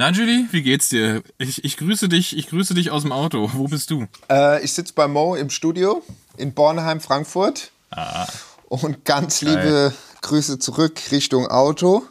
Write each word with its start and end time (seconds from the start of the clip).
Na, 0.00 0.12
Julie, 0.12 0.46
wie 0.50 0.62
geht's 0.62 0.88
dir? 0.88 1.22
Ich, 1.36 1.62
ich 1.62 1.76
grüße 1.76 2.08
dich, 2.08 2.34
ich 2.34 2.48
grüße 2.48 2.72
dich 2.72 2.90
aus 2.90 3.02
dem 3.02 3.12
Auto. 3.12 3.50
Wo 3.52 3.68
bist 3.68 3.90
du? 3.90 4.06
Äh, 4.30 4.64
ich 4.64 4.72
sitze 4.72 4.94
bei 4.94 5.06
Mo 5.06 5.34
im 5.34 5.50
Studio 5.50 6.02
in 6.38 6.54
Bornheim, 6.54 7.02
Frankfurt. 7.02 7.70
Ah. 7.90 8.26
Und 8.70 9.04
ganz 9.04 9.42
liebe 9.42 9.92
Grüße 10.22 10.58
zurück 10.58 10.98
Richtung 11.10 11.48
Auto. 11.48 12.02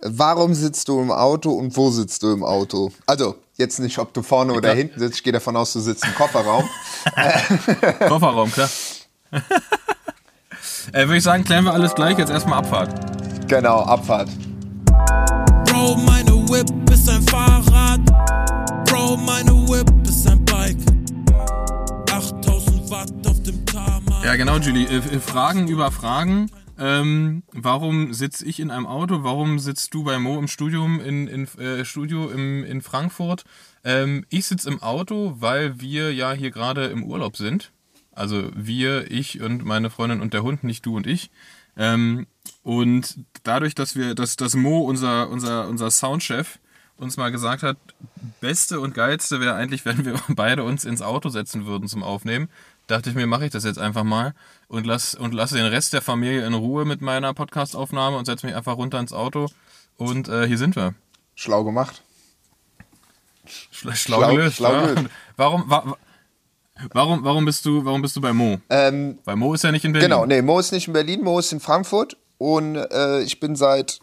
Warum 0.00 0.54
sitzt 0.54 0.88
du 0.88 0.98
im 1.02 1.10
Auto 1.10 1.50
und 1.50 1.76
wo 1.76 1.90
sitzt 1.90 2.22
du 2.22 2.32
im 2.32 2.42
Auto? 2.42 2.90
Also, 3.04 3.36
jetzt 3.58 3.80
nicht, 3.80 3.98
ob 3.98 4.14
du 4.14 4.22
vorne 4.22 4.52
oder 4.52 4.62
glaub- 4.62 4.76
hinten 4.76 4.98
sitzt. 4.98 5.16
Ich 5.16 5.24
gehe 5.24 5.32
davon 5.34 5.58
aus, 5.58 5.74
du 5.74 5.80
sitzt 5.80 6.06
im 6.06 6.14
Kofferraum. 6.14 6.66
Kofferraum, 8.08 8.50
klar. 8.50 8.70
äh, 10.92 11.06
Würde 11.06 11.18
ich 11.18 11.22
sagen, 11.22 11.44
klären 11.44 11.66
wir 11.66 11.74
alles 11.74 11.94
gleich. 11.94 12.16
Jetzt 12.16 12.30
erstmal 12.30 12.60
Abfahrt. 12.60 13.46
genau, 13.46 13.80
Abfahrt. 13.80 14.30
Bro, 15.66 15.96
meine 15.96 16.33
ist 17.04 17.10
ein 17.10 17.22
Fahrrad. 17.24 18.00
Bro, 18.86 19.18
meine 19.18 19.50
Whip 19.68 19.90
ist 20.08 20.26
ein 20.26 20.42
Bike. 20.46 20.78
8000 22.10 22.90
Watt 22.90 23.12
auf 23.26 23.42
dem 23.42 23.64
Tarmac. 23.66 24.24
Ja, 24.24 24.36
genau, 24.36 24.56
Julie. 24.56 24.86
Äh, 24.86 24.96
äh, 24.96 25.20
Fragen 25.20 25.68
über 25.68 25.90
Fragen. 25.90 26.50
Ähm, 26.78 27.42
warum 27.52 28.14
sitze 28.14 28.46
ich 28.46 28.58
in 28.58 28.70
einem 28.70 28.86
Auto? 28.86 29.22
Warum 29.22 29.58
sitzt 29.58 29.92
du 29.92 30.02
bei 30.02 30.18
Mo 30.18 30.38
im 30.38 30.48
Studium 30.48 30.98
in, 30.98 31.28
in 31.28 31.46
äh, 31.58 31.84
Studio 31.84 32.30
im, 32.30 32.64
in 32.64 32.80
Frankfurt? 32.80 33.44
Ähm, 33.84 34.24
ich 34.30 34.46
sitze 34.46 34.70
im 34.70 34.82
Auto, 34.82 35.34
weil 35.38 35.80
wir 35.82 36.14
ja 36.14 36.32
hier 36.32 36.50
gerade 36.50 36.86
im 36.86 37.04
Urlaub 37.04 37.36
sind. 37.36 37.70
Also 38.12 38.50
wir, 38.54 39.10
ich 39.10 39.42
und 39.42 39.62
meine 39.62 39.90
Freundin 39.90 40.22
und 40.22 40.32
der 40.32 40.42
Hund, 40.42 40.64
nicht 40.64 40.86
du 40.86 40.96
und 40.96 41.06
ich. 41.06 41.30
Ähm, 41.76 42.26
und 42.62 43.18
dadurch, 43.42 43.74
dass 43.74 43.94
wir, 43.94 44.14
dass, 44.14 44.36
dass 44.36 44.54
Mo, 44.54 44.80
unser, 44.80 45.28
unser, 45.28 45.68
unser 45.68 45.90
Soundchef, 45.90 46.60
uns 46.96 47.16
mal 47.16 47.30
gesagt 47.32 47.62
hat, 47.62 47.76
beste 48.40 48.80
und 48.80 48.94
geilste 48.94 49.40
wäre 49.40 49.54
eigentlich, 49.54 49.84
wenn 49.84 50.04
wir 50.04 50.14
beide 50.28 50.62
uns 50.64 50.84
ins 50.84 51.02
Auto 51.02 51.28
setzen 51.28 51.66
würden 51.66 51.88
zum 51.88 52.02
Aufnehmen. 52.02 52.48
Dachte 52.86 53.08
ich 53.10 53.16
mir, 53.16 53.26
mache 53.26 53.46
ich 53.46 53.50
das 53.50 53.64
jetzt 53.64 53.78
einfach 53.78 54.04
mal 54.04 54.34
und 54.68 54.86
lass 54.86 55.14
und 55.14 55.32
lasse 55.32 55.56
den 55.56 55.66
Rest 55.66 55.92
der 55.94 56.02
Familie 56.02 56.46
in 56.46 56.52
Ruhe 56.54 56.84
mit 56.84 57.00
meiner 57.00 57.32
Podcastaufnahme 57.32 58.16
und 58.18 58.26
setze 58.26 58.46
mich 58.46 58.54
einfach 58.54 58.76
runter 58.76 58.98
ins 59.00 59.12
Auto. 59.12 59.48
Und 59.96 60.28
äh, 60.28 60.46
hier 60.46 60.58
sind 60.58 60.76
wir. 60.76 60.94
Schlau 61.34 61.64
gemacht. 61.64 62.02
Schla 63.70 63.94
schlau, 63.94 64.18
Schlau- 64.18 64.30
gelöst. 64.36 64.56
schlau 64.56 64.72
wa? 64.72 64.86
gelöst. 64.86 65.06
Warum, 65.36 65.64
wa 65.70 65.96
warum, 66.92 67.24
warum 67.24 67.44
bist 67.44 67.64
du, 67.66 67.84
warum 67.84 68.02
bist 68.02 68.16
du 68.16 68.20
bei 68.20 68.32
Mo? 68.32 68.60
Ähm, 68.70 69.18
Weil 69.24 69.36
Mo 69.36 69.54
ist 69.54 69.64
ja 69.64 69.72
nicht 69.72 69.84
in 69.84 69.92
Berlin. 69.92 70.10
genau, 70.10 70.26
nee, 70.26 70.42
Mo 70.42 70.58
ist 70.58 70.72
nicht 70.72 70.86
in 70.86 70.92
Berlin, 70.92 71.22
Mo 71.22 71.38
ist 71.38 71.52
in 71.52 71.60
Frankfurt. 71.60 72.16
Und 72.38 72.76
äh, 72.76 73.20
ich 73.22 73.40
bin 73.40 73.56
seit 73.56 74.00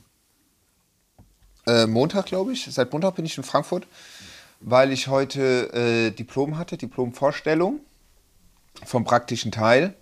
äh, 1.67 1.85
Montag, 1.87 2.25
glaube 2.25 2.53
ich, 2.53 2.67
seit 2.69 2.91
Montag 2.91 3.15
bin 3.15 3.25
ich 3.25 3.37
in 3.37 3.43
Frankfurt, 3.43 3.87
weil 4.59 4.91
ich 4.91 5.07
heute 5.07 5.73
äh, 5.73 6.11
Diplom 6.11 6.57
hatte, 6.57 6.77
Diplomvorstellung 6.77 7.79
vom 8.85 9.03
praktischen 9.03 9.51
Teil. 9.51 9.93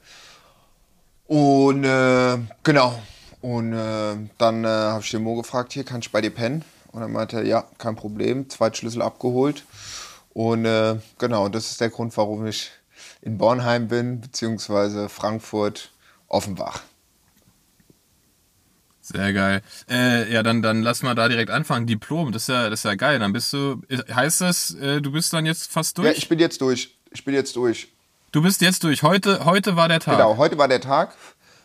Und 1.27 1.83
äh, 1.83 2.37
genau. 2.63 2.99
Und 3.41 3.73
äh, 3.73 4.15
dann 4.37 4.65
äh, 4.65 4.67
habe 4.67 5.01
ich 5.01 5.11
den 5.11 5.23
Mo 5.23 5.35
gefragt, 5.35 5.73
hier 5.73 5.83
kann 5.83 6.01
ich 6.01 6.11
bei 6.11 6.21
dir 6.21 6.31
pennen? 6.31 6.65
Und 6.91 7.01
er 7.01 7.07
meinte, 7.07 7.43
ja, 7.43 7.65
kein 7.77 7.95
Problem, 7.95 8.49
Zweitschlüssel 8.49 9.01
abgeholt. 9.01 9.63
Und 10.33 10.65
äh, 10.65 10.97
genau, 11.17 11.47
das 11.49 11.71
ist 11.71 11.81
der 11.81 11.89
Grund, 11.89 12.15
warum 12.17 12.45
ich 12.45 12.71
in 13.21 13.37
Bornheim 13.37 13.87
bin, 13.87 14.21
beziehungsweise 14.21 15.07
Frankfurt, 15.07 15.91
Offenbach. 16.27 16.81
Sehr 19.11 19.33
geil. 19.33 19.61
Äh, 19.89 20.31
ja, 20.31 20.43
dann, 20.43 20.61
dann 20.61 20.83
lass 20.83 21.01
mal 21.01 21.15
da 21.15 21.27
direkt 21.27 21.49
anfangen. 21.49 21.87
Diplom, 21.87 22.31
das 22.31 22.43
ist 22.43 22.49
ja, 22.49 22.69
das 22.69 22.81
ist 22.81 22.85
ja 22.85 22.93
geil. 22.93 23.17
Dann 23.17 23.33
bist 23.33 23.51
du, 23.53 23.81
heißt 23.89 24.41
das, 24.41 24.75
äh, 24.75 25.01
du 25.01 25.11
bist 25.11 25.33
dann 25.33 25.47
jetzt 25.47 25.71
fast 25.71 25.97
durch? 25.97 26.07
Ja, 26.07 26.13
ich 26.13 26.29
bin 26.29 26.37
jetzt 26.37 26.61
durch. 26.61 26.95
Ich 27.11 27.25
bin 27.25 27.33
jetzt 27.33 27.55
durch. 27.55 27.87
du 28.31 28.43
bist 28.43 28.61
jetzt 28.61 28.83
durch. 28.83 29.01
Heute, 29.01 29.45
heute 29.45 29.75
war 29.75 29.87
der 29.87 29.99
Tag. 29.99 30.17
Genau, 30.17 30.37
heute 30.37 30.59
war 30.59 30.67
der 30.67 30.79
Tag. 30.79 31.15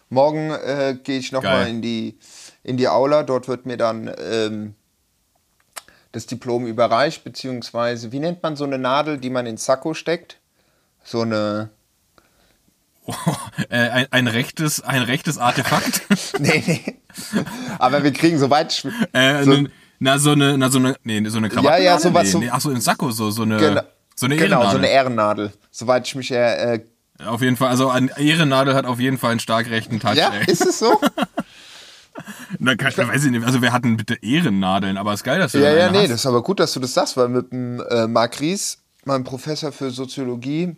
Morgen 0.09 0.51
äh, 0.53 0.97
gehe 1.03 1.19
ich 1.19 1.33
nochmal 1.33 1.69
in 1.69 1.83
die, 1.83 2.19
in 2.63 2.79
die 2.79 2.89
Aula. 2.89 3.25
Dort 3.25 3.47
wird 3.47 3.67
mir 3.67 3.77
dann 3.77 4.11
ähm, 4.19 4.75
das 6.13 6.27
Diplom 6.27 6.67
überreicht, 6.67 7.25
beziehungsweise, 7.25 8.11
wie 8.11 8.21
nennt 8.21 8.43
man 8.43 8.57
so 8.57 8.65
eine 8.65 8.79
Nadel, 8.79 9.19
die 9.19 9.31
man 9.31 9.45
ins 9.45 9.67
Sakko 9.67 9.93
steckt? 9.93 10.39
So 11.03 11.21
eine. 11.21 11.71
äh, 13.69 13.77
ein, 13.89 14.07
ein 14.11 14.27
rechtes, 14.29 14.81
ein 14.81 15.03
rechtes 15.03 15.39
Artefakt. 15.39 16.03
Nee, 16.39 16.63
nee. 16.67 16.97
Aber 17.79 18.03
wir 18.03 18.13
kriegen 18.13 18.39
soweit. 18.39 18.73
ich- 18.73 18.87
äh, 19.13 19.45
so, 19.45 19.65
na, 20.01 20.19
so 20.19 20.33
eine, 20.33 20.59
na, 20.59 20.69
so 20.71 20.79
eine, 20.79 20.97
nee, 21.05 21.23
so 21.29 21.39
eine 21.39 21.49
Krawatte. 21.49 21.83
Ja, 21.83 21.93
ja, 21.93 21.99
sowas 21.99 22.25
Nee, 22.25 22.31
so- 22.31 22.39
nee, 22.41 22.51
ach 22.51 22.61
so, 22.61 22.71
in 22.71 22.81
Sakko, 22.81 23.11
so, 23.13 23.31
so 23.31 23.43
eine, 23.43 23.57
genau, 23.59 23.83
so 24.17 24.27
eine 24.27 24.37
genau, 24.37 24.63
so 24.71 24.79
eine 24.79 24.89
Ehrennadel. 24.89 25.45
Ehrennadel. 25.47 25.53
Soweit 25.71 26.07
ich 26.09 26.15
mich 26.17 26.31
äh, 26.33 26.75
äh, 26.75 26.81
Auf 27.25 27.41
jeden 27.43 27.57
Fall, 27.57 27.69
also 27.69 27.89
ein 27.91 28.11
Ehrennadel 28.17 28.75
hat 28.75 28.85
auf 28.87 28.99
jeden 28.99 29.19
Fall 29.19 29.31
einen 29.33 29.41
stark 29.41 29.71
rechten 29.71 30.01
Touch. 30.01 30.17
Ja, 30.17 30.31
ey. 30.33 30.51
ist 30.51 30.65
es 30.67 30.79
so? 30.81 31.01
Na, 32.59 32.77
kann, 32.77 32.93
weiß 32.97 33.25
ich 33.25 33.31
nicht, 33.33 33.45
also 33.45 33.61
wer 33.61 33.73
hat 33.73 33.85
denn 33.85 33.97
bitte 33.97 34.15
Ehrennadeln? 34.23 34.97
Aber 34.97 35.13
ist 35.15 35.25
geil, 35.25 35.39
dass 35.41 35.53
du 35.53 35.59
Ja, 35.59 35.71
ja, 35.73 35.85
eine 35.89 35.93
nee, 35.93 35.99
hast. 36.05 36.11
das 36.11 36.21
ist 36.21 36.27
aber 36.27 36.43
gut, 36.43 36.61
dass 36.61 36.73
du 36.73 36.81
das 36.81 36.95
sagst, 36.95 37.17
weil 37.17 37.29
mit 37.29 37.51
dem 37.53 37.81
äh, 37.91 38.07
Marc 38.07 38.41
Ries, 38.41 38.79
meinem 39.05 39.25
Professor 39.25 39.73
für 39.73 39.91
Soziologie, 39.91 40.77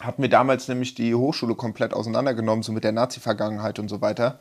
hat 0.00 0.18
mir 0.18 0.28
damals 0.28 0.68
nämlich 0.68 0.94
die 0.94 1.14
Hochschule 1.14 1.54
komplett 1.54 1.92
auseinandergenommen, 1.92 2.62
so 2.62 2.72
mit 2.72 2.84
der 2.84 2.92
Nazi-Vergangenheit 2.92 3.78
und 3.78 3.88
so 3.88 4.00
weiter, 4.00 4.38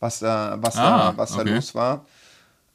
was 0.00 0.20
da, 0.20 0.58
was 0.60 0.76
Ah, 0.76 1.12
da, 1.12 1.16
was 1.16 1.32
da 1.32 1.42
okay. 1.42 1.54
los 1.54 1.74
war. 1.74 2.04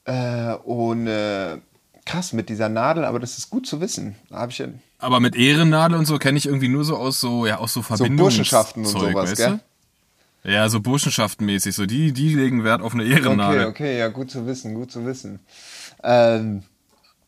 Äh, 0.06 0.53
und 0.63 1.07
äh, 1.07 1.57
krass, 2.06 2.33
mit 2.33 2.50
dieser 2.50 2.69
Nadel, 2.69 3.06
aber 3.06 3.19
das 3.19 3.38
ist 3.38 3.50
gut 3.50 3.66
zu 3.66 3.79
wissen. 3.81 4.16
Da 4.29 4.38
habe 4.38 4.51
ich 4.51 4.57
ja 4.57 4.67
Aber 5.00 5.19
mit 5.19 5.35
Ehrennadel 5.35 5.97
und 5.97 6.06
so 6.06 6.17
kenne 6.17 6.38
ich 6.38 6.45
irgendwie 6.45 6.67
nur 6.67 6.83
so 6.83 6.97
aus 6.97 7.19
so, 7.19 7.45
ja, 7.45 7.57
aus 7.57 7.73
so 7.73 7.81
so 7.81 7.83
Verbindungs 7.88 8.19
Burschenschaften 8.35 8.85
und 8.85 8.91
Zeug, 8.91 9.12
sowas, 9.12 9.31
weißt 9.31 9.38
gell? 9.38 9.59
Du? 10.44 10.51
Ja, 10.51 10.67
so 10.67 10.81
Burschenschaftenmäßig, 10.81 11.73
so 11.73 11.85
die, 11.85 12.12
die 12.12 12.35
legen 12.35 12.66
Wert 12.66 12.81
auf 12.81 12.94
eine 12.94 13.06
Ehrennadel. 13.06 13.62
Okay, 13.62 13.69
okay, 13.69 14.00
ja, 14.00 14.09
gut 14.09 14.29
zu 14.29 14.45
wissen, 14.45 14.73
gut 14.73 14.91
zu 14.91 15.06
wissen. 15.06 15.39
Ähm, 16.03 16.63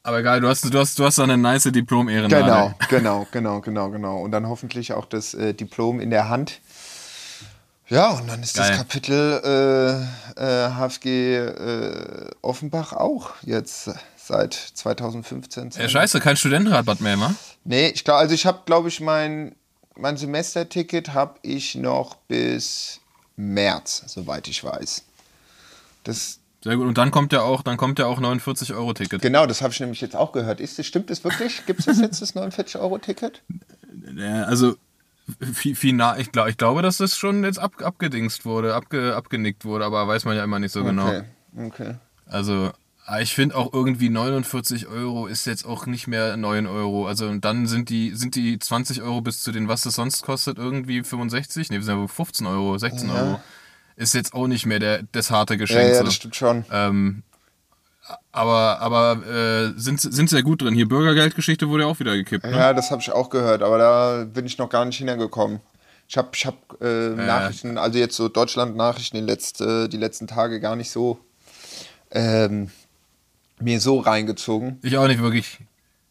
Aber 0.06 0.20
egal, 0.20 0.40
du 0.40 0.48
hast, 0.48 0.72
du 0.72 0.80
hast, 0.80 1.00
du 1.00 1.04
hast 1.04 1.20
eine 1.20 1.36
nice 1.36 1.64
Diplom-Ehrennadel. 1.64 2.44
Genau, 2.44 2.74
genau, 2.90 3.28
genau, 3.32 3.60
genau, 3.60 3.90
genau. 3.90 4.20
Und 4.20 4.30
dann 4.30 4.48
hoffentlich 4.48 4.94
auch 4.94 5.06
das 5.06 5.34
äh, 5.34 5.56
Diplom 5.56 6.00
in 6.00 6.12
der 6.12 6.30
Hand. 6.30 6.62
Ja, 7.88 8.12
und 8.12 8.28
dann 8.30 8.44
ist 8.44 8.56
Geil. 8.56 8.70
das 8.70 8.78
Kapitel 8.78 10.08
äh, 10.38 10.68
äh, 10.68 10.70
HFG 10.70 11.38
äh, 11.38 12.30
Offenbach 12.44 12.94
auch 12.94 13.32
jetzt 13.42 13.90
seit 14.16 14.54
2015. 14.54 15.72
Ja, 15.72 15.90
scheiße, 15.90 16.20
kein 16.20 16.38
Studentenrabatt 16.38 17.02
mehr, 17.02 17.20
wa? 17.20 17.34
Nee, 17.64 17.88
ich 17.88 18.04
glaube, 18.04 18.20
also 18.20 18.36
ich 18.36 18.46
habe, 18.46 18.60
glaube 18.68 18.90
ich, 18.90 19.02
mein, 19.02 19.56
mein 19.96 20.18
Semesterticket 20.18 21.16
habe 21.16 21.40
ich 21.42 21.74
noch 21.74 22.14
bis 22.28 23.00
März, 23.38 24.04
soweit 24.06 24.48
ich 24.48 24.64
weiß. 24.64 25.04
Das, 26.04 26.38
Sehr 26.66 26.78
gut. 26.78 26.88
Und 26.88 26.98
dann 26.98 27.12
kommt 27.12 27.32
ja 27.32 27.42
auch, 27.44 27.62
dann 27.62 27.78
kommt 27.78 28.00
ja 28.00 28.08
auch 28.08 28.20
49 28.20 28.74
Euro 28.74 28.92
Ticket. 28.96 29.22
genau, 29.22 29.46
das 29.46 29.62
habe 29.62 29.72
ich 29.72 29.80
nämlich 29.80 30.02
jetzt 30.02 30.16
auch 30.16 30.32
gehört. 30.32 30.60
Ist 30.60 30.80
das, 30.80 30.88
stimmt 30.88 31.12
das 31.12 31.24
wirklich? 31.24 31.64
Gibt 31.68 31.82
es 31.82 31.86
das 31.86 32.00
jetzt, 32.00 32.24
das 32.24 32.36
49-Euro-Ticket? 32.36 33.44
Ja, 34.18 34.46
also 34.46 34.76
fi- 35.54 35.76
final, 35.76 36.20
ich, 36.20 36.32
glaub, 36.32 36.48
ich 36.48 36.58
glaube, 36.58 36.82
dass 36.82 36.98
das 36.98 37.16
schon 37.18 37.44
jetzt 37.44 37.60
ab, 37.60 37.74
abgedingst 37.84 38.46
wurde, 38.46 38.74
abge, 38.74 39.16
abgenickt 39.16 39.64
wurde, 39.64 39.86
aber 39.86 40.08
weiß 40.08 40.26
man 40.26 40.36
ja 40.36 40.44
immer 40.44 40.58
nicht 40.58 40.72
so 40.72 40.84
genau. 40.84 41.08
Okay, 41.08 41.24
okay. 41.68 41.96
Also 42.26 42.72
ah, 43.06 43.20
ich 43.20 43.36
finde 43.36 43.56
auch 43.56 43.72
irgendwie 43.72 44.10
49 44.10 44.88
Euro 44.88 45.28
ist 45.28 45.46
jetzt 45.46 45.66
auch 45.68 45.86
nicht 45.86 46.08
mehr 46.08 46.36
9 46.36 46.66
Euro. 46.66 47.06
Also 47.06 47.28
und 47.28 47.46
dann 47.46 47.68
sind 47.68 47.90
die, 47.90 48.16
sind 48.16 48.34
die 48.34 48.58
20 48.58 49.04
Euro 49.04 49.22
bis 49.22 49.44
zu 49.44 49.52
den, 49.52 49.68
was 49.68 49.82
das 49.82 49.94
sonst 49.94 50.24
kostet, 50.24 50.58
irgendwie 50.58 51.04
65? 51.04 51.70
Ne, 51.70 51.76
wir 51.78 51.84
sind 51.84 52.00
ja 52.00 52.08
15 52.08 52.48
Euro, 52.48 52.76
16 52.80 53.10
Ja. 53.10 53.14
Euro. 53.16 53.40
Ist 53.96 54.14
jetzt 54.14 54.34
auch 54.34 54.48
nicht 54.48 54.66
mehr 54.66 54.80
der, 54.80 55.04
das 55.12 55.32
harte 55.32 55.54
Ja, 55.54 55.60
Geschenk. 55.60 55.90
ja, 55.90 55.96
so. 56.00 56.04
das 56.04 56.14
stimmt 56.16 56.36
schon. 56.36 56.66
Ähm, 56.72 57.24
aber 58.32 58.80
aber 58.82 59.26
äh, 59.26 59.74
sind, 59.80 60.00
sind 60.02 60.30
sehr 60.30 60.44
gut 60.44 60.62
drin. 60.62 60.76
Hier 60.76 60.88
Bürgergeldgeschichte 60.88 61.70
wurde 61.70 61.84
ja 61.84 61.90
auch 61.90 62.00
wieder 62.00 62.16
gekippt. 62.16 62.46
Ne? 62.46 62.52
Ja, 62.52 62.74
das 62.74 62.92
habe 62.92 63.02
ich 63.02 63.12
auch 63.12 63.30
gehört, 63.30 63.64
aber 63.64 63.78
da 63.78 64.26
bin 64.26 64.46
ich 64.46 64.58
noch 64.58 64.70
gar 64.70 64.86
nicht 64.86 64.98
hingekommen. 64.98 65.60
Ich 66.08 66.18
habe 66.18 66.30
ich 66.34 66.46
hab, 66.46 66.82
äh, 66.82 67.10
Nachrichten, 67.10 67.78
also 67.80 67.98
jetzt 67.98 68.16
so 68.16 68.30
Deutschland-Nachrichten 68.30 69.18
die, 69.18 69.24
letzte, 69.24 69.90
die 69.90 69.98
letzten 69.98 70.28
Tage 70.28 70.60
gar 70.60 70.76
nicht 70.76 70.92
so 70.92 71.20
ähm, 72.12 72.70
mir 73.60 73.80
so 73.80 74.00
reingezogen. 74.00 74.80
Ich 74.84 74.98
auch 74.98 75.08
nicht 75.08 75.22
wirklich. 75.22 75.60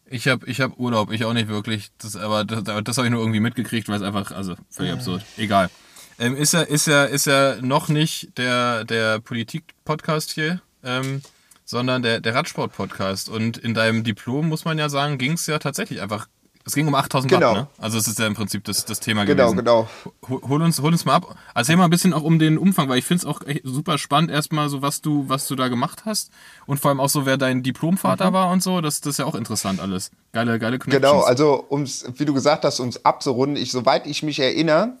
Ich 0.07 0.27
habe 0.27 0.45
ich 0.47 0.61
hab 0.61 0.77
Urlaub, 0.77 1.11
ich 1.11 1.23
auch 1.25 1.33
nicht 1.33 1.47
wirklich. 1.47 1.91
Das, 1.99 2.15
aber 2.15 2.43
das, 2.43 2.63
das 2.83 2.97
habe 2.97 3.07
ich 3.07 3.11
nur 3.11 3.21
irgendwie 3.21 3.39
mitgekriegt, 3.39 3.87
weil 3.87 3.95
es 3.95 4.01
einfach, 4.01 4.31
also 4.31 4.55
völlig 4.69 4.93
absurd. 4.93 5.23
Egal. 5.37 5.69
Ähm, 6.17 6.35
ist 6.35 6.53
ja, 6.53 6.61
ist 6.61 6.87
ja, 6.87 7.03
ist 7.05 7.25
ja 7.25 7.55
noch 7.61 7.89
nicht 7.89 8.37
der, 8.37 8.83
der 8.85 9.19
Politik-Podcast 9.19 10.31
hier, 10.31 10.61
ähm, 10.83 11.21
sondern 11.65 12.01
der, 12.03 12.19
der 12.21 12.35
Radsport-Podcast. 12.35 13.27
Und 13.29 13.57
in 13.57 13.73
deinem 13.73 14.03
Diplom, 14.03 14.47
muss 14.47 14.65
man 14.65 14.77
ja 14.77 14.89
sagen, 14.89 15.17
ging 15.17 15.33
es 15.33 15.45
ja 15.47 15.59
tatsächlich 15.59 16.01
einfach 16.01 16.27
Es 16.63 16.73
ging 16.73 16.87
um 16.87 16.95
8000 16.95 17.31
Genau. 17.31 17.47
Watt, 17.51 17.55
ne? 17.57 17.67
Also 17.77 17.97
es 17.97 18.07
ist 18.07 18.17
ja 18.17 18.27
im 18.27 18.33
Prinzip 18.33 18.63
das, 18.63 18.85
das 18.85 18.99
Thema 18.99 19.25
Genau, 19.25 19.43
gewesen. 19.51 19.57
genau. 19.57 19.89
Hol, 20.29 20.41
hol 20.47 20.61
uns, 20.61 20.79
hol 20.81 20.91
uns 20.91 21.05
mal 21.05 21.15
ab. 21.15 21.35
Erzähl 21.53 21.75
mal 21.75 21.83
ein 21.83 21.89
bisschen 21.89 22.13
auch 22.13 22.23
um 22.23 22.39
den 22.39 22.57
Umfang, 22.57 22.87
weil 22.89 22.97
ich 22.97 23.05
finde 23.05 23.19
es 23.21 23.25
auch 23.25 23.45
echt 23.45 23.61
super 23.65 23.97
spannend, 23.97 24.31
erstmal 24.31 24.69
so, 24.69 24.81
was 24.81 25.01
du, 25.01 25.27
was 25.27 25.47
du 25.47 25.55
da 25.55 25.67
gemacht 25.67 26.03
hast. 26.05 26.31
Und 26.65 26.79
vor 26.79 26.89
allem 26.89 26.99
auch 26.99 27.09
so, 27.09 27.25
wer 27.25 27.37
dein 27.37 27.61
Diplomvater 27.61 28.31
war 28.33 28.49
und 28.51 28.63
so. 28.63 28.79
Das, 28.81 29.01
das 29.01 29.11
ist 29.11 29.17
ja 29.17 29.25
auch 29.25 29.35
interessant 29.35 29.79
alles. 29.81 30.11
Geile, 30.31 30.57
geile 30.59 30.79
Connections. 30.79 31.03
Mhm. 31.03 31.17
Genau, 31.17 31.23
also 31.25 31.65
ums, 31.69 32.05
wie 32.15 32.25
du 32.25 32.33
gesagt 32.33 32.63
hast, 32.63 32.79
ums 32.79 32.97
abzurunden, 33.03 33.61
ich, 33.61 33.71
soweit 33.71 34.07
ich 34.07 34.23
mich 34.23 34.39
erinnere, 34.39 34.97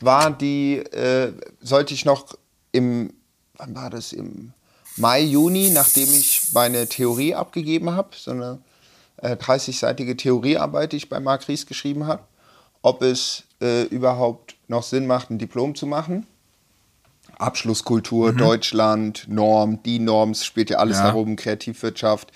war 0.00 0.30
die, 0.30 0.76
äh, 0.76 1.32
sollte 1.60 1.94
ich 1.94 2.04
noch 2.04 2.36
im, 2.72 3.12
wann 3.56 3.74
war 3.74 3.90
das, 3.90 4.12
im 4.12 4.52
Mai, 4.96 5.22
Juni, 5.22 5.70
nachdem 5.70 6.12
ich 6.12 6.42
meine 6.52 6.88
Theorie 6.88 7.34
abgegeben 7.34 7.92
habe, 7.92 8.08
so 8.16 8.32
eine 8.32 8.58
äh, 9.18 9.36
30-seitige 9.36 10.16
Theoriearbeit, 10.16 10.92
die 10.92 10.96
ich 10.96 11.08
bei 11.08 11.20
Marc 11.20 11.46
Ries 11.48 11.66
geschrieben 11.66 12.06
habe, 12.06 12.22
ob 12.82 13.02
es 13.02 13.44
äh, 13.60 13.84
überhaupt 13.84 14.56
noch 14.66 14.82
Sinn 14.82 15.06
macht, 15.06 15.30
ein 15.30 15.38
Diplom 15.38 15.74
zu 15.74 15.86
machen. 15.86 16.26
Abschlusskultur, 17.38 18.32
Deutschland, 18.32 19.26
Norm, 19.28 19.80
die 19.84 20.00
Norms, 20.00 20.44
spielt 20.44 20.70
ja 20.70 20.78
alles 20.78 20.96
Ja. 20.98 21.04
darum, 21.04 21.36
Kreativwirtschaft, 21.36 22.32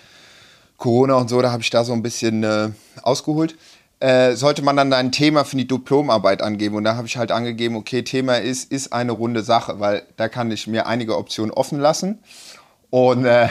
Corona 0.76 1.14
und 1.14 1.28
so, 1.28 1.42
da 1.42 1.50
habe 1.50 1.62
ich 1.62 1.70
da 1.70 1.84
so 1.84 1.92
ein 1.92 2.02
bisschen 2.02 2.44
äh, 2.44 2.70
ausgeholt. 3.02 3.56
Äh, 4.02 4.34
sollte 4.34 4.62
man 4.62 4.76
dann 4.76 4.92
ein 4.92 5.12
Thema 5.12 5.44
für 5.44 5.56
die 5.56 5.68
Diplomarbeit 5.68 6.42
angeben 6.42 6.74
und 6.74 6.82
da 6.82 6.96
habe 6.96 7.06
ich 7.06 7.16
halt 7.16 7.30
angegeben, 7.30 7.76
okay, 7.76 8.02
Thema 8.02 8.34
ist, 8.34 8.72
ist 8.72 8.92
eine 8.92 9.12
runde 9.12 9.44
Sache, 9.44 9.78
weil 9.78 10.02
da 10.16 10.28
kann 10.28 10.50
ich 10.50 10.66
mir 10.66 10.88
einige 10.88 11.16
Optionen 11.16 11.52
offen 11.52 11.78
lassen 11.78 12.18
und 12.90 13.26
äh, 13.26 13.46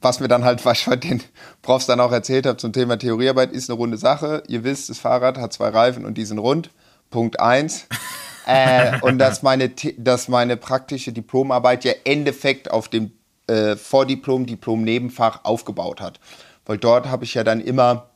was 0.00 0.18
mir 0.18 0.26
dann 0.26 0.42
halt, 0.42 0.64
was 0.64 0.80
ich 0.80 0.86
heute 0.88 1.06
den 1.06 1.22
Profs 1.62 1.86
dann 1.86 2.00
auch 2.00 2.10
erzählt 2.10 2.44
habe 2.44 2.56
zum 2.56 2.72
Thema 2.72 2.98
Theoriearbeit, 2.98 3.52
ist 3.52 3.70
eine 3.70 3.78
runde 3.78 3.98
Sache. 3.98 4.42
Ihr 4.48 4.64
wisst, 4.64 4.90
das 4.90 4.98
Fahrrad 4.98 5.38
hat 5.38 5.52
zwei 5.52 5.68
Reifen 5.68 6.04
und 6.04 6.18
die 6.18 6.24
sind 6.24 6.38
rund. 6.38 6.70
Punkt 7.10 7.38
eins. 7.38 7.86
äh, 8.46 8.98
und 9.02 9.18
dass 9.20 9.44
meine, 9.44 9.70
dass 9.96 10.26
meine 10.26 10.56
praktische 10.56 11.12
Diplomarbeit 11.12 11.84
ja 11.84 11.92
Endeffekt 12.02 12.68
auf 12.72 12.88
dem 12.88 13.12
äh, 13.46 13.76
Vordiplom, 13.76 14.46
Diplom-Nebenfach 14.46 15.44
aufgebaut 15.44 16.00
hat. 16.00 16.18
Weil 16.64 16.78
dort 16.78 17.06
habe 17.06 17.22
ich 17.22 17.34
ja 17.34 17.44
dann 17.44 17.60
immer 17.60 18.10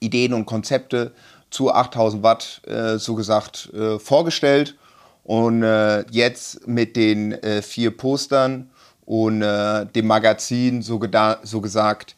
Ideen 0.00 0.32
und 0.34 0.46
Konzepte 0.46 1.12
zu 1.50 1.72
8000 1.72 2.22
Watt, 2.22 2.62
äh, 2.66 2.98
so 2.98 3.14
gesagt, 3.14 3.70
äh, 3.74 3.98
vorgestellt. 3.98 4.76
Und 5.24 5.62
äh, 5.62 6.04
jetzt 6.10 6.66
mit 6.66 6.96
den 6.96 7.32
äh, 7.32 7.62
vier 7.62 7.96
Postern 7.96 8.70
und 9.04 9.42
äh, 9.42 9.86
dem 9.86 10.06
Magazin 10.06 10.82
so, 10.82 11.00
so 11.42 11.60
gesagt 11.60 12.16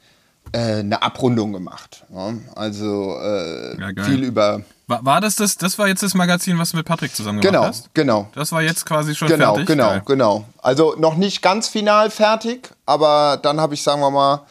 äh, 0.53 0.79
eine 0.81 1.03
Abrundung 1.03 1.53
gemacht. 1.53 2.05
Ja? 2.15 2.35
Also 2.55 3.17
Ja, 3.19 4.05
viel 4.05 4.23
über. 4.25 4.63
War, 4.87 5.05
war 5.05 5.21
das 5.21 5.37
das, 5.37 5.57
das 5.57 5.79
war 5.79 5.89
jetzt 5.89 6.03
das 6.03 6.15
Magazin, 6.15 6.59
was 6.59 6.71
du 6.71 6.77
mit 6.79 6.87
Patrick 6.87 7.15
zusammen 7.15 7.41
gemacht 7.41 7.53
Genau, 7.55 7.67
hast? 7.67 7.95
genau. 7.95 8.29
Das 8.35 8.53
war 8.53 8.63
jetzt 8.63 8.85
quasi 8.85 9.15
schon 9.15 9.29
Genau, 9.29 9.53
fertig? 9.55 9.67
genau, 9.67 9.89
Geil. 9.89 10.03
genau. 10.07 10.45
Also 10.59 10.95
noch 10.99 11.17
nicht 11.17 11.41
ganz 11.43 11.69
final 11.69 12.11
fertig, 12.11 12.71
aber 12.87 13.39
dann 13.43 13.61
habe 13.61 13.75
ich, 13.75 13.83
sagen 13.83 14.01
wir 14.01 14.11
mal, 14.11 14.43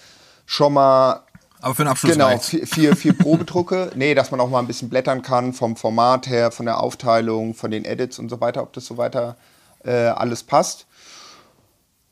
schon 0.45 0.73
mal 0.73 1.21
Aber 1.61 1.75
für 1.75 1.83
den 1.83 1.89
Abschluss 1.89 2.13
Genau, 2.13 2.37
vier, 2.39 2.65
vier, 2.65 2.95
vier 2.95 3.13
Probedrucke. 3.13 3.91
nee, 3.95 4.15
dass 4.15 4.31
man 4.31 4.39
auch 4.39 4.49
mal 4.49 4.59
ein 4.59 4.67
bisschen 4.67 4.89
blättern 4.89 5.21
kann 5.21 5.53
vom 5.53 5.75
Format 5.75 6.27
her, 6.27 6.51
von 6.51 6.65
der 6.65 6.79
Aufteilung, 6.79 7.53
von 7.53 7.71
den 7.71 7.85
Edits 7.85 8.19
und 8.19 8.29
so 8.29 8.41
weiter, 8.41 8.63
ob 8.63 8.73
das 8.73 8.85
so 8.85 8.97
weiter 8.97 9.37
äh, 9.83 9.91
alles 9.91 10.43
passt. 10.43 10.87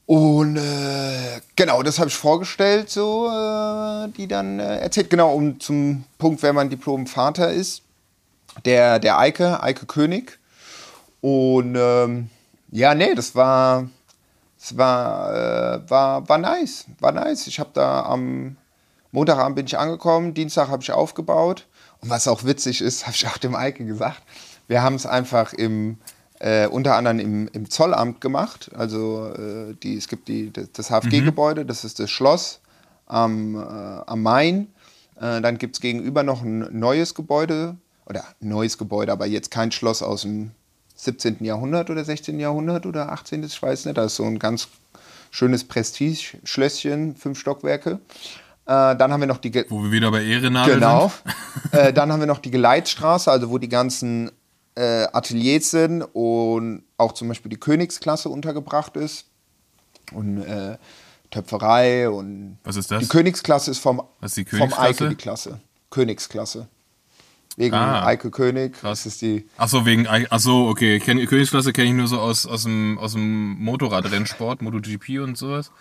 Und 0.06 0.58
äh, 0.58 1.42
genau, 1.56 1.84
das 1.84 2.00
habe 2.00 2.10
ich 2.10 2.16
vorgestellt, 2.16 2.90
so, 2.90 3.28
äh, 3.28 4.08
die 4.10 4.28
dann 4.28 4.60
äh, 4.60 4.80
erzählt. 4.80 5.10
Genau, 5.10 5.34
um 5.34 5.60
zum 5.60 6.04
Punkt, 6.18 6.42
wer 6.42 6.54
mein 6.54 6.70
Diplom-Vater 6.70 7.52
ist. 7.52 7.84
Der, 8.66 8.98
der 9.00 9.20
Eike, 9.20 9.62
Eike 9.62 9.86
König. 9.86 10.40
Und 11.22 11.76
ähm, 11.78 12.30
ja, 12.72 12.96
nee, 12.96 13.14
das 13.14 13.36
war, 13.36 13.88
das 14.60 14.78
war, 14.78 15.34
äh, 15.34 15.90
war, 15.90 16.28
war 16.28 16.38
nice. 16.38 16.86
War 17.00 17.12
nice. 17.12 17.46
Ich 17.48 17.60
habe 17.60 17.70
da 17.74 18.04
am 18.04 18.58
Montagabend 19.12 19.56
bin 19.56 19.66
ich 19.66 19.78
angekommen, 19.78 20.34
Dienstag 20.34 20.70
habe 20.70 20.84
ich 20.84 20.92
aufgebaut. 20.92 21.68
Und 22.02 22.10
was 22.10 22.28
auch 22.28 22.44
witzig 22.44 22.82
ist, 22.82 23.04
habe 23.06 23.16
ich 23.16 23.28
auch 23.28 23.38
dem 23.38 23.56
Eike 23.56 23.86
gesagt, 23.86 24.22
wir 24.68 24.82
haben 24.82 24.96
es 24.96 25.06
einfach 25.06 25.54
im, 25.54 25.98
äh, 26.40 26.68
unter 26.68 26.96
anderem 26.96 27.20
im, 27.20 27.48
im 27.52 27.70
Zollamt 27.70 28.22
gemacht. 28.22 28.72
Also 28.76 29.34
äh, 29.34 29.76
die, 29.82 29.98
es 29.98 30.08
gibt 30.08 30.28
die, 30.28 30.52
das 30.52 30.90
HFG-Gebäude, 30.90 31.66
das 31.66 31.84
ist 31.84 32.00
das 32.00 32.10
Schloss 32.10 32.62
am, 33.08 33.56
äh, 33.56 33.60
am 33.60 34.22
Main. 34.22 34.68
Äh, 35.16 35.42
dann 35.42 35.58
gibt 35.58 35.76
es 35.76 35.82
gegenüber 35.82 36.24
noch 36.24 36.42
ein 36.42 36.68
neues 36.78 37.16
Gebäude, 37.16 37.78
oder 38.10 38.26
neues 38.40 38.78
Gebäude, 38.78 39.12
aber 39.12 39.28
jetzt 39.28 39.52
kein 39.52 39.72
Schloss 39.72 40.02
aus 40.02 40.24
dem 40.24 40.52
17. 40.96 41.44
Jahrhundert 41.46 41.90
oder 41.90 42.04
16. 42.04 42.40
Jahrhundert 42.40 42.86
oder 42.86 43.12
18. 43.12 43.44
Ich 43.44 43.62
weiß 43.62 43.86
nicht. 43.86 43.98
Da 43.98 44.06
ist 44.06 44.16
so 44.16 44.26
ein 44.26 44.40
ganz 44.40 44.68
schönes 45.32 45.64
Prestige-Schlösschen, 45.64 47.16
fünf 47.16 47.40
Stockwerke. 47.40 48.00
Äh, 48.70 48.96
dann 48.98 49.12
haben 49.12 49.20
wir 49.22 49.28
noch 49.28 49.38
die, 49.40 49.50
Ge 49.50 49.66
Wo 49.70 49.82
wir 49.82 49.92
wieder 49.92 50.12
bei 50.12 50.24
Ehrenadel 50.24 50.76
Genau. 50.76 51.12
sind. 51.72 51.74
äh, 51.74 51.92
dann 51.92 52.12
haben 52.12 52.20
wir 52.20 52.28
noch 52.28 52.38
die 52.38 52.52
Geleitstraße, 52.52 53.32
also 53.32 53.50
wo 53.50 53.58
die 53.58 53.68
ganzen 53.70 54.30
äh, 54.76 55.08
Ateliers 55.12 55.72
sind 55.72 56.04
und 56.14 56.84
auch 56.98 57.14
zum 57.14 57.30
Beispiel 57.30 57.50
die 57.50 57.58
Königsklasse 57.58 58.30
untergebracht 58.30 58.96
ist. 58.96 59.26
Und 60.12 60.44
äh, 60.44 60.78
Töpferei 61.32 62.10
und. 62.10 62.60
Was 62.64 62.76
ist 62.76 62.92
das? 62.92 63.00
Die 63.02 63.08
Königsklasse 63.08 63.72
ist 63.72 63.80
vom, 63.80 64.04
Was 64.20 64.38
ist 64.38 64.38
die 64.38 64.46
vom 64.46 64.70
Königsklasse? 64.70 64.88
Eike 65.04 65.10
die 65.10 65.16
Klasse. 65.16 65.60
Königsklasse. 65.90 66.68
Wegen 67.58 67.74
Ah. 67.76 68.06
Eike 68.06 68.30
König. 68.32 68.78
Das 68.84 69.06
ist 69.08 69.22
die. 69.22 69.48
Ach 69.58 69.68
so, 69.68 69.86
wegen, 69.86 70.08
ach 70.08 70.40
so, 70.40 70.68
okay. 70.68 71.00
Kenn, 71.00 71.24
Königsklasse 71.26 71.74
kenne 71.74 71.90
ich 71.90 71.94
nur 71.96 72.08
so 72.08 72.20
aus, 72.20 72.46
aus 72.46 72.64
dem, 72.64 72.98
aus 73.00 73.14
dem 73.14 73.62
Motorradrennsport, 73.64 74.62
MotoGP 74.62 75.20
und 75.24 75.38
sowas. 75.38 75.72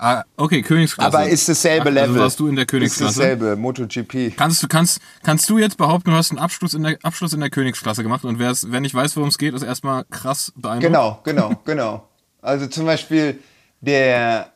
Ah, 0.00 0.22
okay, 0.36 0.62
Königsklasse. 0.62 1.08
Aber 1.18 1.28
ist 1.28 1.48
dasselbe 1.48 1.88
Ach, 1.88 1.92
Level. 1.92 2.08
Also 2.10 2.20
warst 2.20 2.40
du 2.40 2.46
in 2.46 2.54
der 2.54 2.62
Ist 2.64 2.70
Königsklasse. 2.70 3.18
dasselbe, 3.20 3.56
MotoGP. 3.56 4.36
Kannst 4.36 4.62
du, 4.62 4.68
kannst, 4.68 5.00
kannst 5.24 5.50
du 5.50 5.58
jetzt 5.58 5.76
behaupten, 5.76 6.10
du 6.10 6.16
hast 6.16 6.30
einen 6.30 6.38
Abschluss 6.38 6.74
in 6.74 6.84
der, 6.84 6.98
Abschluss 7.02 7.32
in 7.32 7.40
der 7.40 7.50
Königsklasse 7.50 8.04
gemacht 8.04 8.24
und 8.24 8.38
wer's, 8.38 8.66
wer 8.70 8.80
nicht 8.80 8.94
weiß, 8.94 9.16
worum 9.16 9.28
es 9.28 9.38
geht, 9.38 9.54
ist 9.54 9.62
erstmal 9.64 10.04
krass 10.04 10.52
beeindruckend. 10.54 10.94
Genau, 10.94 11.20
genau, 11.24 11.60
genau. 11.64 12.08
Also 12.40 12.68
zum 12.68 12.86
Beispiel 12.86 13.40
der 13.80 14.52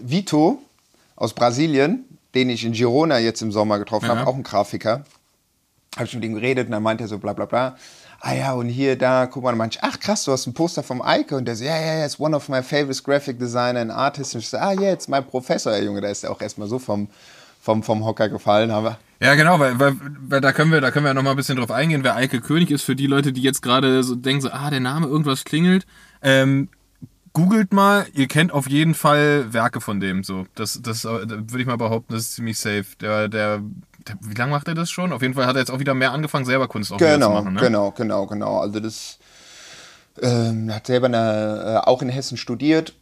Vito 0.00 0.62
aus 1.16 1.34
Brasilien, 1.34 2.04
den 2.34 2.50
ich 2.50 2.64
in 2.64 2.72
Girona 2.72 3.18
jetzt 3.18 3.42
im 3.42 3.50
Sommer 3.50 3.80
getroffen 3.80 4.06
Ja. 4.06 4.16
habe, 4.16 4.26
auch 4.30 4.36
ein 4.36 4.44
Grafiker. 4.44 5.04
Habe 5.96 6.06
ich 6.06 6.14
mit 6.14 6.24
ihm 6.24 6.34
geredet 6.34 6.66
und 6.66 6.72
dann 6.72 6.82
meinte 6.82 7.04
er 7.04 7.08
so 7.08 7.18
bla 7.18 7.32
bla 7.32 7.46
bla. 7.46 7.76
Ah 8.20 8.34
ja, 8.34 8.52
und 8.52 8.68
hier, 8.68 8.98
da, 8.98 9.26
guck 9.26 9.44
mal, 9.44 9.54
manch, 9.54 9.78
ach 9.80 10.00
krass, 10.00 10.24
du 10.24 10.32
hast 10.32 10.46
ein 10.46 10.54
Poster 10.54 10.82
vom 10.82 11.00
Eike. 11.00 11.36
Und 11.36 11.44
der 11.44 11.54
so, 11.54 11.64
ja, 11.64 11.78
ja, 11.78 11.98
ja, 11.98 12.04
it's 12.04 12.18
one 12.18 12.34
of 12.34 12.48
my 12.48 12.62
favorite 12.62 13.00
graphic 13.04 13.38
designer 13.38 13.80
and 13.80 13.92
artists. 13.92 14.34
Und 14.34 14.40
ich 14.40 14.48
so, 14.48 14.56
ah, 14.56 14.72
ja, 14.72 14.88
jetzt 14.88 15.08
mein 15.08 15.24
Professor, 15.24 15.72
der 15.72 15.84
Junge, 15.84 16.00
da 16.00 16.08
ist 16.08 16.24
ja 16.24 16.30
auch 16.30 16.40
erstmal 16.40 16.66
so 16.66 16.80
vom, 16.80 17.08
vom, 17.62 17.82
vom 17.82 18.04
Hocker 18.04 18.28
gefallen. 18.28 18.72
Aber 18.72 18.98
Ja, 19.20 19.36
genau, 19.36 19.60
weil, 19.60 19.78
weil, 19.78 19.96
weil 20.20 20.40
da 20.40 20.52
können 20.52 20.72
wir, 20.72 20.80
da 20.80 20.90
können 20.90 21.06
wir 21.06 21.14
noch 21.14 21.24
ein 21.24 21.36
bisschen 21.36 21.58
drauf 21.58 21.70
eingehen, 21.70 22.02
wer 22.02 22.16
Eike 22.16 22.40
König 22.40 22.72
ist, 22.72 22.82
für 22.82 22.96
die 22.96 23.06
Leute, 23.06 23.32
die 23.32 23.42
jetzt 23.42 23.62
gerade 23.62 24.02
so 24.02 24.16
denken, 24.16 24.40
so, 24.42 24.50
ah, 24.50 24.68
der 24.68 24.80
Name, 24.80 25.06
irgendwas 25.06 25.44
klingelt. 25.44 25.86
Ähm, 26.20 26.68
googelt 27.32 27.72
mal, 27.72 28.06
ihr 28.14 28.28
kennt 28.28 28.52
auf 28.52 28.68
jeden 28.68 28.94
Fall 28.94 29.52
Werke 29.52 29.80
von 29.80 30.00
dem, 30.00 30.24
so. 30.24 30.46
Das, 30.54 30.80
das 30.82 31.04
äh, 31.04 31.26
da 31.26 31.36
würde 31.36 31.60
ich 31.60 31.66
mal 31.66 31.76
behaupten, 31.76 32.12
das 32.12 32.22
ist 32.24 32.34
ziemlich 32.34 32.58
safe. 32.58 32.86
Der, 33.00 33.28
der, 33.28 33.62
der 34.06 34.16
wie 34.20 34.34
lange 34.34 34.52
macht 34.52 34.68
er 34.68 34.74
das 34.74 34.90
schon? 34.90 35.12
Auf 35.12 35.22
jeden 35.22 35.34
Fall 35.34 35.46
hat 35.46 35.56
er 35.56 35.60
jetzt 35.60 35.70
auch 35.70 35.78
wieder 35.80 35.94
mehr 35.94 36.12
angefangen, 36.12 36.44
selber 36.44 36.68
Kunst 36.68 36.92
auch 36.92 37.00
wieder 37.00 37.20
zu 37.20 37.28
Genau, 37.28 37.32
machen, 37.42 37.54
ne? 37.54 37.60
genau, 37.60 37.90
genau, 37.92 38.26
genau. 38.26 38.58
Also 38.60 38.80
das 38.80 39.18
ähm, 40.22 40.72
hat 40.72 40.86
selber 40.86 41.06
eine, 41.06 41.80
äh, 41.84 41.88
auch 41.88 42.02
in 42.02 42.08
Hessen 42.08 42.36
studiert, 42.36 42.94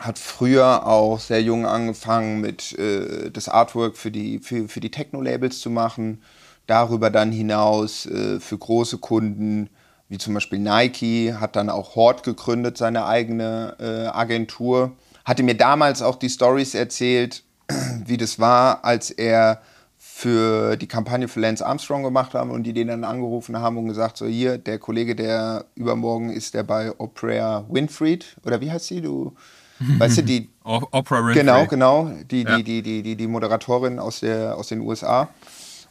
hat 0.00 0.18
früher 0.18 0.86
auch 0.86 1.20
sehr 1.20 1.42
jung 1.42 1.66
angefangen 1.66 2.40
mit 2.40 2.76
äh, 2.78 3.30
das 3.30 3.48
Artwork 3.48 3.96
für 3.96 4.10
die, 4.10 4.38
für, 4.38 4.68
für 4.68 4.80
die 4.80 4.90
Techno-Labels 4.90 5.60
zu 5.60 5.70
machen. 5.70 6.22
Darüber 6.66 7.10
dann 7.10 7.32
hinaus 7.32 8.06
äh, 8.06 8.40
für 8.40 8.56
große 8.56 8.98
Kunden 8.98 9.68
wie 10.12 10.18
zum 10.18 10.34
Beispiel 10.34 10.58
Nike, 10.58 11.32
hat 11.40 11.56
dann 11.56 11.70
auch 11.70 11.96
Hort 11.96 12.22
gegründet, 12.22 12.76
seine 12.76 13.06
eigene 13.06 13.76
äh, 13.80 14.06
Agentur. 14.08 14.92
Hatte 15.24 15.42
mir 15.42 15.56
damals 15.56 16.02
auch 16.02 16.16
die 16.16 16.28
Stories 16.28 16.74
erzählt, 16.74 17.42
wie 18.04 18.18
das 18.18 18.38
war, 18.38 18.84
als 18.84 19.10
er 19.10 19.62
für 19.96 20.76
die 20.76 20.86
Kampagne 20.86 21.28
für 21.28 21.40
Lance 21.40 21.64
Armstrong 21.64 22.02
gemacht 22.02 22.34
haben 22.34 22.50
und 22.50 22.64
die 22.64 22.74
den 22.74 22.88
dann 22.88 23.04
angerufen 23.04 23.58
haben 23.58 23.78
und 23.78 23.86
gesagt, 23.88 24.18
so 24.18 24.26
hier, 24.26 24.58
der 24.58 24.78
Kollege, 24.78 25.16
der 25.16 25.64
übermorgen 25.76 26.28
ist, 26.30 26.52
der 26.52 26.62
bei 26.64 26.92
Oprah 26.98 27.64
Winfried, 27.70 28.36
oder 28.44 28.60
wie 28.60 28.70
heißt 28.70 28.88
sie, 28.88 29.00
du, 29.00 29.32
weißt 29.78 30.18
du, 30.18 30.22
die, 30.24 30.50
Oprah 30.62 31.24
Winfrey. 31.24 31.34
genau, 31.40 31.66
genau, 31.66 32.10
die, 32.30 32.42
Ja. 32.42 32.56
die, 32.58 32.62
die, 32.64 32.82
die, 32.82 33.02
die, 33.02 33.16
die 33.16 33.26
Moderatorin 33.26 33.98
aus, 33.98 34.20
der, 34.20 34.56
aus 34.58 34.68
den 34.68 34.80
USA. 34.82 35.30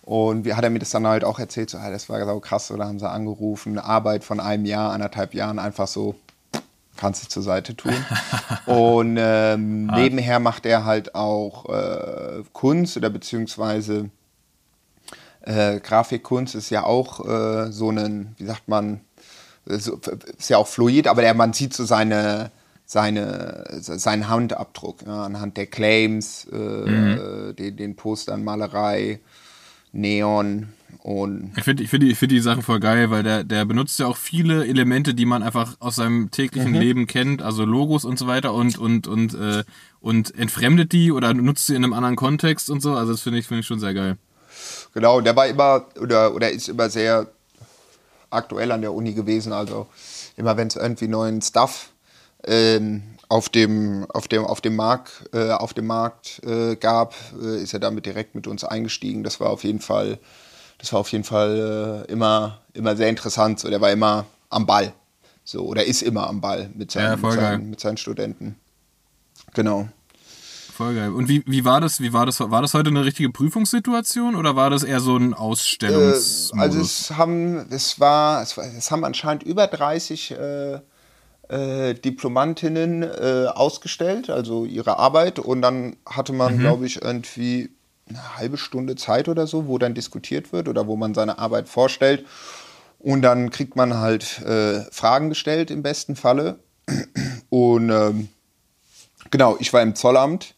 Und 0.03 0.46
wie 0.46 0.53
hat 0.55 0.63
er 0.63 0.70
mir 0.72 0.79
das 0.79 0.89
dann 0.89 1.05
halt 1.05 1.24
auch 1.24 1.39
erzählt, 1.39 1.70
so, 1.70 1.77
ah, 1.77 1.89
das 1.91 2.10
war 2.10 2.25
so 2.25 2.39
krass, 2.39 2.72
oder 2.72 2.86
haben 2.88 3.00
sie 3.00 3.10
angerufen, 3.10 3.77
Arbeit 3.77 4.24
von 4.24 4.39
einem 4.39 4.65
Jahr, 4.65 4.91
anderthalb 4.93 5.34
Jahren, 5.34 5.60
einfach 5.60 5.88
so 5.88 6.15
kannst 6.98 7.24
du 7.24 7.27
zur 7.29 7.43
Seite 7.43 7.75
tun. 7.75 7.93
Und 8.65 9.17
ähm, 9.20 9.88
nebenher 9.88 10.39
macht 10.39 10.65
er 10.65 10.86
halt 10.86 11.15
auch 11.15 11.70
äh, 11.70 12.43
Kunst 12.53 12.98
oder 12.98 13.10
beziehungsweise 13.10 14.10
äh, 15.41 15.79
Grafikkunst 15.79 16.55
ist 16.55 16.70
ja 16.70 16.84
auch 16.84 17.25
äh, 17.27 17.72
so 17.72 17.89
ein, 17.89 18.36
wie 18.38 18.46
sagt 18.46 18.67
man, 18.67 19.01
ist 19.65 20.50
ja 20.50 20.58
auch 20.58 20.67
fluid, 20.67 21.08
aber 21.08 21.22
der, 21.22 21.34
man 21.34 21.53
sieht 21.53 21.74
so 21.74 21.86
seine, 21.86 22.51
seine, 22.86 23.65
seinen 23.79 24.27
Handabdruck 24.27 25.03
ja, 25.05 25.24
anhand 25.24 25.58
der 25.58 25.67
Claims, 25.67 26.46
äh, 26.51 26.55
Mhm. 26.55 27.55
den, 27.55 27.77
den 27.77 27.96
Postern, 27.96 28.43
Malerei, 28.43 29.20
Neon 29.91 30.69
und 31.03 31.53
Ich 31.57 31.63
finde 31.63 31.83
ich 31.83 31.89
find 31.89 32.03
die, 32.03 32.12
ich 32.12 32.17
find 32.17 32.31
die 32.31 32.39
Sachen 32.39 32.62
voll 32.62 32.79
geil, 32.79 33.10
weil 33.10 33.24
der, 33.24 33.43
der 33.43 33.65
benutzt 33.65 33.98
ja 34.00 34.05
auch 34.05 34.17
viele 34.17 34.67
Elemente, 34.67 35.13
die 35.15 35.25
man 35.25 35.41
einfach 35.41 35.75
aus 35.79 35.95
seinem 35.95 36.29
täglichen 36.29 36.74
Leben 36.75 37.07
kennt, 37.07 37.41
also 37.41 37.65
Logos 37.65 38.05
und 38.05 38.19
so 38.19 38.27
weiter 38.27 38.53
und, 38.53 38.77
und, 38.77 39.07
und, 39.07 39.33
äh, 39.33 39.63
und 40.00 40.38
entfremdet 40.38 40.91
die 40.91 41.12
oder 41.12 41.33
nutzt 41.33 41.67
sie 41.67 41.75
in 41.75 41.83
einem 41.83 41.93
anderen 41.93 42.15
Kontext 42.15 42.69
und 42.69 42.81
so. 42.81 42.93
Also 42.93 43.13
das 43.13 43.21
finde 43.21 43.39
ich, 43.39 43.48
finde 43.48 43.62
ich 43.62 43.67
schon 43.67 43.79
sehr 43.79 43.95
geil. 43.95 44.17
Genau, 44.93 45.21
der 45.21 45.36
war 45.36 45.48
immer 45.48 45.86
oder, 46.00 46.36
oder 46.36 46.51
ist 46.51 46.69
immer 46.69 46.89
sehr 46.89 47.27
aktuell 48.29 48.71
an 48.71 48.81
der 48.81 48.93
Uni 48.93 49.13
gewesen. 49.13 49.53
Also 49.53 49.88
immer 50.38 50.55
wenn 50.57 50.67
es 50.67 50.75
irgendwie 50.75 51.07
neuen 51.07 51.41
Stuff 51.41 51.89
ähm, 52.43 53.01
auf 53.32 53.48
dem 53.48 54.06
auf 54.10 54.28
dem 54.28 54.44
auf 54.46 54.60
dem 54.60 54.76
Markt 54.76 55.30
äh, 55.34 55.52
auf 55.52 55.74
dem 55.74 55.88
Markt 55.88 56.42
äh, 56.46 56.76
gab, 56.76 57.16
äh, 57.42 57.64
ist 57.64 57.74
er 57.74 57.80
damit 57.80 58.06
direkt 58.06 58.36
mit 58.36 58.46
uns 58.46 58.66
eingestiegen. 58.66 59.24
Das 59.24 59.40
war 59.40 59.50
auf 59.50 59.64
jeden 59.64 59.80
Fall 59.80 60.20
das 60.80 60.92
war 60.92 61.00
auf 61.00 61.12
jeden 61.14 61.24
Fall 61.24 62.04
äh, 62.08 62.12
immer 62.12 62.60
immer 62.74 62.96
sehr 62.98 63.08
interessant. 63.08 63.60
So, 63.62 63.70
der 63.70 63.80
war 63.80 63.90
immer 63.92 64.26
am 64.50 64.66
Ball, 64.66 64.94
so 65.46 65.62
oder 65.66 65.86
ist 65.86 66.02
immer 66.02 66.28
am 66.28 66.42
Ball 66.42 66.70
mit 66.76 66.92
seinen, 66.92 67.22
Ja, 67.22 67.30
mit 67.30 67.32
seinen, 67.40 67.70
mit 67.70 67.80
seinen 67.80 67.98
Studenten. 67.98 68.56
Genau. 69.54 69.88
Voll 70.74 70.96
geil. 70.96 71.14
Und 71.14 71.30
wie, 71.30 71.44
wie 71.46 71.64
war 71.64 71.80
das? 71.80 72.02
Wie 72.02 72.12
war 72.12 72.26
das? 72.26 72.40
War 72.42 72.62
das 72.62 72.74
heute 72.74 72.90
eine 72.90 73.06
richtige 73.06 73.30
Prüfungssituation 73.30 74.36
oder 74.36 74.56
war 74.58 74.70
das 74.70 74.84
eher 74.84 75.00
so 75.00 75.16
ein 75.16 75.32
Äh, 75.32 75.36
Ausstellungsmodus? 75.36 76.60
also 76.60 76.82
es 76.82 77.12
haben, 77.18 77.66
es 77.70 77.98
war, 78.00 78.42
es 78.42 78.58
war, 78.58 78.66
es 78.66 78.92
haben 78.92 79.06
anscheinend 79.06 79.44
über 79.44 79.68
30 79.68 80.32
äh, 81.51 81.93
Diplomantinnen 81.93 83.03
äh, 83.03 83.48
ausgestellt, 83.53 84.29
also 84.29 84.65
ihre 84.65 84.98
Arbeit. 84.98 85.38
Und 85.38 85.62
dann 85.62 85.98
hatte 86.05 86.31
man, 86.31 86.60
glaube 86.60 86.86
ich, 86.86 87.01
irgendwie 87.01 87.70
eine 88.08 88.38
halbe 88.38 88.58
Stunde 88.58 88.96
Zeit 88.96 89.27
oder 89.27 89.48
so, 89.48 89.67
wo 89.67 89.77
dann 89.77 89.93
diskutiert 89.93 90.53
wird 90.53 90.67
oder 90.67 90.88
wo 90.88 90.96
man 90.96 91.13
seine 91.13 91.39
Arbeit 91.39 91.67
vorstellt. 91.67 92.25
Und 93.00 93.22
dann 93.22 93.50
kriegt 93.50 93.75
man 93.75 93.98
halt 93.98 94.41
äh, 94.43 94.81
Fragen 94.91 95.29
gestellt 95.29 95.72
im 95.72 95.84
besten 95.84 96.15
Falle. 96.15 96.60
Und 97.50 97.89
ähm, 97.89 98.29
genau, 99.29 99.58
ich 99.60 99.74
war 99.74 99.81
im 99.81 99.96
Zollamt. 99.96 100.55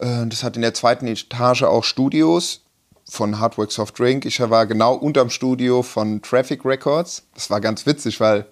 Äh, 0.00 0.26
Das 0.26 0.42
hat 0.42 0.56
in 0.56 0.62
der 0.62 0.74
zweiten 0.74 1.06
Etage 1.06 1.62
auch 1.62 1.84
Studios 1.84 2.62
von 3.08 3.38
Hardwork 3.38 3.70
Soft 3.70 3.98
Drink. 3.98 4.24
Ich 4.24 4.40
war 4.40 4.66
genau 4.66 4.94
unterm 4.94 5.30
Studio 5.30 5.82
von 5.82 6.22
Traffic 6.22 6.64
Records. 6.64 7.24
Das 7.34 7.50
war 7.50 7.60
ganz 7.60 7.84
witzig, 7.86 8.18
weil 8.20 8.46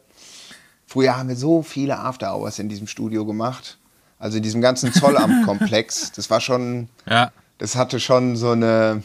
früher 0.92 1.16
haben 1.16 1.28
wir 1.28 1.36
so 1.36 1.62
viele 1.62 1.98
After 1.98 2.34
Hours 2.34 2.58
in 2.58 2.68
diesem 2.68 2.86
Studio 2.86 3.24
gemacht. 3.24 3.78
Also 4.18 4.36
in 4.36 4.42
diesem 4.42 4.60
ganzen 4.60 4.92
Zollamt-Komplex. 4.92 6.12
Das 6.16 6.28
war 6.30 6.40
schon, 6.40 6.88
ja. 7.08 7.32
das 7.58 7.76
hatte 7.76 7.98
schon 7.98 8.36
so 8.36 8.50
eine, 8.50 9.02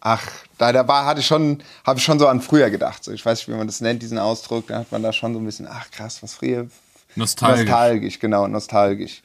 ach, 0.00 0.22
da, 0.58 0.72
da 0.72 0.86
war, 0.86 1.06
hatte 1.06 1.20
ich 1.20 1.26
schon, 1.26 1.62
habe 1.84 1.98
ich 1.98 2.04
schon 2.04 2.18
so 2.18 2.28
an 2.28 2.42
früher 2.42 2.68
gedacht. 2.70 3.02
So, 3.02 3.12
ich 3.12 3.24
weiß 3.24 3.38
nicht, 3.38 3.48
wie 3.48 3.58
man 3.58 3.66
das 3.66 3.80
nennt, 3.80 4.02
diesen 4.02 4.18
Ausdruck. 4.18 4.66
Da 4.68 4.78
hat 4.80 4.92
man 4.92 5.02
da 5.02 5.12
schon 5.12 5.32
so 5.32 5.40
ein 5.40 5.44
bisschen, 5.46 5.66
ach 5.66 5.90
krass, 5.90 6.22
was 6.22 6.34
früher, 6.34 6.68
Nostalgisch. 7.16 7.64
Nostalgisch, 7.64 8.18
genau, 8.18 8.46
nostalgisch. 8.46 9.22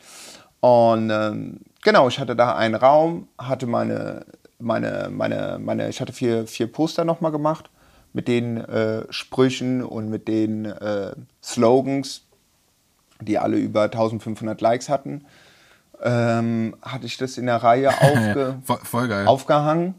Und 0.62 1.10
ähm, 1.10 1.60
genau, 1.82 2.08
ich 2.08 2.20
hatte 2.20 2.38
da 2.38 2.56
einen 2.56 2.76
Raum, 2.76 3.28
hatte 3.38 3.68
meine, 3.68 4.26
meine, 4.60 5.10
meine, 5.12 5.60
meine, 5.60 5.90
ich 5.90 6.00
hatte 6.00 6.14
vier, 6.14 6.48
vier 6.48 6.72
Poster 6.72 7.04
nochmal 7.04 7.34
gemacht 7.34 7.70
mit 8.14 8.28
den 8.28 8.58
äh, 8.58 9.06
Sprüchen 9.10 9.84
und 9.84 10.10
mit 10.10 10.28
den 10.28 10.66
äh, 10.66 11.14
Slogans, 11.44 12.24
die 13.22 13.38
alle 13.38 13.58
über 13.58 13.84
1500 13.84 14.60
Likes 14.62 14.90
hatten. 14.90 15.26
Ähm, 16.04 16.76
hatte 16.82 17.06
ich 17.06 17.18
das 17.18 17.38
in 17.38 17.46
der 17.46 17.58
Reihe 17.58 17.90
aufge 18.02 18.58
Voll, 18.64 18.80
voll 18.84 19.08
geil. 19.08 19.28
aufgehangen, 19.28 19.94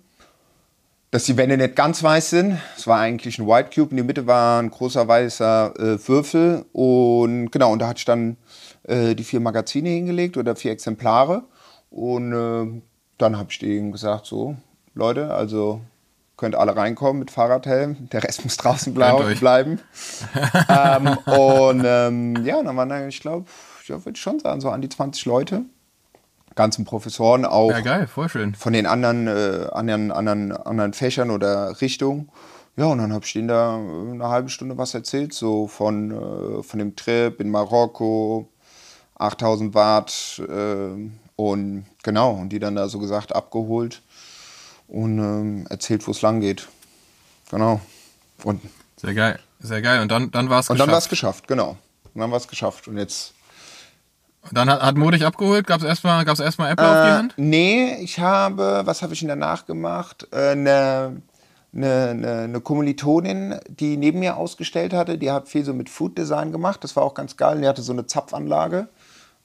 dass 1.13 1.25
die 1.25 1.37
Wände 1.37 1.57
nicht 1.57 1.77
ganz 1.77 2.03
weiß 2.03 2.31
sind. 2.31 2.59
Es 2.77 2.87
war 2.87 2.99
eigentlich 2.99 3.39
ein 3.39 3.47
White 3.47 3.71
Cube. 3.75 3.91
In 3.91 3.97
der 3.99 4.05
Mitte 4.05 4.27
war 4.27 4.61
ein 4.61 4.71
großer 4.71 5.07
weißer 5.07 5.75
äh, 5.79 6.09
Würfel. 6.09 6.65
Und 6.73 7.51
genau, 7.53 7.73
und 7.73 7.79
da 7.79 7.89
hatte 7.89 7.99
ich 7.99 8.05
dann 8.05 8.37
äh, 8.85 9.15
die 9.15 9.25
vier 9.25 9.41
Magazine 9.41 9.89
hingelegt 9.91 10.37
oder 10.37 10.57
vier 10.57 10.73
Exemplare. 10.73 11.45
Und 11.91 12.33
äh, 12.33 12.83
dann 13.19 13.37
habe 13.39 13.51
ich 13.51 13.59
denen 13.59 13.93
gesagt, 13.93 14.27
so, 14.27 14.57
Leute, 14.95 15.33
also 15.33 15.81
könnt 16.43 16.57
alle 16.57 16.75
reinkommen 16.75 17.21
mit 17.21 17.31
Fahrradhelm. 17.31 18.09
Der 18.11 18.25
Rest 18.25 18.43
muss 18.43 18.57
draußen 18.57 18.93
bleiben. 18.95 19.79
ähm, 20.69 21.17
und 21.25 21.85
ähm, 21.87 22.45
ja, 22.45 22.61
dann 22.61 22.77
waren 22.77 22.89
da, 22.89 23.07
ich 23.07 23.21
glaube, 23.21 23.47
ja, 23.87 24.05
würde 24.05 24.17
ich 24.17 24.21
schon 24.21 24.41
sagen, 24.41 24.61
so 24.61 24.69
an 24.69 24.83
die 24.83 24.89
20 24.89 25.25
Leute. 25.27 25.63
Ganzen 26.57 26.85
Professoren 26.85 27.45
auch 27.45 27.71
ja, 27.71 27.81
geil, 27.81 28.09
voll 28.09 28.29
schön. 28.29 28.57
von 28.57 28.73
den 28.73 28.87
anderen, 28.87 29.29
äh, 29.29 29.69
anderen, 29.71 30.11
anderen, 30.11 30.51
anderen 30.51 30.93
Fächern 30.95 31.31
oder 31.31 31.81
Richtungen. 31.81 32.29
Ja, 32.77 32.87
und 32.87 32.99
dann 32.99 33.13
habe 33.13 33.25
ich 33.25 33.33
denen 33.35 33.47
da 33.47 33.77
äh, 33.77 34.11
eine 34.11 34.29
halbe 34.29 34.49
Stunde 34.49 34.77
was 34.77 34.95
erzählt, 34.95 35.33
so 35.33 35.69
von, 35.69 36.11
äh, 36.11 36.63
von 36.65 36.81
dem 36.81 36.97
Trip 36.97 37.41
in 37.41 37.51
Marokko, 37.51 38.49
8000 39.15 39.75
Watt 39.75 40.43
äh, 40.49 41.09
und 41.37 41.87
genau, 42.03 42.33
und 42.33 42.49
die 42.49 42.59
dann 42.59 42.75
da 42.75 42.89
so 42.89 42.99
gesagt 42.99 43.33
abgeholt 43.33 44.03
und 44.93 45.19
ähm, 45.19 45.67
erzählt, 45.71 46.07
wo 46.07 46.11
es 46.11 46.21
lang 46.23 46.41
geht. 46.41 46.69
Genau. 47.51 47.81
Und, 48.45 48.61
Sehr 49.01 49.15
geil. 49.15 49.39
Sehr 49.61 49.81
geil. 49.81 50.03
Und 50.03 50.11
dann, 50.13 50.31
dann 50.31 50.51
war 50.51 50.61
es 50.61 50.69
und 50.71 50.79
dann 50.79 50.91
war 50.91 50.99
es 50.99 51.09
geschafft. 51.09 51.47
geschafft, 51.47 51.49
genau. 51.49 51.77
Und 52.15 52.21
dann 52.21 52.31
war 52.31 52.37
es 52.39 52.47
geschafft. 52.49 52.89
Und 52.89 52.99
jetzt 52.99 53.33
Dann 54.51 54.69
hat, 54.69 54.83
hat 54.83 54.97
Mo 54.97 55.11
dich 55.11 55.25
abgeholt. 55.25 55.67
Gab 55.67 55.81
es 55.81 55.87
erstmal 55.87 56.25
gab's 56.25 56.41
erstmal 56.41 56.73
Apple 56.73 56.87
auf 56.87 57.05
die 57.07 57.11
Äh, 57.11 57.13
Hand? 57.13 57.35
Nee, 57.37 57.95
ich 58.01 58.19
habe, 58.19 58.83
was 58.85 59.03
habe 59.03 59.15
ich 59.15 59.21
denn 59.21 59.29
danach 59.29 59.67
gemacht? 59.67 60.29
Äh, 60.33 60.51
Eine 60.51 61.23
eine, 61.75 62.09
eine, 62.11 62.39
eine 62.43 62.61
Kommilitonin, 62.61 63.59
die 63.67 63.97
neben 63.97 64.19
mir 64.19 64.37
ausgestellt 64.37 64.93
hatte, 64.93 65.17
die 65.17 65.31
hat 65.31 65.49
viel 65.49 65.65
so 65.65 65.73
mit 65.73 65.89
Food 65.89 66.19
Design 66.19 66.53
gemacht. 66.53 66.85
Das 66.85 66.97
war 66.97 67.03
auch 67.03 67.15
ganz 67.15 67.39
geil. 67.39 67.63
Die 67.63 67.67
hatte 67.67 67.81
so 67.81 67.93
eine 67.95 68.05
Zapfanlage 68.07 68.89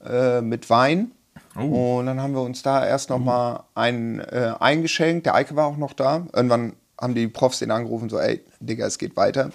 äh, 0.05 0.41
mit 0.41 0.69
Wein. 0.69 1.11
Oh. 1.57 1.99
Und 1.99 2.05
dann 2.05 2.21
haben 2.21 2.33
wir 2.33 2.41
uns 2.41 2.61
da 2.61 2.85
erst 2.85 3.09
noch 3.09 3.19
mal 3.19 3.63
einen 3.73 4.19
äh, 4.19 4.53
eingeschenkt. 4.59 5.25
Der 5.25 5.35
Eike 5.35 5.55
war 5.55 5.67
auch 5.67 5.77
noch 5.77 5.93
da. 5.93 6.27
Irgendwann 6.33 6.73
haben 6.99 7.15
die 7.15 7.27
Profs 7.27 7.59
den 7.59 7.71
angerufen, 7.71 8.09
so, 8.09 8.19
ey, 8.19 8.43
Digga, 8.59 8.85
es 8.85 8.97
geht 8.97 9.15
weiter. 9.15 9.51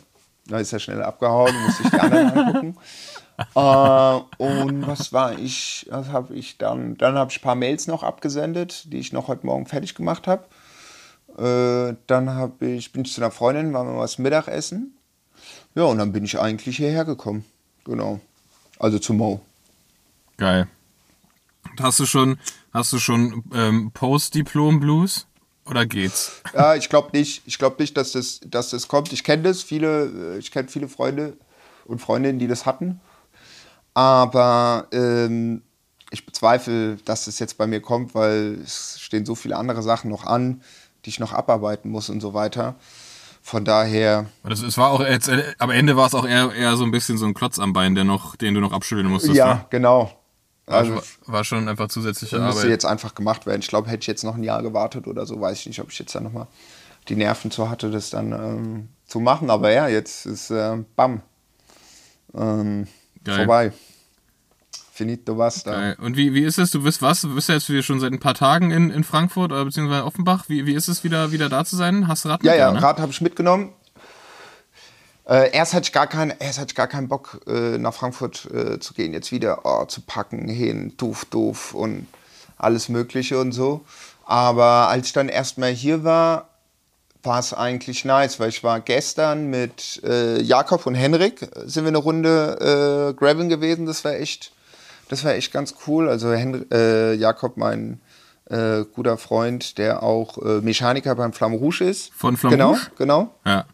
Da 0.47 0.59
ist 0.59 0.73
er 0.73 0.80
schnell 0.80 1.02
abgehauen, 1.02 1.54
musste 1.64 1.85
ich 1.85 1.90
die 1.90 2.00
anderen 2.00 2.30
angucken. 2.38 2.76
äh, 3.54 4.42
und 4.42 4.87
was 4.87 5.12
war 5.12 5.38
ich, 5.38 5.87
was 5.90 6.09
habe 6.09 6.35
ich 6.35 6.59
dann, 6.59 6.97
dann 6.97 7.14
habe 7.14 7.30
ich 7.30 7.38
ein 7.38 7.42
paar 7.42 7.54
Mails 7.54 7.87
noch 7.87 8.02
abgesendet, 8.02 8.92
die 8.92 8.99
ich 8.99 9.12
noch 9.12 9.28
heute 9.28 9.47
Morgen 9.47 9.66
fertig 9.66 9.94
gemacht 9.94 10.26
habe. 10.26 10.44
Äh, 11.38 11.97
dann 12.06 12.35
hab 12.35 12.61
ich, 12.61 12.92
bin 12.92 13.04
ich 13.04 13.12
zu 13.12 13.21
einer 13.21 13.30
Freundin, 13.30 13.73
waren 13.73 13.87
wir 13.87 13.99
was 13.99 14.18
Mittagessen. 14.18 14.97
Ja, 15.75 15.85
und 15.85 15.99
dann 15.99 16.12
bin 16.12 16.25
ich 16.25 16.38
eigentlich 16.38 16.76
hierher 16.76 17.04
gekommen. 17.04 17.44
Genau. 17.85 18.21
Also 18.78 18.99
zu 18.99 19.14
Mo. 19.14 19.40
Geil. 20.37 20.66
Hast 21.81 22.00
du 22.00 22.07
schon, 22.07 22.38
hast 22.73 22.93
du 22.93 22.99
schon 22.99 23.45
ähm, 23.55 23.91
Post-Diplom-Blues? 23.93 25.26
Oder 25.64 25.87
geht's? 25.87 26.43
Ja, 26.55 26.75
ich 26.75 26.88
glaube 26.88 27.11
nicht. 27.12 27.43
Ich 27.47 27.59
glaube 27.59 27.76
nicht, 27.79 27.97
dass 27.97 28.12
das, 28.12 28.41
dass 28.45 28.71
das 28.71 28.88
kommt. 28.88 29.12
Ich 29.12 29.23
kenne 29.23 29.45
das, 29.45 29.62
viele, 29.62 30.35
äh, 30.35 30.38
ich 30.38 30.50
kenne 30.50 30.69
viele 30.69 30.88
Freunde 30.88 31.37
und 31.85 32.00
Freundinnen, 32.00 32.38
die 32.38 32.49
das 32.49 32.67
hatten. 32.67 33.00
Aber 33.95 34.88
ähm, 34.93 35.62
ich 36.11 36.26
bezweifle, 36.26 36.97
dass 37.05 37.26
das 37.26 37.38
jetzt 37.38 37.59
bei 37.59 37.67
mir 37.67 37.81
kommt, 37.81 38.14
weil 38.14 38.59
es 38.62 38.99
stehen 39.00 39.25
so 39.25 39.35
viele 39.35 39.57
andere 39.57 39.83
Sachen 39.83 40.11
noch 40.11 40.25
an, 40.25 40.62
die 41.05 41.11
ich 41.11 41.21
noch 41.21 41.33
abarbeiten 41.33 41.91
muss 41.91 42.11
und 42.11 42.21
so 42.21 42.35
weiter. 42.35 42.75
Von 43.45 43.64
daher, 43.64 44.26
Das, 44.45 44.62
es 44.62 44.79
war 44.79 44.91
auch 44.91 45.00
jetzt, 45.00 45.29
äh, 45.29 45.55
am 45.59 45.71
Ende 45.71 45.97
war 45.97 46.07
es 46.07 46.14
auch 46.14 46.25
eher, 46.25 46.52
eher 46.52 46.76
so 46.76 46.85
ein 46.85 46.93
bisschen 46.93 47.19
so 47.19 47.26
ein 47.26 47.35
Klotz 47.35 47.59
am 47.59 47.73
Bein, 47.73 47.95
der 47.95 48.05
noch, 48.05 48.37
den 48.37 48.55
du 48.55 48.61
noch 48.61 48.73
abschütteln 48.73 49.09
musstest. 49.09 49.35
ja, 49.35 49.55
ne? 49.55 49.67
genau. 49.71 50.12
Also 50.66 50.95
war, 50.95 51.02
war 51.26 51.45
schon 51.45 51.69
einfach 51.69 51.88
zusätzliche 51.88 52.38
müsste 52.38 52.61
Arbeit. 52.61 52.71
jetzt 52.71 52.85
einfach 52.85 53.14
gemacht 53.14 53.47
werden. 53.47 53.61
Ich 53.61 53.69
glaube, 53.69 53.88
hätte 53.88 54.02
ich 54.02 54.07
jetzt 54.07 54.23
noch 54.25 54.37
ein 54.37 54.45
Jahr 54.45 54.62
gewartet 54.62 55.07
oder 55.07 55.26
so, 55.26 55.40
weiß 55.40 55.61
ich 55.61 55.66
nicht, 55.66 55.81
ob 55.81 55.90
ich 55.90 55.99
jetzt 55.99 56.14
dann 56.14 56.23
nochmal 56.23 56.47
die 57.09 57.16
Nerven 57.16 57.50
zu 57.50 57.69
hatte, 57.69 57.90
das 57.90 58.11
dann 58.11 58.33
ähm, 58.33 58.88
zu 59.07 59.21
machen. 59.21 59.50
Aber 59.50 59.73
ja, 59.73 59.88
jetzt 59.88 60.25
ist 60.26 60.50
äh, 60.50 60.78
bam. 60.95 61.23
Ähm, 62.35 62.87
vorbei. 63.25 63.73
Finito 64.92 65.35
basta. 65.35 65.73
Geil. 65.73 65.97
Und 66.00 66.16
wie, 66.16 66.35
wie 66.35 66.45
ist 66.45 66.59
es? 66.59 66.71
Du 66.71 66.83
bist 66.83 67.02
was? 67.02 67.23
Du 67.23 67.35
bist 67.35 67.49
ja 67.49 67.57
jetzt 67.57 67.69
wieder 67.69 67.83
schon 67.83 67.99
seit 67.99 68.12
ein 68.12 68.21
paar 68.21 68.35
Tagen 68.35 68.71
in, 68.71 68.90
in 68.90 69.04
Frankfurt 69.04 69.50
oder 69.50 69.64
beziehungsweise 69.64 70.04
Offenbach. 70.04 70.45
Wie, 70.49 70.66
wie 70.66 70.75
ist 70.75 70.88
es 70.88 71.02
wieder, 71.02 71.33
wieder 71.33 71.49
da 71.49 71.64
zu 71.64 71.76
sein? 71.76 72.09
Hast 72.09 72.25
du 72.25 72.28
Rad 72.28 72.45
Ja, 72.45 72.54
ja, 72.54 72.71
ne? 72.71 72.83
Rad 72.83 73.00
habe 73.00 73.11
ich 73.11 73.21
mitgenommen. 73.21 73.73
Äh, 75.29 75.52
erst 75.52 75.73
hatte 75.73 75.85
ich 75.85 75.93
gar 75.93 76.09
keinen, 76.09 76.33
erst 76.38 76.59
hatte 76.59 76.71
ich 76.71 76.75
gar 76.75 76.88
keinen 76.88 77.09
Bock, 77.09 77.41
äh, 77.47 77.79
nach 77.79 77.95
Frankfurt 77.95 78.49
äh, 78.52 78.81
zu 78.81 78.95
gehen. 78.95 79.12
Jetzt 79.12 79.31
wieder 79.31 79.61
oh, 79.64 79.85
zu 79.85 80.00
packen, 80.00 80.49
hin, 80.49 80.95
doof, 80.97 81.26
doof 81.26 81.75
und 81.75 82.07
alles 82.59 82.88
Mögliche 82.88 83.38
und 83.38 83.52
so. 83.52 83.83
Aber 84.25 84.88
als 84.88 85.09
ich 85.09 85.12
dann 85.12 85.29
erstmal 85.29 85.71
hier 85.71 86.05
war, 86.05 86.49
war 87.23 87.38
es 87.38 87.55
eigentlich 87.55 88.05
nice, 88.05 88.41
weil 88.41 88.49
ich 88.49 88.64
war 88.64 88.81
gestern 88.81 89.49
mit 89.49 90.02
äh, 90.05 90.43
Jakob 90.43 90.87
und 90.87 90.97
Henrik, 90.97 91.49
sind 91.67 91.85
wir 91.85 91.88
eine 91.88 91.99
Runde 91.99 93.12
äh, 93.12 93.14
Graveln 93.14 93.49
gewesen. 93.49 93.87
Das 93.87 94.05
war 94.05 94.14
echt, 94.14 94.52
das 95.09 95.25
war 95.25 95.35
echt 95.35 95.52
ganz 95.52 95.75
cool. 95.87 96.09
Also 96.09 96.33
Henry, 96.33 96.67
äh, 96.73 97.14
Jakob, 97.14 97.57
mein 97.57 98.00
äh, 98.47 98.85
guter 98.93 99.19
Freund, 99.19 99.79
der 99.79 100.02
auch 100.02 100.37
Mechaniker 100.62 101.14
beim 101.14 101.33
Flamme 101.33 101.59
Rouge 101.59 101.85
ist. 101.85 102.12
Von 102.12 102.37
Flamme 102.37 102.57
genau, 102.57 102.71
Rouge? 102.71 102.91
Genau, 102.99 103.35
Ja. 103.47 103.67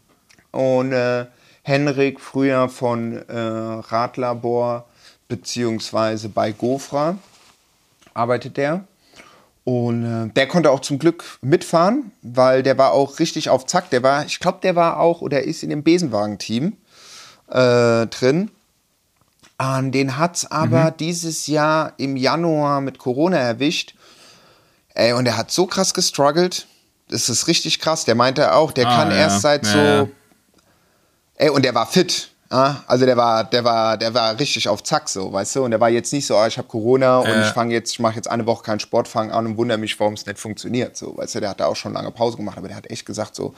Und 0.51 0.93
äh, 0.93 1.25
Henrik 1.69 2.19
früher 2.19 2.67
von 2.67 3.15
äh, 3.29 3.37
Radlabor 3.37 4.85
beziehungsweise 5.27 6.27
bei 6.27 6.51
Gofra 6.51 7.17
arbeitet 8.15 8.57
der. 8.57 8.85
Und 9.65 10.03
äh, 10.03 10.33
der 10.33 10.47
konnte 10.47 10.71
auch 10.71 10.79
zum 10.79 10.97
Glück 10.97 11.23
mitfahren, 11.41 12.11
weil 12.23 12.63
der 12.63 12.77
war 12.79 12.91
auch 12.93 13.19
richtig 13.19 13.49
auf 13.49 13.67
Zack. 13.67 13.91
Der 13.91 14.01
war, 14.01 14.25
ich 14.25 14.39
glaube, 14.39 14.57
der 14.63 14.75
war 14.75 14.99
auch 14.99 15.21
oder 15.21 15.43
ist 15.43 15.61
in 15.61 15.69
dem 15.69 15.83
Besenwagen-Team 15.83 16.73
äh, 17.49 18.07
drin. 18.07 18.49
An 19.59 19.91
den 19.91 20.17
hat 20.17 20.37
es 20.37 20.49
aber 20.49 20.89
dieses 20.89 21.45
Jahr 21.45 21.93
im 21.97 22.15
Januar 22.17 22.81
mit 22.81 22.97
Corona 22.97 23.37
erwischt. 23.37 23.93
Ey, 24.95 25.13
und 25.13 25.27
er 25.27 25.37
hat 25.37 25.51
so 25.51 25.67
krass 25.67 25.93
gestruggelt. 25.93 26.65
Das 27.09 27.29
ist 27.29 27.47
richtig 27.47 27.79
krass. 27.79 28.05
Der 28.05 28.15
meinte 28.15 28.53
auch, 28.55 28.71
der 28.71 28.87
Ah, 28.87 28.95
kann 28.95 29.11
ja. 29.11 29.17
erst 29.17 29.41
seit 29.41 29.67
Ja, 29.67 29.99
so. 30.05 30.09
Ey, 31.39 31.49
und 31.49 31.63
der 31.63 31.73
war 31.73 31.87
fit. 31.87 32.31
Ja? 32.51 32.83
Also 32.85 33.05
der 33.05 33.15
war, 33.15 33.45
der 33.45 33.63
war, 33.63 33.97
der 33.97 34.13
war 34.13 34.37
richtig 34.37 34.67
auf 34.67 34.83
Zack 34.83 35.07
so, 35.07 35.31
weißt 35.31 35.55
du? 35.55 35.63
Und 35.63 35.71
der 35.71 35.79
war 35.79 35.89
jetzt 35.89 36.11
nicht 36.11 36.27
so, 36.27 36.35
ah, 36.35 36.47
ich 36.47 36.57
habe 36.57 36.67
Corona 36.67 37.19
und 37.19 37.29
ich 37.29 37.47
fange 37.47 37.73
jetzt, 37.73 37.93
ich 37.93 37.99
mache 37.99 38.15
jetzt 38.15 38.29
eine 38.29 38.45
Woche 38.45 38.63
keinen 38.63 38.81
Sport, 38.81 39.07
fange 39.07 39.33
an 39.33 39.45
und 39.45 39.57
wundere 39.57 39.77
mich, 39.77 39.97
warum 40.01 40.15
es 40.15 40.25
nicht 40.25 40.37
funktioniert. 40.37 40.97
So, 40.97 41.15
weißt 41.17 41.35
du, 41.35 41.39
der 41.39 41.51
hat 41.51 41.61
da 41.61 41.67
auch 41.67 41.77
schon 41.77 41.93
lange 41.93 42.11
Pause 42.11 42.35
gemacht, 42.35 42.57
aber 42.57 42.67
der 42.67 42.75
hat 42.75 42.91
echt 42.91 43.05
gesagt, 43.05 43.35
so 43.35 43.53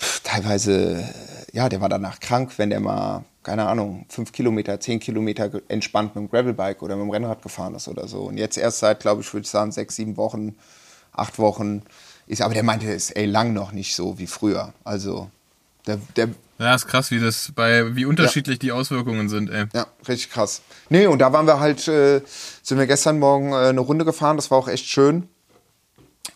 pff, 0.00 0.20
teilweise, 0.20 1.06
ja, 1.52 1.68
der 1.68 1.82
war 1.82 1.90
danach 1.90 2.20
krank, 2.20 2.52
wenn 2.56 2.70
der 2.70 2.80
mal, 2.80 3.24
keine 3.42 3.68
Ahnung, 3.68 4.06
fünf 4.08 4.32
Kilometer, 4.32 4.80
zehn 4.80 4.98
Kilometer 4.98 5.50
entspannt 5.68 6.14
mit 6.14 6.24
dem 6.24 6.30
Gravelbike 6.30 6.82
oder 6.82 6.96
mit 6.96 7.04
dem 7.04 7.10
Rennrad 7.10 7.42
gefahren 7.42 7.74
ist 7.74 7.86
oder 7.86 8.08
so. 8.08 8.22
Und 8.22 8.38
jetzt 8.38 8.56
erst 8.56 8.78
seit, 8.78 9.00
glaube 9.00 9.20
ich, 9.20 9.30
würde 9.34 9.44
ich 9.44 9.50
sagen, 9.50 9.72
sechs, 9.72 9.96
sieben 9.96 10.16
Wochen, 10.16 10.56
acht 11.12 11.38
Wochen 11.38 11.82
ist, 12.26 12.40
aber 12.40 12.54
der 12.54 12.62
meinte, 12.62 12.86
es 12.86 13.10
ist 13.10 13.16
ey 13.16 13.26
lang 13.26 13.52
noch 13.52 13.72
nicht 13.72 13.94
so 13.94 14.18
wie 14.18 14.26
früher. 14.26 14.72
Also 14.84 15.30
der, 15.88 15.98
der 16.16 16.28
Ja, 16.58 16.74
ist 16.74 16.86
krass, 16.86 17.10
wie 17.10 17.18
das 17.18 17.52
bei, 17.54 17.96
wie 17.96 18.04
unterschiedlich 18.04 18.58
die 18.58 18.72
Auswirkungen 18.72 19.28
sind, 19.28 19.50
ey. 19.50 19.66
Ja, 19.72 19.86
richtig 20.06 20.30
krass. 20.30 20.62
Nee, 20.88 21.06
und 21.06 21.18
da 21.18 21.32
waren 21.32 21.46
wir 21.46 21.58
halt, 21.58 21.88
äh, 21.88 22.20
sind 22.62 22.78
wir 22.78 22.86
gestern 22.86 23.18
Morgen 23.18 23.52
äh, 23.52 23.68
eine 23.68 23.80
Runde 23.80 24.04
gefahren, 24.04 24.36
das 24.36 24.50
war 24.50 24.58
auch 24.58 24.68
echt 24.68 24.86
schön. 24.86 25.28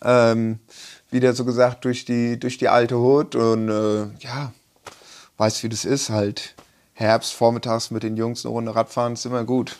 Ähm, 0.02 0.58
wieder 1.10 1.34
so 1.34 1.44
gesagt 1.44 1.84
durch 1.84 2.04
die, 2.04 2.40
durch 2.40 2.58
die 2.58 2.68
alte 2.68 2.96
Hut 2.96 3.36
und 3.36 3.68
äh, 3.68 4.06
ja, 4.20 4.52
weißt 5.36 5.62
wie 5.62 5.68
das 5.68 5.84
ist, 5.84 6.10
halt 6.10 6.54
Herbst, 6.94 7.34
vormittags 7.34 7.90
mit 7.90 8.02
den 8.02 8.16
Jungs 8.16 8.44
eine 8.44 8.52
Runde 8.52 8.74
Radfahren, 8.74 9.12
ist 9.12 9.26
immer 9.26 9.44
gut. 9.44 9.76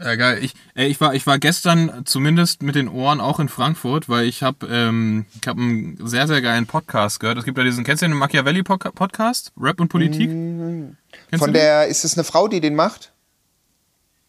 Ja, 0.00 0.14
geil. 0.14 0.38
Ich, 0.42 0.54
ey, 0.74 0.86
ich, 0.86 1.00
war, 1.00 1.14
ich 1.14 1.26
war 1.26 1.40
gestern 1.40 2.02
zumindest 2.04 2.62
mit 2.62 2.76
den 2.76 2.86
Ohren 2.88 3.20
auch 3.20 3.40
in 3.40 3.48
Frankfurt, 3.48 4.08
weil 4.08 4.26
ich 4.26 4.44
habe 4.44 4.66
ähm, 4.70 5.26
ich 5.40 5.48
hab 5.48 5.56
einen 5.56 5.98
sehr, 6.06 6.28
sehr 6.28 6.40
geilen 6.40 6.66
Podcast 6.66 7.18
gehört. 7.18 7.36
Es 7.38 7.44
gibt 7.44 7.58
ja 7.58 7.64
diesen, 7.64 7.82
kennst 7.82 8.02
du 8.02 8.06
den 8.08 8.16
Machiavelli-Podcast? 8.16 9.52
Rap 9.58 9.80
und 9.80 9.88
Politik? 9.88 10.30
Kennst 10.30 11.44
Von 11.44 11.52
der, 11.52 11.88
ist 11.88 12.04
es 12.04 12.16
eine 12.16 12.22
Frau, 12.22 12.46
die 12.46 12.60
den 12.60 12.76
macht? 12.76 13.12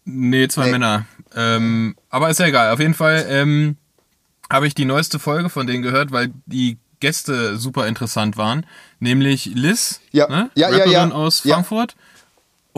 Nee, 0.06 0.48
zwei 0.48 0.66
Nee. 0.66 0.72
Männer. 0.72 1.06
Ähm, 1.36 1.96
aber 2.10 2.32
ist 2.32 2.40
ja 2.40 2.48
egal. 2.48 2.72
Auf 2.74 2.80
jeden 2.80 2.96
Fall 2.96 3.28
ähm, 3.30 3.78
habe 4.52 4.66
ich 4.66 4.74
die 4.74 4.86
neueste 4.86 5.20
Folge 5.20 5.50
von 5.50 5.68
denen 5.68 5.84
gehört, 5.84 6.12
weil 6.12 6.32
die 6.48 6.80
Gäste 7.00 7.58
super 7.58 7.88
interessant 7.88 8.38
waren. 8.38 8.66
Nämlich 9.00 9.46
Liz, 9.46 10.02
Ja. 10.12 10.28
ne? 10.28 10.50
Ja, 10.56 10.70
ja, 10.72 10.78
Rapperin 10.78 10.92
ja. 10.92 11.12
aus 11.12 11.44
Ja. 11.44 11.58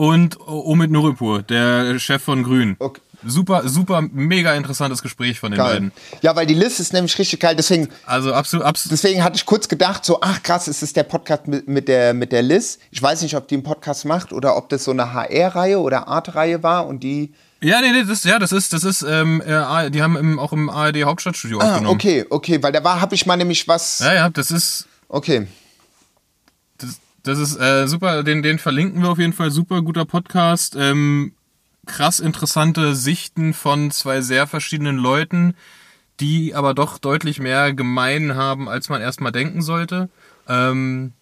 Und 0.02 0.36
Omid 0.48 0.90
Nuripur, 0.90 1.42
der 1.42 1.96
Chef 2.00 2.20
von 2.24 2.42
Grün. 2.42 2.74
Okay. 2.80 3.00
Super, 3.24 3.68
super, 3.68 4.02
mega 4.02 4.52
interessantes 4.54 5.00
Gespräch 5.00 5.38
von 5.38 5.52
den 5.52 5.58
Geil. 5.58 5.74
beiden. 5.74 5.92
Ja, 6.22 6.34
weil 6.34 6.44
die 6.44 6.54
List 6.54 6.80
ist 6.80 6.92
nämlich 6.92 7.16
richtig 7.20 7.38
geil, 7.38 7.54
deswegen, 7.54 7.86
Also 8.04 8.34
absolut, 8.34 8.66
absolut. 8.66 8.90
deswegen 8.94 9.22
hatte 9.22 9.36
ich 9.36 9.46
kurz 9.46 9.68
gedacht, 9.68 10.04
so, 10.04 10.18
ach 10.20 10.42
krass, 10.42 10.66
ist 10.66 10.82
es 10.82 10.92
der 10.92 11.04
Podcast 11.04 11.46
mit, 11.46 11.68
mit, 11.68 11.86
der, 11.86 12.14
mit 12.14 12.32
der 12.32 12.42
Liz. 12.42 12.80
Ich 12.90 13.00
weiß 13.00 13.22
nicht, 13.22 13.36
ob 13.36 13.46
die 13.46 13.54
einen 13.54 13.62
Podcast 13.62 14.04
macht 14.04 14.32
oder 14.32 14.56
ob 14.56 14.70
das 14.70 14.82
so 14.82 14.90
eine 14.90 15.12
HR-Reihe 15.12 15.78
oder 15.78 16.08
Art-Reihe 16.08 16.64
war 16.64 16.88
und 16.88 17.04
die. 17.04 17.32
Ja, 17.60 17.80
nee, 17.80 17.92
nee, 17.92 18.02
das, 18.02 18.24
ja, 18.24 18.40
das 18.40 18.50
ist, 18.50 18.72
das 18.72 18.82
ist, 18.82 19.02
ähm, 19.02 19.40
äh, 19.46 19.88
die 19.92 20.02
haben 20.02 20.16
im, 20.16 20.40
auch 20.40 20.52
im 20.52 20.68
ARD 20.68 21.04
Hauptstadtstudio 21.04 21.60
Ah, 21.60 21.74
aufgenommen. 21.74 21.94
okay, 21.94 22.24
okay, 22.28 22.60
weil 22.60 22.72
da 22.72 22.82
war, 22.82 23.00
habe 23.00 23.14
ich 23.14 23.24
mal 23.24 23.36
nämlich 23.36 23.68
was. 23.68 24.00
Ja, 24.00 24.12
ja, 24.14 24.30
das 24.30 24.50
ist, 24.50 24.88
Okay. 25.08 25.46
Das, 27.22 27.38
ist 27.38 27.56
äh, 27.56 27.86
super, 27.86 28.22
den, 28.22 28.42
den 28.42 28.58
verlinken 28.58 29.02
wir 29.02 29.10
auf 29.10 29.18
jeden 29.18 29.32
Fall. 29.32 29.50
Super 29.50 29.82
guter 29.82 30.04
Podcast. 30.04 30.76
Ähm, 30.76 31.34
krass 31.86 32.20
interessante 32.20 32.94
Sichten 32.94 33.54
von 33.54 33.90
zwei 33.90 34.20
sehr 34.20 34.46
verschiedenen 34.46 34.96
Leuten, 34.96 35.54
die 36.20 36.54
aber 36.54 36.74
doch 36.74 36.98
deutlich 36.98 37.38
mehr 37.38 37.72
gemein 37.72 38.34
haben, 38.34 38.68
als 38.68 38.88
man 38.88 39.00
erstmal 39.00 39.32
denken 39.32 39.62
sollte. 39.62 40.08
Ähm, 40.48 41.12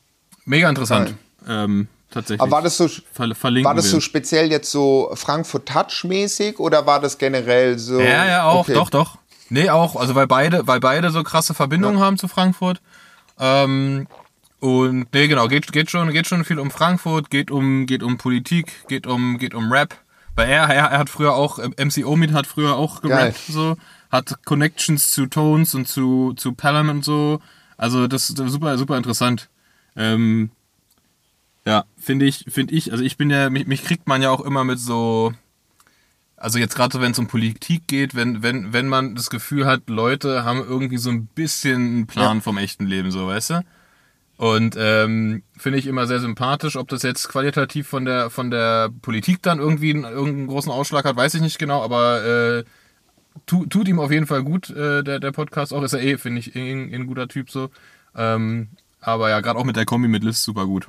mega 0.44 0.68
interessant. 0.68 1.14
Ähm, 1.48 1.88
tatsächlich. 2.10 2.40
Aber 2.40 2.50
war 2.50 2.62
das 2.62 2.76
so, 2.76 2.88
Ver 2.88 3.34
verlinken 3.34 3.68
war 3.68 3.74
das 3.74 3.86
wir. 3.86 3.92
so 3.92 4.00
speziell 4.00 4.50
jetzt 4.50 4.70
so 4.70 5.10
Frankfurt 5.14 5.66
Touch-mäßig 5.66 6.58
oder 6.58 6.86
war 6.86 7.00
das 7.00 7.18
generell 7.18 7.78
so. 7.78 8.00
Ja, 8.00 8.26
ja, 8.26 8.44
auch, 8.44 8.60
okay. 8.60 8.74
doch, 8.74 8.90
doch. 8.90 9.18
Nee, 9.48 9.68
auch, 9.70 9.96
also 9.96 10.14
weil 10.14 10.26
beide, 10.26 10.66
weil 10.66 10.80
beide 10.80 11.10
so 11.10 11.22
krasse 11.22 11.54
Verbindungen 11.54 12.00
haben 12.00 12.18
zu 12.18 12.28
Frankfurt. 12.28 12.80
Ähm, 13.38 14.06
und 14.60 15.12
nee, 15.12 15.26
genau, 15.26 15.48
geht, 15.48 15.72
geht, 15.72 15.90
schon, 15.90 16.12
geht 16.12 16.26
schon 16.26 16.44
viel 16.44 16.58
um 16.58 16.70
Frankfurt, 16.70 17.30
geht 17.30 17.50
um, 17.50 17.86
geht 17.86 18.02
um 18.02 18.18
Politik, 18.18 18.86
geht 18.88 19.06
um, 19.06 19.38
geht 19.38 19.54
um 19.54 19.72
Rap. 19.72 19.96
Weil 20.36 20.50
er, 20.50 20.68
er, 20.68 20.84
er 20.90 20.98
hat 20.98 21.10
früher 21.10 21.34
auch, 21.34 21.58
MC 21.58 22.04
Omid 22.06 22.32
hat 22.32 22.46
früher 22.46 22.76
auch 22.76 23.00
gerappt, 23.00 23.40
so, 23.48 23.76
hat 24.10 24.44
Connections 24.44 25.10
zu 25.12 25.26
Tones 25.26 25.74
und 25.74 25.88
zu, 25.88 26.34
zu 26.34 26.52
Pelham 26.52 26.90
und 26.90 27.04
so. 27.04 27.40
Also 27.76 28.06
das 28.06 28.28
ist 28.28 28.36
super, 28.36 28.76
super 28.76 28.96
interessant. 28.96 29.48
Ähm, 29.96 30.50
ja, 31.64 31.84
finde 31.98 32.26
ich, 32.26 32.44
finde 32.48 32.74
ich, 32.74 32.92
also 32.92 33.02
ich 33.02 33.16
bin 33.16 33.30
ja, 33.30 33.50
mich, 33.50 33.66
mich 33.66 33.82
kriegt 33.82 34.06
man 34.06 34.22
ja 34.22 34.30
auch 34.30 34.40
immer 34.40 34.64
mit 34.64 34.78
so, 34.78 35.32
also 36.36 36.58
jetzt 36.58 36.74
gerade 36.74 36.92
so, 36.92 37.00
wenn 37.00 37.12
es 37.12 37.18
um 37.18 37.28
Politik 37.28 37.86
geht, 37.86 38.14
wenn, 38.14 38.42
wenn, 38.42 38.72
wenn 38.72 38.88
man 38.88 39.14
das 39.14 39.30
Gefühl 39.30 39.66
hat, 39.66 39.88
Leute 39.88 40.44
haben 40.44 40.60
irgendwie 40.60 40.98
so 40.98 41.10
ein 41.10 41.26
bisschen 41.26 41.76
einen 41.76 42.06
Plan 42.06 42.40
vom 42.40 42.58
echten 42.58 42.86
Leben, 42.86 43.10
so, 43.10 43.26
weißt 43.26 43.50
du? 43.50 43.64
Und 44.40 44.74
ähm, 44.78 45.42
finde 45.58 45.78
ich 45.78 45.86
immer 45.86 46.06
sehr 46.06 46.18
sympathisch. 46.18 46.76
Ob 46.76 46.88
das 46.88 47.02
jetzt 47.02 47.28
qualitativ 47.28 47.86
von 47.86 48.06
der 48.06 48.30
von 48.30 48.50
der 48.50 48.88
Politik 49.02 49.42
dann 49.42 49.58
irgendwie 49.58 49.90
einen, 49.90 50.04
irgendeinen 50.04 50.46
großen 50.46 50.72
Ausschlag 50.72 51.04
hat, 51.04 51.14
weiß 51.14 51.34
ich 51.34 51.42
nicht 51.42 51.58
genau, 51.58 51.82
aber 51.84 52.24
äh, 52.24 52.64
tu, 53.44 53.66
tut 53.66 53.86
ihm 53.86 54.00
auf 54.00 54.10
jeden 54.10 54.26
Fall 54.26 54.42
gut, 54.42 54.70
äh, 54.70 55.02
der, 55.02 55.20
der 55.20 55.32
Podcast 55.32 55.74
auch. 55.74 55.82
Ist 55.82 55.92
er 55.92 56.00
eh, 56.02 56.16
finde 56.16 56.38
ich, 56.38 56.56
eh 56.56 56.72
ein, 56.72 56.90
ein 56.90 57.06
guter 57.06 57.28
Typ 57.28 57.50
so. 57.50 57.68
Ähm, 58.16 58.68
aber 59.02 59.28
ja, 59.28 59.40
gerade 59.40 59.58
auch 59.58 59.64
mit 59.64 59.76
der 59.76 59.84
Kombi 59.84 60.08
mit 60.08 60.24
Liz 60.24 60.42
super 60.42 60.64
gut. 60.64 60.88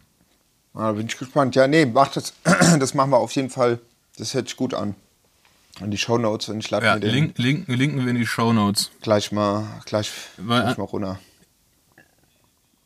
Ah, 0.73 0.87
da 0.87 0.91
bin 0.93 1.07
ich 1.07 1.17
gespannt. 1.17 1.53
Ja, 1.55 1.67
nee, 1.67 1.85
mach 1.85 2.07
das, 2.13 2.33
das 2.79 2.93
machen 2.93 3.09
wir 3.11 3.17
auf 3.17 3.33
jeden 3.33 3.49
Fall. 3.49 3.79
Das 4.17 4.33
hört 4.33 4.47
sich 4.47 4.55
gut 4.55 4.73
an. 4.73 4.95
Und 5.81 5.91
die 5.91 5.97
Shownotes 5.97 6.47
und 6.47 6.59
ich 6.59 6.69
lade 6.69 6.85
Ja, 6.85 6.93
mir 6.93 7.01
den 7.01 7.11
link, 7.13 7.37
link, 7.37 7.67
linken 7.67 7.99
wir 8.05 8.07
in 8.11 8.15
die 8.15 8.25
Show 8.25 8.53
Notes. 8.53 8.91
gleich 9.01 9.33
mal, 9.33 9.65
gleich, 9.85 10.09
Weil- 10.37 10.61
gleich 10.63 10.77
mal 10.77 10.85
runter. 10.85 11.19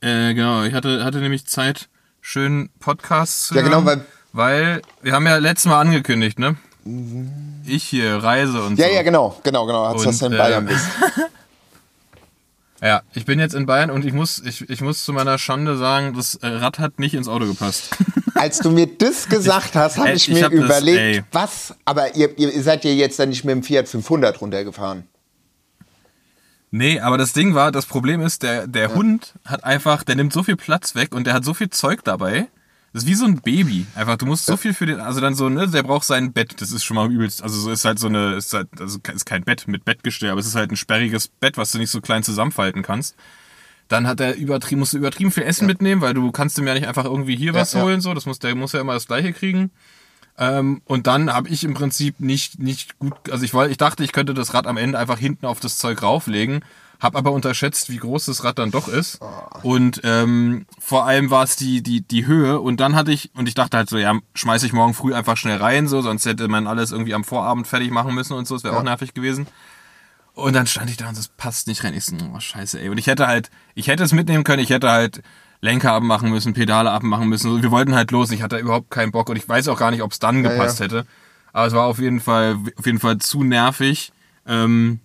Äh, 0.05 0.35
genau, 0.35 0.61
ich 0.63 0.73
hatte, 0.75 1.03
hatte 1.03 1.17
nämlich 1.17 1.47
Zeit, 1.47 1.89
schön 2.21 2.69
Podcasts 2.79 3.47
zu 3.47 3.55
Ja, 3.55 3.63
genau, 3.63 3.83
hören, 3.83 4.05
weil 4.33 4.83
wir 5.01 5.13
haben 5.13 5.25
ja 5.25 5.37
letztes 5.37 5.67
Mal 5.67 5.81
angekündigt, 5.81 6.37
ne? 6.37 6.57
Ich 7.65 7.85
hier, 7.85 8.17
Reise 8.17 8.61
und 8.61 8.77
Ja, 8.77 8.87
so. 8.87 8.93
ja, 8.93 9.01
genau, 9.01 9.39
genau, 9.41 9.65
genau. 9.65 9.91
Und, 9.95 10.05
dass 10.05 10.19
du 10.19 10.27
in 10.27 10.33
äh, 10.33 10.37
Bayern 10.37 10.65
bist. 10.67 10.85
Ja, 12.81 13.01
ich 13.13 13.25
bin 13.25 13.39
jetzt 13.39 13.55
in 13.55 13.65
Bayern 13.65 13.89
und 13.89 14.05
ich 14.05 14.13
muss, 14.13 14.43
ich, 14.45 14.69
ich 14.69 14.81
muss 14.81 15.03
zu 15.05 15.13
meiner 15.13 15.39
Schande 15.39 15.75
sagen, 15.77 16.13
das 16.13 16.35
äh, 16.35 16.45
Rad 16.45 16.77
hat 16.77 16.99
nicht 16.99 17.15
ins 17.15 17.27
Auto 17.27 17.47
gepasst. 17.47 17.89
Als 18.35 18.59
du 18.59 18.69
mir 18.69 18.85
das 18.85 19.27
gesagt 19.27 19.75
hast, 19.75 19.97
habe 19.97 20.09
Ey, 20.09 20.15
ich 20.15 20.27
ich 20.27 20.35
mir 20.35 20.43
hab 20.43 20.51
das, 20.51 20.59
überlegt, 20.59 20.99
ey. 20.99 21.23
was, 21.31 21.73
aber 21.85 22.15
ihr, 22.15 22.37
ihr 22.37 22.61
seid 22.61 22.83
ja 22.83 22.91
jetzt 22.91 23.17
dann 23.17 23.29
nicht 23.29 23.43
mit 23.45 23.53
dem 23.53 23.63
Fiat 23.63 23.87
500 23.87 24.39
runtergefahren. 24.39 25.07
Nee, 26.75 26.99
aber 26.99 27.17
das 27.17 27.33
Ding 27.33 27.55
war, 27.55 27.71
das 27.71 27.85
Problem 27.85 28.21
ist, 28.21 28.43
der, 28.43 28.67
der 28.67 28.93
Hund 28.93 29.33
hat 29.45 29.63
einfach, 29.63 30.03
der 30.03 30.15
nimmt 30.15 30.33
so 30.33 30.43
viel 30.43 30.55
Platz 30.55 30.95
weg 30.95 31.15
und 31.15 31.25
der 31.25 31.33
hat 31.33 31.45
so 31.45 31.53
viel 31.53 31.69
Zeug 31.69 32.03
dabei. 32.03 32.47
Das 32.93 33.03
ist 33.03 33.09
wie 33.09 33.15
so 33.15 33.25
ein 33.25 33.41
Baby. 33.41 33.85
Einfach, 33.95 34.15
du 34.15 34.25
musst 34.25 34.45
so 34.45 34.55
viel 34.55 34.73
für 34.73 34.85
den, 34.85 35.01
also 35.01 35.19
dann 35.19 35.35
so, 35.35 35.49
ne, 35.49 35.67
der 35.67 35.83
braucht 35.83 36.05
sein 36.05 36.31
Bett. 36.31 36.61
Das 36.61 36.71
ist 36.71 36.85
schon 36.85 36.95
mal 36.95 37.11
übelst, 37.11 37.43
also 37.43 37.59
so 37.59 37.71
ist 37.71 37.83
halt 37.83 37.99
so 37.99 38.07
eine, 38.07 38.35
ist 38.35 38.53
halt, 38.53 38.69
also 38.79 38.99
ist 39.13 39.25
kein 39.25 39.43
Bett 39.43 39.67
mit 39.67 39.83
Bettgestell, 39.83 40.29
aber 40.29 40.39
es 40.39 40.47
ist 40.47 40.55
halt 40.55 40.71
ein 40.71 40.77
sperriges 40.77 41.27
Bett, 41.27 41.57
was 41.57 41.71
du 41.71 41.77
nicht 41.77 41.91
so 41.91 41.99
klein 41.99 42.23
zusammenfalten 42.23 42.83
kannst. 42.83 43.15
Dann 43.87 44.07
hat 44.07 44.19
er 44.19 44.35
übertrieben, 44.35 44.79
musst 44.79 44.93
du 44.93 44.97
übertrieben 44.97 45.31
viel 45.31 45.43
Essen 45.43 45.67
mitnehmen, 45.67 46.01
weil 46.01 46.13
du 46.13 46.31
kannst 46.31 46.57
ihm 46.57 46.67
ja 46.67 46.73
nicht 46.73 46.87
einfach 46.87 47.05
irgendwie 47.05 47.35
hier 47.35 47.53
was 47.53 47.73
ja. 47.73 47.81
holen, 47.81 48.01
so. 48.01 48.13
Das 48.13 48.25
muss, 48.25 48.39
der 48.39 48.55
muss 48.55 48.71
ja 48.71 48.81
immer 48.81 48.93
das 48.93 49.07
Gleiche 49.07 49.33
kriegen. 49.33 49.71
Ähm, 50.37 50.81
und 50.85 51.07
dann 51.07 51.31
habe 51.33 51.49
ich 51.49 51.63
im 51.63 51.73
Prinzip 51.73 52.19
nicht, 52.19 52.59
nicht 52.59 52.99
gut, 52.99 53.13
also 53.31 53.45
ich 53.45 53.53
wollte, 53.53 53.71
ich 53.71 53.77
dachte, 53.77 54.03
ich 54.03 54.11
könnte 54.11 54.33
das 54.33 54.53
Rad 54.53 54.67
am 54.67 54.77
Ende 54.77 54.99
einfach 54.99 55.17
hinten 55.17 55.45
auf 55.45 55.59
das 55.61 55.77
Zeug 55.77 56.03
rauflegen, 56.03 56.63
habe 56.99 57.17
aber 57.17 57.31
unterschätzt, 57.31 57.89
wie 57.89 57.97
groß 57.97 58.25
das 58.25 58.43
Rad 58.43 58.59
dann 58.59 58.71
doch 58.71 58.87
ist. 58.87 59.19
Und 59.63 60.01
ähm, 60.03 60.65
vor 60.79 61.05
allem 61.05 61.29
war 61.29 61.43
es 61.43 61.55
die, 61.55 61.81
die, 61.81 62.01
die 62.01 62.25
Höhe. 62.25 62.59
Und 62.59 62.79
dann 62.79 62.95
hatte 62.95 63.11
ich, 63.11 63.31
und 63.35 63.47
ich 63.47 63.53
dachte 63.53 63.77
halt 63.77 63.89
so, 63.89 63.97
ja, 63.97 64.17
schmeiße 64.33 64.65
ich 64.65 64.73
morgen 64.73 64.93
früh 64.93 65.13
einfach 65.13 65.37
schnell 65.37 65.57
rein, 65.57 65.87
so, 65.87 66.01
sonst 66.01 66.25
hätte 66.25 66.47
man 66.47 66.67
alles 66.67 66.91
irgendwie 66.91 67.13
am 67.13 67.23
Vorabend 67.23 67.67
fertig 67.67 67.91
machen 67.91 68.13
müssen 68.13 68.33
und 68.33 68.47
so, 68.47 68.55
das 68.55 68.63
wäre 68.63 68.77
auch 68.77 68.83
nervig 68.83 69.13
gewesen. 69.13 69.47
Und 70.33 70.53
dann 70.53 70.67
stand 70.67 70.89
ich 70.89 70.97
da 70.97 71.07
und 71.07 71.17
das 71.17 71.29
passt 71.29 71.67
nicht 71.67 71.83
rein. 71.85 71.93
Ich 71.93 72.05
so, 72.05 72.15
oh, 72.33 72.39
scheiße, 72.39 72.81
ey. 72.81 72.89
Und 72.89 72.97
ich 72.97 73.07
hätte 73.07 73.27
halt, 73.27 73.49
ich 73.73 73.87
hätte 73.87 74.03
es 74.03 74.11
mitnehmen 74.11 74.43
können, 74.43 74.61
ich 74.61 74.69
hätte 74.69 74.91
halt 74.91 75.21
Lenker 75.61 75.93
abmachen 75.93 76.29
müssen, 76.29 76.53
Pedale 76.53 76.91
abmachen 76.91 77.27
müssen. 77.29 77.61
Wir 77.61 77.71
wollten 77.71 77.95
halt 77.95 78.11
los. 78.11 78.31
Ich 78.31 78.41
hatte 78.41 78.57
überhaupt 78.57 78.91
keinen 78.91 79.11
Bock 79.11 79.29
und 79.29 79.35
ich 79.35 79.47
weiß 79.47 79.67
auch 79.67 79.79
gar 79.79 79.91
nicht, 79.91 80.01
ob 80.01 80.11
es 80.11 80.19
dann 80.19 80.43
gepasst 80.43 80.79
ja. 80.79 80.85
hätte. 80.85 81.05
Aber 81.53 81.67
es 81.67 81.73
war 81.73 81.85
auf 81.85 81.99
jeden 81.99 82.19
Fall, 82.19 82.57
auf 82.77 82.85
jeden 82.85 82.99
Fall 82.99 83.17
zu 83.17 83.43
nervig, 83.43 84.11
ähm, 84.45 84.99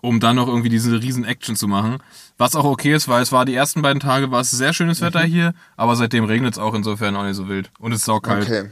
um 0.00 0.20
dann 0.20 0.36
noch 0.36 0.48
irgendwie 0.48 0.68
diese 0.68 1.02
riesen 1.02 1.24
Action 1.24 1.56
zu 1.56 1.68
machen. 1.68 1.98
Was 2.38 2.56
auch 2.56 2.64
okay 2.64 2.94
ist, 2.94 3.08
weil 3.08 3.22
es 3.22 3.32
war 3.32 3.44
die 3.44 3.54
ersten 3.54 3.82
beiden 3.82 4.00
Tage, 4.00 4.30
war 4.30 4.40
es 4.40 4.50
sehr 4.50 4.72
schönes 4.72 5.00
Wetter 5.00 5.22
hier, 5.22 5.54
aber 5.76 5.96
seitdem 5.96 6.24
regnet 6.24 6.54
es 6.54 6.58
auch 6.58 6.74
insofern 6.74 7.16
auch 7.16 7.24
nicht 7.24 7.36
so 7.36 7.48
wild. 7.48 7.70
Und 7.78 7.92
es 7.92 8.02
ist 8.02 8.08
auch 8.08 8.20
kalt. 8.20 8.44
Okay. 8.44 8.70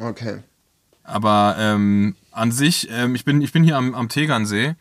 Okay. 0.00 0.38
Aber 1.04 1.56
ähm, 1.58 2.16
an 2.32 2.50
sich, 2.50 2.88
ähm, 2.90 3.14
ich, 3.14 3.24
bin, 3.24 3.42
ich 3.42 3.52
bin 3.52 3.62
hier 3.62 3.76
am, 3.76 3.94
am 3.94 4.08
Tegernsee 4.08 4.74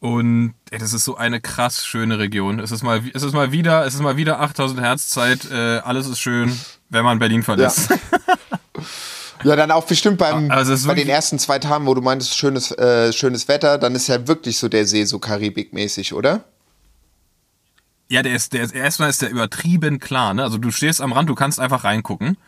und 0.00 0.54
ey, 0.70 0.78
das 0.78 0.94
ist 0.94 1.04
so 1.04 1.16
eine 1.16 1.40
krass 1.40 1.84
schöne 1.84 2.18
Region. 2.18 2.58
Es 2.58 2.70
ist 2.72 2.82
mal, 2.82 3.02
es 3.12 3.22
ist 3.22 3.34
mal 3.34 3.52
wieder, 3.52 3.86
es 3.86 3.94
ist 3.94 4.00
mal 4.00 4.16
wieder 4.16 4.40
8000 4.40 4.80
Hertz 4.80 5.10
Zeit. 5.10 5.50
Äh, 5.50 5.78
alles 5.78 6.08
ist 6.08 6.18
schön, 6.20 6.58
wenn 6.88 7.04
man 7.04 7.18
Berlin 7.18 7.42
verlässt. 7.42 7.90
Ja, 9.44 9.56
dann 9.56 9.70
auch 9.70 9.86
bestimmt 9.86 10.16
beim, 10.16 10.50
Also 10.50 10.74
bei 10.88 10.94
den 10.94 11.08
ersten 11.08 11.38
zwei 11.38 11.58
Tagen, 11.58 11.86
wo 11.86 11.92
du 11.92 12.00
meintest, 12.00 12.34
schönes, 12.34 12.70
äh, 12.72 13.12
schönes 13.12 13.46
Wetter, 13.46 13.76
dann 13.76 13.94
ist 13.94 14.08
ja 14.08 14.26
wirklich 14.26 14.56
so 14.56 14.70
der 14.70 14.86
See 14.86 15.04
so 15.04 15.18
karibikmäßig, 15.18 16.14
oder? 16.14 16.44
Ja, 18.08 18.22
der 18.22 18.34
ist, 18.34 18.54
der 18.54 18.62
ist, 18.64 18.74
erstmal 18.74 19.10
ist 19.10 19.20
der 19.20 19.30
übertrieben 19.30 20.00
klar, 20.00 20.32
ne? 20.32 20.42
Also 20.42 20.56
du 20.56 20.70
stehst 20.70 21.02
am 21.02 21.12
Rand, 21.12 21.28
du 21.28 21.34
kannst 21.34 21.60
einfach 21.60 21.84
reingucken. 21.84 22.38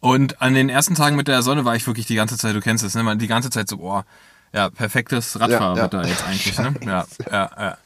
Und 0.00 0.40
an 0.40 0.54
den 0.54 0.68
ersten 0.70 0.94
Tagen 0.94 1.14
mit 1.14 1.28
der 1.28 1.42
Sonne 1.42 1.64
war 1.64 1.76
ich 1.76 1.86
wirklich 1.86 2.06
die 2.06 2.16
ganze 2.16 2.38
Zeit, 2.38 2.56
du 2.56 2.60
kennst 2.60 2.82
es, 2.82 2.94
ne? 2.94 3.16
Die 3.18 3.28
ganze 3.28 3.50
Zeit 3.50 3.68
so, 3.68 3.76
boah, 3.76 4.06
ja, 4.52 4.70
perfektes 4.70 5.38
Radfahrerwetter 5.38 5.98
Ja, 5.98 6.04
ja. 6.04 6.10
jetzt 6.10 6.24
eigentlich, 6.24 6.58
ne? 6.58 6.74
Ja, 6.84 7.06
ja, 7.30 7.50
ja. 7.58 7.78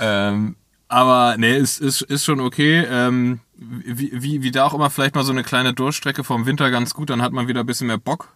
Ähm, 0.00 0.56
aber 0.88 1.36
nee, 1.38 1.56
ist, 1.56 1.80
ist, 1.80 2.02
ist 2.02 2.24
schon 2.24 2.40
okay. 2.40 2.86
Ähm, 2.88 3.40
wie, 3.56 4.10
wie, 4.12 4.42
wie 4.42 4.50
da 4.50 4.64
auch 4.64 4.74
immer 4.74 4.90
vielleicht 4.90 5.14
mal 5.14 5.24
so 5.24 5.32
eine 5.32 5.42
kleine 5.42 5.72
Durchstrecke 5.72 6.24
vom 6.24 6.46
Winter 6.46 6.70
ganz 6.70 6.94
gut, 6.94 7.10
dann 7.10 7.22
hat 7.22 7.32
man 7.32 7.48
wieder 7.48 7.60
ein 7.60 7.66
bisschen 7.66 7.86
mehr 7.88 7.98
Bock 7.98 8.34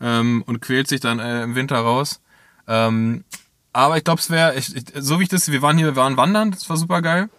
ähm, 0.00 0.42
und 0.46 0.60
quält 0.60 0.88
sich 0.88 1.00
dann 1.00 1.18
äh, 1.20 1.42
im 1.42 1.54
Winter 1.54 1.76
raus. 1.76 2.20
Ähm, 2.66 3.24
aber 3.72 3.96
ich 3.96 4.04
glaube, 4.04 4.20
es 4.20 4.30
wäre, 4.30 4.54
so 5.00 5.18
wie 5.18 5.24
ich 5.24 5.28
das, 5.28 5.50
wir 5.50 5.62
waren 5.62 5.78
hier, 5.78 5.86
wir 5.86 5.96
waren 5.96 6.16
wandern, 6.16 6.50
das 6.50 6.68
war 6.68 6.76
super 6.76 7.02
geil. 7.02 7.30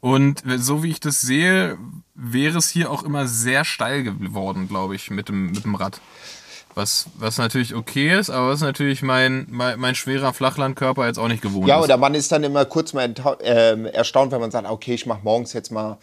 Und 0.00 0.42
so 0.56 0.82
wie 0.82 0.90
ich 0.90 1.00
das 1.00 1.20
sehe, 1.20 1.78
wäre 2.14 2.58
es 2.58 2.70
hier 2.70 2.90
auch 2.90 3.02
immer 3.02 3.26
sehr 3.26 3.64
steil 3.64 4.02
geworden, 4.02 4.66
glaube 4.66 4.94
ich, 4.94 5.10
mit 5.10 5.28
dem, 5.28 5.52
mit 5.52 5.64
dem 5.64 5.74
Rad. 5.74 6.00
Was, 6.74 7.06
was 7.14 7.36
natürlich 7.38 7.74
okay 7.74 8.16
ist, 8.16 8.30
aber 8.30 8.50
was 8.50 8.60
natürlich 8.60 9.02
mein, 9.02 9.46
mein, 9.50 9.78
mein 9.80 9.94
schwerer 9.94 10.32
Flachlandkörper 10.32 11.06
jetzt 11.06 11.18
auch 11.18 11.28
nicht 11.28 11.42
gewohnt 11.42 11.66
Ja, 11.68 11.78
ist. 11.78 11.84
oder 11.84 11.96
man 11.96 12.14
ist 12.14 12.30
dann 12.30 12.44
immer 12.44 12.64
kurz 12.64 12.92
mal 12.92 13.12
ähm, 13.42 13.86
erstaunt, 13.86 14.30
wenn 14.30 14.40
man 14.40 14.50
sagt, 14.50 14.68
okay, 14.68 14.94
ich 14.94 15.04
mache 15.04 15.20
morgens 15.24 15.52
jetzt 15.52 15.72
mal 15.72 15.98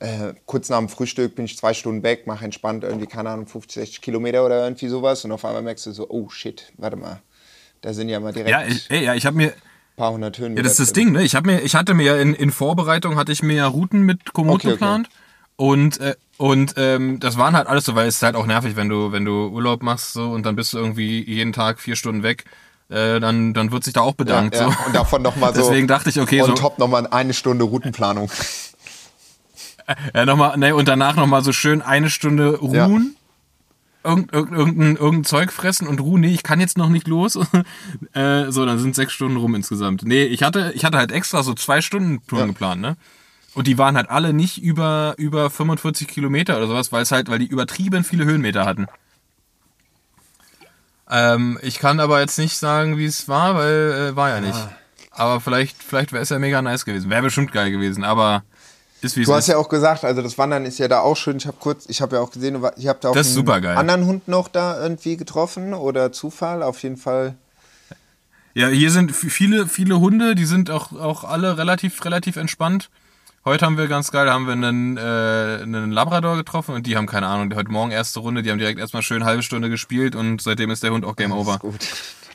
äh, 0.00 0.34
kurz 0.46 0.68
nach 0.68 0.78
dem 0.78 0.88
Frühstück 0.88 1.34
bin 1.34 1.44
ich 1.46 1.56
zwei 1.56 1.74
Stunden 1.74 2.02
weg, 2.02 2.26
mache 2.26 2.44
entspannt 2.44 2.84
irgendwie, 2.84 3.06
keine 3.06 3.30
Ahnung, 3.30 3.46
50, 3.46 3.74
60 3.74 4.02
Kilometer 4.02 4.44
oder 4.46 4.64
irgendwie 4.64 4.88
sowas 4.88 5.24
und 5.24 5.32
auf 5.32 5.44
einmal 5.44 5.62
merkst 5.62 5.86
du 5.86 5.92
so, 5.92 6.08
oh 6.08 6.28
shit, 6.28 6.72
warte 6.76 6.96
mal, 6.96 7.20
da 7.80 7.92
sind 7.92 8.08
ja 8.08 8.20
mal 8.20 8.32
direkt 8.32 8.50
ja, 8.50 8.58
ein 8.58 8.72
ich, 8.72 8.90
ey, 8.90 9.04
ja, 9.04 9.14
ich 9.14 9.26
habe 9.26 9.36
mir, 9.36 9.52
paar 9.96 10.12
hundert 10.12 10.38
Höhen. 10.38 10.56
Ja, 10.56 10.62
das 10.62 10.72
ist 10.72 10.80
das 10.80 10.92
Ding, 10.92 11.12
ne? 11.12 11.22
Ich, 11.22 11.34
hab 11.34 11.46
mir, 11.46 11.60
ich 11.60 11.74
hatte 11.74 11.94
mir 11.94 12.04
ja 12.04 12.16
in, 12.16 12.34
in 12.34 12.50
Vorbereitung 12.50 13.16
hatte 13.16 13.32
ich 13.32 13.42
mir 13.42 13.56
ja 13.56 13.66
Routen 13.66 14.02
mit 14.02 14.32
Komoot 14.32 14.64
Okay, 14.64 14.72
okay. 14.72 15.02
Und, 15.56 16.00
äh, 16.00 16.14
und 16.36 16.74
ähm, 16.76 17.20
das 17.20 17.38
waren 17.38 17.54
halt 17.56 17.68
alles 17.68 17.84
so, 17.84 17.94
weil 17.94 18.08
es 18.08 18.16
ist 18.16 18.22
halt 18.22 18.34
auch 18.34 18.46
nervig, 18.46 18.74
wenn 18.76 18.88
du, 18.88 19.12
wenn 19.12 19.24
du 19.24 19.48
Urlaub 19.48 19.82
machst 19.82 20.12
so 20.12 20.30
und 20.30 20.44
dann 20.44 20.56
bist 20.56 20.72
du 20.72 20.78
irgendwie 20.78 21.22
jeden 21.22 21.52
Tag 21.52 21.78
vier 21.78 21.94
Stunden 21.94 22.22
weg, 22.24 22.44
äh, 22.88 23.20
dann, 23.20 23.54
dann 23.54 23.70
wird 23.70 23.84
sich 23.84 23.92
da 23.94 24.00
auch 24.00 24.08
Ja, 24.08 24.14
bedankt. 24.16 24.56
ja. 24.56 24.70
So. 24.70 24.84
Und 24.86 24.94
davon 24.94 25.22
nochmal 25.22 25.54
so. 25.54 25.60
Deswegen 25.60 25.86
dachte 25.86 26.10
ich, 26.10 26.20
okay, 26.20 26.40
on 26.42 26.48
so, 26.48 26.54
top 26.54 26.78
nochmal 26.78 27.06
eine 27.06 27.34
Stunde 27.34 27.64
Routenplanung. 27.64 28.30
ja, 30.14 30.24
noch 30.26 30.36
mal, 30.36 30.56
ne, 30.56 30.74
und 30.74 30.88
danach 30.88 31.14
nochmal 31.16 31.44
so 31.44 31.52
schön 31.52 31.82
eine 31.82 32.10
Stunde 32.10 32.58
ruhen. 32.58 33.16
Irgend, 34.02 34.32
irgend, 34.34 34.52
irgendein, 34.52 34.96
irgendein 34.96 35.24
Zeug 35.24 35.50
fressen 35.50 35.86
und 35.88 35.98
ruhen, 36.00 36.20
nee, 36.20 36.34
ich 36.34 36.42
kann 36.42 36.60
jetzt 36.60 36.76
noch 36.76 36.90
nicht 36.90 37.06
los. 37.08 37.36
äh, 38.12 38.50
so, 38.50 38.66
dann 38.66 38.78
sind 38.78 38.94
sechs 38.94 39.12
Stunden 39.14 39.38
rum 39.38 39.54
insgesamt. 39.54 40.02
Nee, 40.04 40.24
ich 40.24 40.42
hatte, 40.42 40.72
ich 40.74 40.84
hatte 40.84 40.98
halt 40.98 41.10
extra 41.10 41.42
so 41.42 41.54
zwei 41.54 41.80
Stunden 41.80 42.20
Touren 42.26 42.42
Ja. 42.42 42.46
geplant, 42.48 42.80
ne? 42.82 42.96
Und 43.54 43.66
die 43.66 43.78
waren 43.78 43.96
halt 43.96 44.10
alle 44.10 44.32
nicht 44.32 44.62
über, 44.62 45.14
über 45.16 45.48
45 45.48 46.08
Kilometer 46.08 46.56
oder 46.56 46.66
sowas, 46.66 46.90
weil 46.92 47.02
es 47.02 47.12
halt, 47.12 47.28
weil 47.28 47.38
die 47.38 47.46
übertrieben 47.46 48.02
viele 48.04 48.24
Höhenmeter 48.24 48.64
hatten. 48.64 48.86
Ähm, 51.08 51.58
ich 51.62 51.78
kann 51.78 52.00
aber 52.00 52.20
jetzt 52.20 52.38
nicht 52.38 52.56
sagen, 52.56 52.98
wie 52.98 53.04
es 53.04 53.28
war, 53.28 53.54
weil 53.54 54.10
äh, 54.12 54.16
war 54.16 54.30
ja 54.30 54.40
nicht. 54.40 54.58
Aber 55.10 55.40
vielleicht, 55.40 55.82
vielleicht 55.82 56.12
wäre 56.12 56.22
es 56.22 56.30
ja 56.30 56.38
mega 56.38 56.60
nice 56.62 56.84
gewesen. 56.84 57.10
Wäre 57.10 57.22
bestimmt 57.22 57.52
geil 57.52 57.70
gewesen, 57.70 58.02
aber 58.02 58.42
ist 59.00 59.16
wie 59.16 59.20
es 59.20 59.26
Du 59.26 59.32
ist. 59.32 59.36
hast 59.38 59.46
ja 59.48 59.58
auch 59.58 59.68
gesagt, 59.68 60.04
also 60.04 60.22
das 60.22 60.38
Wandern 60.38 60.64
ist 60.64 60.78
ja 60.78 60.88
da 60.88 61.00
auch 61.00 61.16
schön. 61.16 61.36
Ich 61.36 61.46
habe 61.46 61.58
kurz, 61.60 61.84
ich 61.88 62.00
habe 62.00 62.16
ja 62.16 62.22
auch 62.22 62.32
gesehen, 62.32 62.60
ihr 62.76 62.90
habt 62.90 63.04
da 63.04 63.10
auch 63.10 63.16
einen 63.16 63.76
anderen 63.78 64.06
Hund 64.06 64.28
noch 64.28 64.48
da 64.48 64.80
irgendwie 64.82 65.16
getroffen 65.16 65.74
oder 65.74 66.10
Zufall. 66.10 66.62
Auf 66.62 66.82
jeden 66.82 66.96
Fall. 66.96 67.36
Ja, 68.54 68.68
hier 68.68 68.90
sind 68.90 69.14
viele, 69.14 69.66
viele 69.66 70.00
Hunde, 70.00 70.34
die 70.34 70.44
sind 70.46 70.70
auch, 70.70 70.92
auch 70.92 71.24
alle 71.24 71.58
relativ, 71.58 72.04
relativ 72.04 72.36
entspannt. 72.36 72.88
Heute 73.46 73.66
haben 73.66 73.76
wir 73.76 73.88
ganz 73.88 74.10
geil, 74.10 74.24
da 74.24 74.32
haben 74.32 74.46
wir 74.46 74.54
einen, 74.54 74.96
äh, 74.96 75.62
einen 75.62 75.90
Labrador 75.90 76.36
getroffen 76.36 76.74
und 76.74 76.86
die 76.86 76.96
haben 76.96 77.06
keine 77.06 77.26
Ahnung, 77.26 77.54
heute 77.54 77.70
Morgen 77.70 77.90
erste 77.90 78.20
Runde, 78.20 78.42
die 78.42 78.50
haben 78.50 78.58
direkt 78.58 78.78
erstmal 78.78 79.02
schön 79.02 79.18
eine 79.18 79.26
halbe 79.26 79.42
Stunde 79.42 79.68
gespielt 79.68 80.16
und 80.16 80.40
seitdem 80.40 80.70
ist 80.70 80.82
der 80.82 80.92
Hund 80.92 81.04
auch 81.04 81.14
Game 81.14 81.30
Over. 81.30 81.58
Gut. 81.58 81.80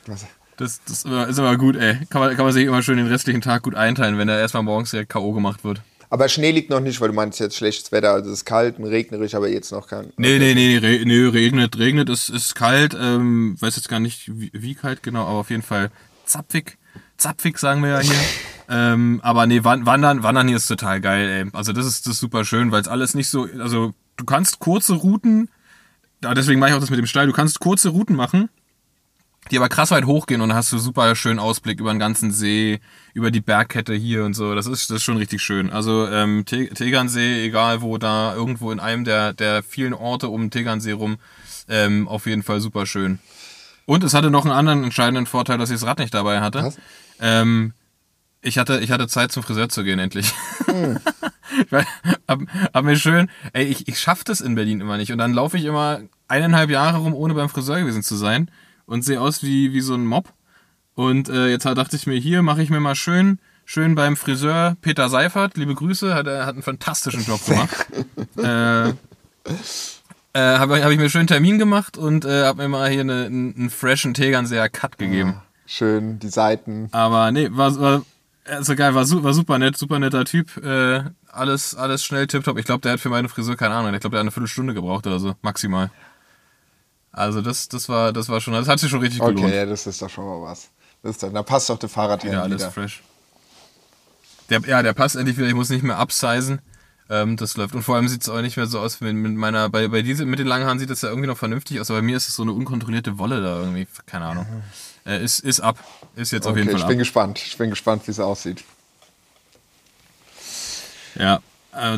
Das, 0.06 0.28
das 0.58 0.80
ist, 0.88 1.06
immer, 1.08 1.28
ist 1.28 1.40
immer 1.40 1.58
gut, 1.58 1.78
ey. 1.78 1.98
Kann 2.12 2.22
man, 2.22 2.36
kann 2.36 2.46
man 2.46 2.54
sich 2.54 2.64
immer 2.64 2.84
schön 2.84 2.98
den 2.98 3.08
restlichen 3.08 3.42
Tag 3.42 3.64
gut 3.64 3.74
einteilen, 3.74 4.20
wenn 4.20 4.30
er 4.30 4.40
erstmal 4.40 4.62
morgens 4.62 4.92
direkt 4.92 5.10
K.O. 5.10 5.34
gemacht 5.34 5.64
wird. 5.64 5.82
Aber 6.12 6.30
Schnee 6.30 6.52
liegt 6.52 6.70
noch 6.70 6.80
nicht, 6.80 7.02
weil 7.02 7.08
du 7.08 7.16
meinst 7.16 7.40
jetzt 7.40 7.56
schlechtes 7.56 7.92
Wetter, 7.92 8.12
also 8.12 8.30
es 8.30 8.40
ist 8.40 8.46
kalt 8.46 8.78
und 8.78 8.86
regnerisch, 8.86 9.34
aber 9.34 9.50
jetzt 9.50 9.72
noch 9.72 9.88
kein. 9.88 10.14
Nee, 10.18 10.38
nee, 10.38 10.54
nee, 10.54 10.80
nee, 10.80 11.02
nee 11.06 11.28
regnet, 11.28 11.80
regnet, 11.80 12.10
es 12.10 12.30
ist 12.30 12.54
kalt, 12.54 12.96
ähm, 13.00 13.56
weiß 13.60 13.78
jetzt 13.78 13.90
gar 13.90 14.00
nicht, 14.00 14.30
wie, 14.40 14.52
wie 14.54 14.76
kalt 14.76 15.02
genau, 15.02 15.26
aber 15.26 15.40
auf 15.40 15.50
jeden 15.50 15.64
Fall 15.64 15.90
zapfig, 16.26 16.78
zapfig 17.18 17.58
sagen 17.58 17.82
wir 17.82 17.90
ja 17.90 18.00
hier. 18.00 18.14
ähm, 18.70 19.20
aber 19.24 19.46
nee, 19.48 19.64
wan- 19.64 19.86
wandern, 19.86 20.24
wandern 20.24 20.48
hier 20.48 20.58
ist 20.58 20.68
total 20.68 21.02
geil, 21.02 21.28
ey. 21.28 21.50
Also 21.54 21.74
das 21.74 21.86
ist, 21.86 22.06
das 22.06 22.14
ist 22.14 22.20
super 22.20 22.46
schön, 22.46 22.72
weil 22.72 22.82
es 22.82 22.88
alles 22.88 23.14
nicht 23.16 23.30
so, 23.30 23.48
also 23.60 23.94
du 24.18 24.26
kannst 24.26 24.60
kurze 24.60 24.94
Routen, 24.94 25.50
ja, 26.24 26.34
deswegen 26.34 26.60
mache 26.60 26.70
ich 26.72 26.76
auch 26.76 26.80
das 26.82 26.90
mit 26.90 27.00
dem 27.00 27.08
Steil, 27.08 27.28
du 27.28 27.34
kannst 27.34 27.60
kurze 27.60 27.90
Routen 27.90 28.16
machen, 28.16 28.50
die 29.52 29.58
aber 29.58 29.70
krass 29.70 29.90
weit 29.92 30.06
hochgehen 30.06 30.42
und 30.42 30.50
dann 30.50 30.58
hast 30.58 30.72
du 30.72 30.78
super 30.78 31.16
schönen 31.16 31.40
Ausblick 31.40 31.80
über 31.80 31.92
den 31.92 32.00
ganzen 32.00 32.32
See, 32.32 32.82
über 33.14 33.32
die 33.32 33.40
Bergkette 33.40 33.94
hier 33.96 34.26
und 34.26 34.34
so. 34.36 34.54
Das 34.54 34.68
ist, 34.68 34.90
das 34.90 34.98
ist 34.98 35.04
schon 35.04 35.18
richtig 35.18 35.42
schön. 35.42 35.72
Also 35.72 36.08
ähm, 36.08 36.44
Te 36.46 36.68
Tegernsee, 36.68 37.46
egal 37.46 37.82
wo 37.82 37.98
da, 37.98 38.36
irgendwo 38.36 38.72
in 38.72 38.80
einem 38.80 39.06
der, 39.06 39.34
der 39.34 39.64
vielen 39.64 39.94
Orte 39.94 40.28
um 40.28 40.52
Tegernsee 40.52 40.92
rum, 40.92 41.18
ähm, 41.68 42.08
auf 42.08 42.28
jeden 42.28 42.44
Fall 42.44 42.60
super 42.60 42.86
schön. 42.86 43.20
Und 43.86 44.04
es 44.04 44.14
hatte 44.14 44.30
noch 44.30 44.46
einen 44.46 44.54
anderen 44.54 44.84
entscheidenden 44.84 45.26
Vorteil, 45.26 45.58
dass 45.58 45.72
ich 45.72 45.78
das 45.80 45.88
Rad 45.88 45.98
nicht 45.98 46.14
dabei 46.14 46.42
hatte. 46.42 46.72
Ähm, 47.20 47.74
ich 48.42 48.58
hatte, 48.58 48.80
ich 48.80 48.92
hatte 48.92 49.08
Zeit 49.08 49.32
zum 49.32 49.44
Friseur 49.44 49.70
zu 49.70 49.84
gehen, 49.84 50.00
endlich. 50.00 50.34
Ich 51.66 51.72
war- 51.72 51.84
hab, 52.28 52.42
hab 52.74 52.86
mir 52.86 52.96
schön, 52.96 53.28
ey, 53.54 53.66
ich, 53.66 53.88
ich 53.88 54.00
schaff 54.00 54.24
das 54.24 54.40
in 54.40 54.54
Berlin 54.54 54.82
immer 54.82 54.98
nicht. 54.98 55.12
Und 55.12 55.18
dann 55.18 55.34
laufe 55.34 55.58
ich 55.58 55.66
immer 55.66 56.00
eineinhalb 56.28 56.70
Jahre 56.70 57.00
rum, 57.00 57.14
ohne 57.16 57.34
beim 57.34 57.50
Friseur 57.50 57.80
gewesen 57.80 58.04
zu 58.04 58.16
sein. 58.16 58.52
Und 58.86 59.04
sehe 59.04 59.20
aus 59.20 59.42
wie, 59.42 59.74
wie 59.74 59.82
so 59.82 59.96
ein 59.96 60.06
Mob. 60.06 60.32
Und 60.94 61.28
äh, 61.28 61.48
jetzt 61.50 61.66
dachte 61.66 61.96
ich 61.96 62.06
mir, 62.06 62.20
hier 62.20 62.44
mache 62.44 62.62
ich 62.62 62.70
mir 62.70 62.80
mal 62.80 62.94
schön, 62.96 63.40
schön 63.66 63.96
beim 63.96 64.16
Friseur 64.16 64.78
Peter 64.82 65.10
Seifert, 65.10 65.58
liebe 65.58 65.74
Grüße, 65.74 66.14
hat, 66.14 66.28
er 66.28 66.46
hat 66.46 66.54
einen 66.54 66.62
fantastischen 66.64 67.26
Job 67.26 67.44
gemacht. 67.46 67.88
äh, 68.38 68.90
äh, 68.90 68.94
habe 70.34 70.84
hab 70.84 70.92
ich 70.92 71.00
mir 71.00 71.10
schön 71.10 71.22
einen 71.22 71.28
Termin 71.28 71.58
gemacht 71.58 71.98
und 71.98 72.26
äh, 72.26 72.44
habe 72.46 72.62
mir 72.64 72.70
mal 72.70 72.90
hier 72.90 73.02
eine, 73.02 73.26
einen, 73.26 73.56
einen 73.56 73.70
freshen 73.72 74.14
Tegernseer 74.14 74.70
Cut 74.70 74.98
gegeben. 75.00 75.42
Schön, 75.66 76.20
die 76.20 76.30
Seiten. 76.30 76.90
Aber 76.92 77.32
nee, 77.32 77.50
war, 77.52 77.78
war 77.80 78.02
also 78.52 78.76
geil, 78.76 78.96
war, 78.96 79.06
su 79.06 79.24
war 79.24 79.34
super 79.34 79.58
nett, 79.60 79.78
super 79.78 80.00
netter 80.00 80.26
Typ. 80.26 80.58
Äh, 80.64 81.04
alles, 81.28 81.76
alles 81.76 82.04
schnell 82.04 82.28
tipptopp. 82.28 82.58
Ich 82.58 82.66
glaube, 82.66 82.82
der 82.82 82.94
hat 82.94 83.00
für 83.00 83.10
meine 83.10 83.30
Frisur 83.30 83.56
keine 83.56 83.76
Ahnung. 83.76 83.94
Ich 83.94 84.00
glaube, 84.02 84.14
der 84.14 84.20
hat 84.20 84.24
eine 84.24 84.32
Viertelstunde 84.32 84.74
gebraucht 84.74 85.06
oder 85.08 85.20
so, 85.20 85.36
maximal. 85.42 85.90
Also 87.12 87.42
das, 87.42 87.68
das 87.70 87.90
war, 87.90 88.14
das 88.14 88.30
war 88.30 88.40
schon, 88.42 88.54
das 88.54 88.68
hat 88.68 88.80
sich 88.80 88.90
schon 88.90 89.00
richtig 89.02 89.22
Okay, 89.22 89.34
gelohnt. 89.34 89.54
ja, 89.54 89.66
das 89.66 89.88
ist 89.88 90.02
doch 90.02 90.10
schon 90.10 90.26
mal 90.26 90.42
was. 90.42 90.70
Das 91.02 91.12
ist 91.12 91.24
dann, 91.24 91.34
da 91.34 91.44
passt 91.44 91.70
doch 91.70 91.80
der 91.80 91.90
Fahrradhelm 91.90 92.34
Ja, 92.34 92.42
alles 92.44 92.62
wieder. 92.62 92.72
fresh. 92.72 93.02
Der, 94.50 94.60
ja, 94.62 94.82
der 94.84 94.94
passt 94.94 95.16
endlich 95.16 95.38
wieder. 95.38 95.48
Ich 95.48 95.54
muss 95.56 95.70
nicht 95.70 95.84
mehr 95.84 96.00
upsizen. 96.00 96.60
Ähm, 97.10 97.38
das 97.38 97.58
läuft. 97.58 97.74
Und 97.74 97.82
vor 97.84 97.96
allem 97.96 98.08
sieht 98.08 98.22
es 98.22 98.30
auch 98.30 98.42
nicht 98.42 98.58
mehr 98.58 98.68
so 98.68 98.80
aus 98.80 99.02
wie 99.02 99.12
mit 99.12 99.34
meiner. 99.34 99.70
Bei, 99.70 99.88
bei 99.88 100.02
diese, 100.04 100.26
mit 100.26 100.40
den 100.40 100.48
langen 100.48 100.66
Haaren 100.66 100.78
sieht 100.80 100.90
das 100.90 101.02
ja 101.02 101.10
irgendwie 101.10 101.28
noch 101.28 101.38
vernünftig 101.38 101.80
aus, 101.80 101.90
aber 101.90 102.00
bei 102.00 102.06
mir 102.06 102.18
ist 102.18 102.30
es 102.30 102.36
so 102.36 102.44
eine 102.44 102.52
unkontrollierte 102.52 103.18
Wolle 103.18 103.42
da 103.42 103.60
irgendwie. 103.60 103.88
Keine 104.06 104.26
Ahnung. 104.26 104.46
Äh, 105.10 105.24
ist, 105.24 105.40
ist 105.40 105.60
ab. 105.60 105.78
Ist 106.16 106.32
jetzt 106.32 106.46
auf 106.46 106.52
Okay, 106.52 106.60
jeden 106.62 106.76
ich 106.76 106.80
Fall 106.82 106.88
bin 106.88 106.98
ab. 106.98 107.00
gespannt. 107.00 107.40
Ich 107.40 107.58
bin 107.58 107.70
gespannt, 107.72 108.04
wie 108.06 108.12
es 108.12 108.20
aussieht. 108.20 108.64
Ja. 111.16 111.42
Äh, 111.74 111.98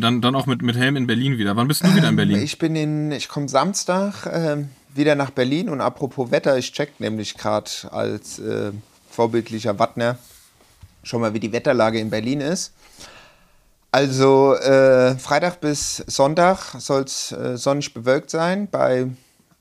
dann, 0.00 0.20
dann 0.20 0.34
auch 0.34 0.46
mit, 0.46 0.62
mit 0.62 0.76
Helm 0.76 0.96
in 0.96 1.06
Berlin 1.06 1.38
wieder. 1.38 1.56
Wann 1.56 1.68
bist 1.68 1.82
du 1.82 1.94
wieder 1.94 2.08
in 2.08 2.16
Berlin? 2.16 2.42
Ich 2.42 2.58
bin 2.58 2.76
in, 2.76 3.12
ich 3.12 3.28
komme 3.28 3.48
Samstag 3.48 4.26
ähm, 4.30 4.70
wieder 4.94 5.14
nach 5.14 5.30
Berlin 5.30 5.68
und 5.68 5.80
apropos 5.80 6.30
Wetter, 6.30 6.56
ich 6.58 6.72
check 6.72 7.00
nämlich 7.00 7.36
gerade 7.36 7.70
als 7.90 8.38
äh, 8.38 8.72
vorbildlicher 9.10 9.78
Wattner 9.78 10.18
schon 11.02 11.20
mal, 11.20 11.32
wie 11.34 11.40
die 11.40 11.52
Wetterlage 11.52 11.98
in 11.98 12.10
Berlin 12.10 12.40
ist. 12.40 12.72
Also 13.90 14.54
äh, 14.56 15.16
Freitag 15.16 15.60
bis 15.60 15.96
Sonntag 16.06 16.74
soll 16.78 17.02
es 17.04 17.32
äh, 17.32 17.56
sonnig 17.56 17.94
bewölkt 17.94 18.30
sein 18.30 18.68
bei 18.70 19.06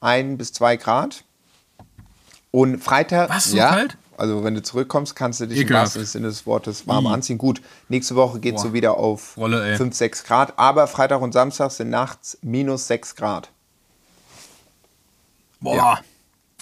1 0.01 0.37
bis 0.37 0.51
2 0.53 0.75
Grad. 0.77 1.23
Und 2.59 2.83
Freitag. 2.83 3.29
Was, 3.29 3.51
so 3.51 3.57
ja, 3.57 3.69
kalt? 3.69 3.97
Also 4.17 4.43
wenn 4.43 4.55
du 4.55 4.63
zurückkommst, 4.63 5.15
kannst 5.15 5.39
du 5.41 5.45
dich 5.45 5.57
im 5.59 5.63
Ekelhaft. 5.65 5.85
wahrsten 5.95 6.05
Sinne 6.05 6.27
des 6.27 6.47
Wortes 6.47 6.87
warm 6.87 7.05
I. 7.05 7.09
anziehen. 7.09 7.37
Gut, 7.37 7.61
nächste 7.87 8.15
Woche 8.15 8.39
geht 8.39 8.55
es 8.55 8.63
so 8.63 8.73
wieder 8.73 8.97
auf 8.97 9.37
Rolle, 9.37 9.63
ey. 9.71 9.77
5, 9.77 9.93
6 9.95 10.23
Grad. 10.23 10.57
Aber 10.57 10.87
Freitag 10.87 11.21
und 11.21 11.33
Samstag 11.33 11.69
sind 11.69 11.91
nachts 11.91 12.37
minus 12.41 12.87
6 12.87 13.15
Grad. 13.15 13.51
Boah. 15.59 15.99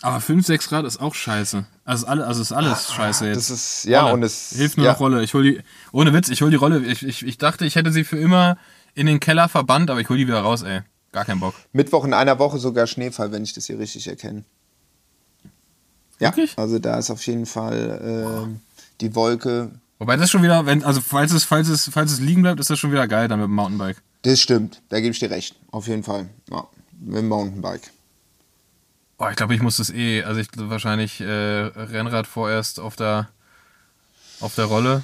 Aber 0.01 0.19
5, 0.19 0.45
6 0.45 0.67
Grad 0.67 0.85
ist 0.85 0.99
auch 0.99 1.15
scheiße. 1.15 1.65
Also 1.85 2.03
ist 2.05 2.09
alles, 2.09 2.25
also 2.25 2.41
ist 2.41 2.51
alles 2.51 2.91
scheiße 2.91 3.27
jetzt. 3.27 3.37
das 3.37 3.49
ist- 3.49 3.85
ja, 3.85 4.01
Rolle. 4.01 4.13
und 4.15 4.23
es- 4.23 4.49
Hilft 4.49 4.75
nur 4.77 4.85
ja. 4.85 4.91
noch 4.91 4.99
Rolle. 4.99 5.23
Ich 5.23 5.33
hol 5.33 5.43
die. 5.43 5.61
Ohne 5.93 6.11
Witz, 6.13 6.27
ich 6.27 6.41
hol 6.41 6.49
die 6.49 6.57
Rolle. 6.57 6.79
Ich, 6.85 7.03
ich, 7.05 7.25
ich 7.25 7.37
dachte, 7.37 7.65
ich 7.65 7.75
hätte 7.75 7.91
sie 7.93 8.03
für 8.03 8.17
immer 8.17 8.57
in 8.95 9.05
den 9.07 9.21
Keller 9.21 9.47
verbannt, 9.47 9.89
aber 9.89 10.01
ich 10.01 10.09
hol 10.09 10.17
die 10.17 10.27
wieder 10.27 10.41
raus, 10.41 10.61
ey. 10.63 10.81
Gar 11.13 11.23
keinen 11.23 11.39
Bock. 11.39 11.55
Mittwoch 11.71 12.03
in 12.03 12.13
einer 12.13 12.37
Woche 12.39 12.57
sogar 12.59 12.85
Schneefall, 12.87 13.31
wenn 13.31 13.43
ich 13.43 13.53
das 13.53 13.67
hier 13.67 13.79
richtig 13.79 14.07
erkenne. 14.07 14.43
Ja, 16.19 16.29
Wirklich? 16.29 16.57
also 16.57 16.79
da 16.79 16.97
ist 16.97 17.09
auf 17.09 17.25
jeden 17.27 17.45
Fall 17.45 18.45
ähm, 18.45 18.59
die 19.01 19.15
Wolke. 19.15 19.71
Wobei 19.99 20.15
das 20.17 20.29
schon 20.29 20.43
wieder, 20.43 20.65
wenn, 20.65 20.83
also 20.83 21.01
falls 21.01 21.31
es, 21.33 21.43
falls 21.43 21.67
es, 21.67 21.89
falls 21.91 22.11
es 22.11 22.19
liegen 22.19 22.41
bleibt, 22.41 22.59
ist 22.59 22.69
das 22.69 22.79
schon 22.79 22.91
wieder 22.91 23.07
geil 23.07 23.27
dann 23.27 23.39
mit 23.39 23.47
dem 23.47 23.55
Mountainbike. 23.55 24.01
Das 24.21 24.39
stimmt, 24.39 24.81
da 24.89 24.99
gebe 24.99 25.11
ich 25.11 25.19
dir 25.19 25.29
recht. 25.29 25.55
Auf 25.71 25.87
jeden 25.87 26.03
Fall. 26.03 26.29
Ja, 26.49 26.67
mit 26.99 27.17
dem 27.17 27.27
Mountainbike. 27.27 27.91
Boah, 29.17 29.29
ich 29.29 29.35
glaube, 29.35 29.55
ich 29.55 29.61
muss 29.61 29.77
das 29.77 29.91
eh, 29.91 30.23
also 30.23 30.41
ich 30.41 30.47
wahrscheinlich 30.55 31.21
äh, 31.21 31.25
Rennrad 31.25 32.27
vorerst 32.27 32.79
auf 32.79 32.95
der 32.95 33.29
auf 34.41 34.55
der 34.55 34.65
Rolle. 34.65 35.03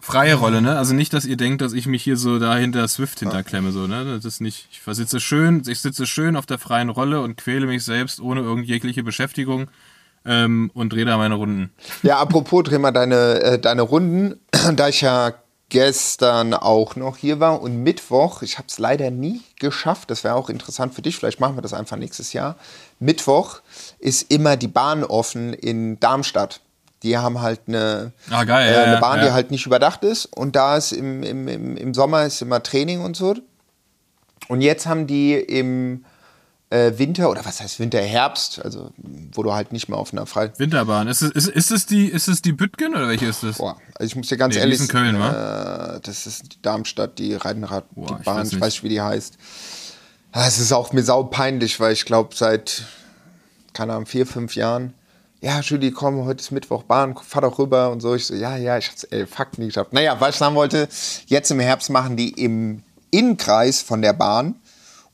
Freie 0.00 0.36
Rolle, 0.36 0.62
ne? 0.62 0.78
Also 0.78 0.94
nicht, 0.94 1.12
dass 1.12 1.24
ihr 1.24 1.36
denkt, 1.36 1.60
dass 1.60 1.72
ich 1.72 1.86
mich 1.86 2.02
hier 2.04 2.16
so 2.16 2.38
da 2.38 2.56
hinter 2.56 2.86
Swift 2.86 3.18
hinterklemme, 3.18 3.72
so, 3.72 3.86
ne? 3.86 4.04
Das 4.04 4.24
ist 4.24 4.40
nicht. 4.40 4.68
Ich 4.70 4.80
sitze 4.96 5.20
schön, 5.20 5.62
ich 5.66 5.80
sitze 5.80 6.06
schön 6.06 6.36
auf 6.36 6.46
der 6.46 6.58
freien 6.58 6.88
Rolle 6.88 7.20
und 7.20 7.36
quäle 7.36 7.66
mich 7.66 7.84
selbst 7.84 8.20
ohne 8.20 8.40
irgendjegliche 8.40 9.02
Beschäftigung 9.02 9.68
ähm, 10.24 10.70
und 10.74 10.92
drehe 10.92 11.04
da 11.04 11.16
meine 11.16 11.34
Runden. 11.34 11.72
Ja, 12.02 12.18
apropos, 12.18 12.64
dreh 12.64 12.78
mal 12.78 12.92
deine, 12.92 13.40
äh, 13.42 13.58
deine 13.58 13.82
Runden. 13.82 14.40
Da 14.76 14.88
ich 14.88 15.00
ja 15.00 15.32
gestern 15.70 16.54
auch 16.54 16.96
noch 16.96 17.16
hier 17.16 17.40
war 17.40 17.60
und 17.60 17.82
Mittwoch, 17.82 18.42
ich 18.42 18.56
habe 18.58 18.68
es 18.68 18.78
leider 18.78 19.10
nie 19.10 19.42
geschafft, 19.58 20.10
das 20.10 20.24
wäre 20.24 20.34
auch 20.34 20.48
interessant 20.48 20.94
für 20.94 21.02
dich, 21.02 21.16
vielleicht 21.16 21.40
machen 21.40 21.56
wir 21.56 21.62
das 21.62 21.74
einfach 21.74 21.96
nächstes 21.96 22.32
Jahr. 22.32 22.56
Mittwoch 22.98 23.60
ist 23.98 24.30
immer 24.30 24.56
die 24.56 24.68
Bahn 24.68 25.04
offen 25.04 25.52
in 25.52 26.00
Darmstadt. 26.00 26.60
Die 27.02 27.16
haben 27.16 27.40
halt 27.40 27.60
eine, 27.68 28.12
Ah, 28.30 28.44
geil, 28.44 28.68
äh, 28.68 28.74
ja, 28.74 28.82
eine 28.84 29.00
Bahn, 29.00 29.18
ja. 29.18 29.26
die 29.26 29.32
halt 29.32 29.50
nicht 29.50 29.66
überdacht 29.66 30.02
ist 30.04 30.26
und 30.26 30.56
da 30.56 30.76
ist 30.76 30.92
im, 30.92 31.22
im, 31.22 31.46
im, 31.48 31.76
im 31.76 31.94
Sommer 31.94 32.24
ist 32.24 32.42
immer 32.42 32.62
Training 32.62 33.02
und 33.02 33.16
so. 33.16 33.34
Und 34.48 34.62
jetzt 34.62 34.86
haben 34.86 35.06
die 35.06 35.34
im 35.34 36.04
äh, 36.70 36.92
Winter, 36.98 37.30
oder 37.30 37.44
was 37.44 37.60
heißt 37.60 37.78
Winter, 37.80 38.00
Herbst, 38.00 38.62
also 38.64 38.90
wo 39.32 39.42
du 39.42 39.52
halt 39.54 39.72
nicht 39.72 39.88
mehr 39.88 39.98
auf 39.98 40.12
einer 40.12 40.26
Frei... 40.26 40.52
Winterbahn. 40.58 41.08
Ist 41.08 41.22
es, 41.22 41.30
ist, 41.30 41.48
ist 41.48 41.70
es 41.70 41.86
die, 41.86 42.06
ist 42.06 42.28
es 42.28 42.42
die 42.42 42.52
Bütgen 42.52 42.94
oder 42.94 43.08
welche 43.08 43.26
ist 43.26 43.42
das? 43.42 43.58
Boah, 43.58 43.76
also 43.94 44.06
ich 44.06 44.16
muss 44.16 44.28
dir 44.28 44.36
ganz 44.36 44.54
Nee, 44.54 44.60
ehrlich 44.60 44.74
ist 44.80 44.82
in 44.82 44.88
Köln, 44.88 45.18
wa? 45.18 45.94
äh, 45.96 46.00
das 46.00 46.26
ist 46.26 46.52
die 46.54 46.62
Darmstadt, 46.62 47.18
die 47.18 47.34
Rheinrad, 47.34 47.84
Boah, 47.94 48.06
die 48.08 48.14
ich 48.20 48.24
Bahn, 48.24 48.36
weiß 48.38 48.46
ich 48.48 48.52
nicht. 48.54 48.60
weiß 48.62 48.72
nicht, 48.74 48.82
wie 48.82 48.88
die 48.90 49.00
heißt. 49.00 49.38
Ah, 50.32 50.46
Es 50.46 50.58
ist 50.58 50.72
auch 50.72 50.92
mir 50.92 51.02
sau 51.02 51.22
peinlich, 51.24 51.80
weil 51.80 51.94
ich 51.94 52.04
glaube, 52.04 52.34
seit, 52.34 52.82
keine 53.72 53.94
Ahnung, 53.94 54.06
vier, 54.06 54.26
fünf 54.26 54.54
Jahren, 54.54 54.92
ja, 55.40 55.60
Julie, 55.60 55.92
komm, 55.92 56.24
heute 56.26 56.40
ist 56.40 56.50
Mittwoch, 56.50 56.82
Bahn, 56.82 57.16
fahr 57.16 57.42
doch 57.42 57.58
rüber 57.60 57.90
und 57.92 58.00
so. 58.00 58.14
Ich 58.16 58.26
so, 58.26 58.34
ja, 58.34 58.56
ja, 58.56 58.76
ich 58.76 58.88
hab's, 58.88 59.04
ey, 59.04 59.24
fuck, 59.26 59.56
nie 59.56 59.66
geschafft. 59.68 59.92
Naja, 59.92 60.16
was 60.20 60.30
ich 60.30 60.36
sagen 60.36 60.54
wollte, 60.56 60.88
jetzt 61.26 61.50
im 61.52 61.60
Herbst 61.60 61.88
machen 61.90 62.16
die 62.16 62.30
im 62.30 62.82
Innenkreis 63.12 63.80
von 63.80 64.02
der 64.02 64.12
Bahn 64.12 64.56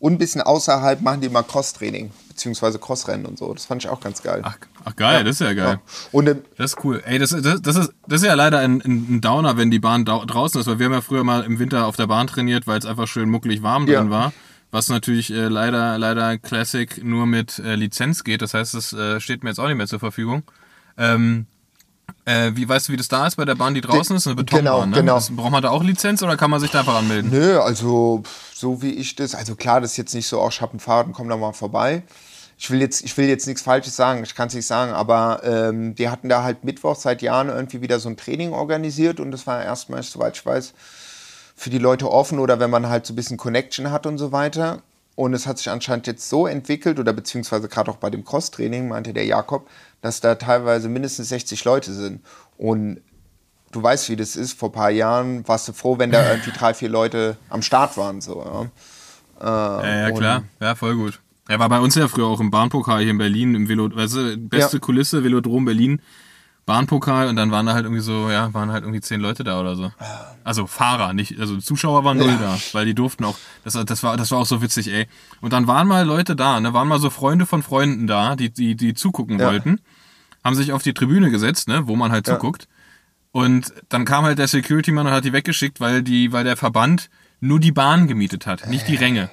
und 0.04 0.12
ein 0.12 0.18
bisschen 0.18 0.42
außerhalb 0.42 1.00
machen 1.00 1.22
die 1.22 1.30
mal 1.30 1.42
Crosstraining, 1.42 2.10
beziehungsweise 2.28 2.78
Crossrennen 2.78 3.24
und 3.24 3.38
so. 3.38 3.54
Das 3.54 3.64
fand 3.64 3.82
ich 3.82 3.88
auch 3.88 4.00
ganz 4.00 4.22
geil. 4.22 4.42
Ach, 4.44 4.58
ach 4.84 4.94
geil, 4.96 5.24
das 5.24 5.36
ist 5.36 5.40
ja 5.40 5.54
geil. 5.54 5.80
Ja. 5.82 6.08
Und 6.12 6.26
Das 6.58 6.72
ist 6.74 6.84
cool. 6.84 7.02
Ey, 7.06 7.18
das, 7.18 7.30
das, 7.30 7.62
das, 7.62 7.76
ist, 7.76 7.92
das 8.06 8.20
ist 8.20 8.26
ja 8.26 8.34
leider 8.34 8.58
ein, 8.58 8.82
ein 8.84 9.22
Downer, 9.22 9.56
wenn 9.56 9.70
die 9.70 9.78
Bahn 9.78 10.04
draußen 10.04 10.60
ist, 10.60 10.66
weil 10.66 10.78
wir 10.78 10.84
haben 10.84 10.92
ja 10.92 11.00
früher 11.00 11.24
mal 11.24 11.42
im 11.44 11.58
Winter 11.58 11.86
auf 11.86 11.96
der 11.96 12.06
Bahn 12.06 12.26
trainiert, 12.26 12.66
weil 12.66 12.78
es 12.78 12.84
einfach 12.84 13.08
schön 13.08 13.30
muckelig 13.30 13.62
warm 13.62 13.86
Ja. 13.86 14.00
drin 14.00 14.10
war. 14.10 14.34
Was 14.70 14.90
natürlich 14.90 15.32
äh, 15.32 15.48
leider, 15.48 15.96
leider 15.96 16.36
Classic 16.36 17.02
nur 17.02 17.24
mit 17.24 17.58
äh, 17.60 17.74
Lizenz 17.74 18.24
geht. 18.24 18.42
Das 18.42 18.52
heißt, 18.52 18.74
das 18.74 18.92
äh, 18.92 19.20
steht 19.20 19.42
mir 19.42 19.48
jetzt 19.48 19.58
auch 19.58 19.68
nicht 19.68 19.78
mehr 19.78 19.86
zur 19.86 20.00
Verfügung. 20.00 20.42
Ähm, 20.98 21.46
äh, 22.26 22.52
wie 22.54 22.68
weißt 22.68 22.88
du, 22.88 22.92
wie 22.92 22.96
das 22.96 23.08
da 23.08 23.26
ist 23.26 23.36
bei 23.36 23.44
der 23.44 23.54
Bahn, 23.54 23.74
die 23.74 23.80
draußen 23.80 24.16
ist? 24.16 24.26
Eine 24.26 24.36
Betonbahn, 24.36 24.64
genau, 24.64 24.86
ne? 24.86 24.96
genau. 24.96 25.14
Das, 25.16 25.34
braucht 25.34 25.50
man 25.50 25.62
da 25.62 25.70
auch 25.70 25.82
Lizenz 25.82 26.22
oder 26.22 26.36
kann 26.36 26.50
man 26.50 26.60
sich 26.60 26.70
da 26.70 26.80
einfach 26.80 26.96
anmelden? 26.96 27.30
Nö, 27.30 27.60
also 27.60 28.22
so 28.54 28.80
wie 28.80 28.92
ich 28.92 29.14
das, 29.16 29.34
also 29.34 29.54
klar, 29.54 29.80
das 29.80 29.92
ist 29.92 29.96
jetzt 29.98 30.14
nicht 30.14 30.26
so, 30.26 30.40
auch 30.40 30.50
ich 30.50 30.60
hab 30.60 30.72
ein 30.72 30.80
Fahrrad 30.80 31.06
und 31.06 31.12
komm 31.12 31.28
da 31.28 31.36
mal 31.36 31.52
vorbei. 31.52 32.02
Ich 32.56 32.70
will 32.70 32.80
jetzt, 32.80 33.04
ich 33.04 33.16
will 33.18 33.26
jetzt 33.26 33.46
nichts 33.46 33.62
Falsches 33.62 33.96
sagen, 33.96 34.22
ich 34.22 34.34
kann 34.34 34.48
es 34.48 34.54
nicht 34.54 34.66
sagen, 34.66 34.92
aber 34.92 35.42
ähm, 35.44 35.94
die 35.96 36.08
hatten 36.08 36.28
da 36.28 36.42
halt 36.42 36.64
Mittwoch 36.64 36.96
seit 36.96 37.20
Jahren 37.20 37.48
irgendwie 37.48 37.82
wieder 37.82 37.98
so 37.98 38.08
ein 38.08 38.16
Training 38.16 38.52
organisiert 38.52 39.20
und 39.20 39.30
das 39.30 39.46
war 39.46 39.62
erstmals, 39.62 40.10
soweit 40.10 40.36
ich 40.36 40.46
weiß, 40.46 40.72
für 41.56 41.70
die 41.70 41.78
Leute 41.78 42.10
offen 42.10 42.38
oder 42.38 42.58
wenn 42.58 42.70
man 42.70 42.88
halt 42.88 43.06
so 43.06 43.12
ein 43.12 43.16
bisschen 43.16 43.36
Connection 43.36 43.90
hat 43.90 44.06
und 44.06 44.18
so 44.18 44.32
weiter. 44.32 44.82
Und 45.16 45.32
es 45.32 45.46
hat 45.46 45.58
sich 45.58 45.70
anscheinend 45.70 46.08
jetzt 46.08 46.28
so 46.28 46.46
entwickelt, 46.46 46.98
oder 46.98 47.12
beziehungsweise 47.12 47.68
gerade 47.68 47.90
auch 47.90 47.98
bei 47.98 48.10
dem 48.10 48.24
Cross-Training, 48.24 48.88
meinte 48.88 49.12
der 49.12 49.24
Jakob, 49.24 49.68
dass 50.04 50.20
da 50.20 50.34
teilweise 50.34 50.90
mindestens 50.90 51.30
60 51.30 51.64
Leute 51.64 51.94
sind. 51.94 52.20
Und 52.58 53.00
du 53.72 53.82
weißt, 53.82 54.10
wie 54.10 54.16
das 54.16 54.36
ist. 54.36 54.52
Vor 54.58 54.68
ein 54.68 54.72
paar 54.72 54.90
Jahren 54.90 55.48
warst 55.48 55.66
du 55.66 55.72
froh, 55.72 55.98
wenn 55.98 56.10
da 56.10 56.28
irgendwie 56.30 56.50
drei, 56.50 56.74
vier 56.74 56.90
Leute 56.90 57.38
am 57.48 57.62
Start 57.62 57.96
waren. 57.96 58.20
So, 58.20 58.44
ja. 58.44 58.66
Ja, 59.42 60.08
ja, 60.08 60.10
klar. 60.12 60.42
Ja, 60.60 60.74
voll 60.74 60.94
gut. 60.94 61.20
Er 61.48 61.58
war 61.58 61.70
bei 61.70 61.78
uns 61.80 61.94
ja 61.94 62.06
früher 62.06 62.26
auch 62.26 62.40
im 62.40 62.50
Bahnpokal 62.50 63.00
hier 63.00 63.10
in 63.12 63.18
Berlin, 63.18 63.54
im 63.54 63.66
Velo, 63.68 63.88
weißt 63.94 64.14
du, 64.16 64.36
beste 64.36 64.76
Ja. 64.76 64.80
Kulisse, 64.80 65.24
Velodrom 65.24 65.64
Berlin, 65.64 66.00
Bahnpokal 66.66 67.28
und 67.28 67.36
dann 67.36 67.50
waren 67.50 67.66
da 67.66 67.74
halt 67.74 67.84
irgendwie 67.84 68.00
so, 68.02 68.30
ja, 68.30 68.52
waren 68.54 68.70
halt 68.72 68.84
irgendwie 68.84 69.00
zehn 69.02 69.20
Leute 69.20 69.44
da 69.44 69.60
oder 69.60 69.76
so. 69.76 69.92
Also 70.44 70.66
Fahrer, 70.66 71.12
nicht, 71.12 71.38
also 71.38 71.58
Zuschauer 71.58 72.04
waren 72.04 72.16
null 72.16 72.30
Ja. 72.30 72.38
da, 72.38 72.58
weil 72.72 72.86
die 72.86 72.94
durften 72.94 73.24
auch, 73.24 73.36
das, 73.64 73.74
das 73.84 74.02
war, 74.02 74.16
das 74.16 74.30
war 74.30 74.38
auch 74.38 74.46
so 74.46 74.62
witzig, 74.62 74.88
ey. 74.90 75.06
Und 75.42 75.52
dann 75.52 75.66
waren 75.66 75.86
mal 75.86 76.06
Leute 76.06 76.36
da, 76.36 76.58
ne, 76.60 76.72
waren 76.72 76.88
mal 76.88 76.98
so 77.00 77.10
Freunde 77.10 77.44
von 77.44 77.62
Freunden 77.62 78.06
da, 78.06 78.36
die, 78.36 78.50
die, 78.50 78.76
die 78.76 78.94
zugucken 78.94 79.38
Ja. 79.40 79.46
wollten, 79.48 79.80
haben 80.44 80.54
sich 80.54 80.72
auf 80.72 80.82
die 80.82 80.92
Tribüne 80.94 81.30
gesetzt, 81.30 81.66
ne, 81.68 81.88
wo 81.88 81.96
man 81.96 82.12
halt 82.12 82.28
Ja. 82.28 82.34
zuguckt. 82.34 82.68
Und 83.32 83.72
dann 83.88 84.04
kam 84.04 84.24
halt 84.24 84.38
der 84.38 84.46
Security-Mann 84.46 85.06
und 85.08 85.12
hat 85.12 85.24
die 85.24 85.32
weggeschickt, 85.32 85.80
weil 85.80 86.02
die, 86.02 86.30
weil 86.32 86.44
der 86.44 86.56
Verband 86.56 87.10
nur 87.40 87.58
die 87.58 87.72
Bahn 87.72 88.06
gemietet 88.06 88.46
hat, 88.46 88.68
nicht 88.68 88.86
die 88.86 88.94
Ränge. 88.94 89.30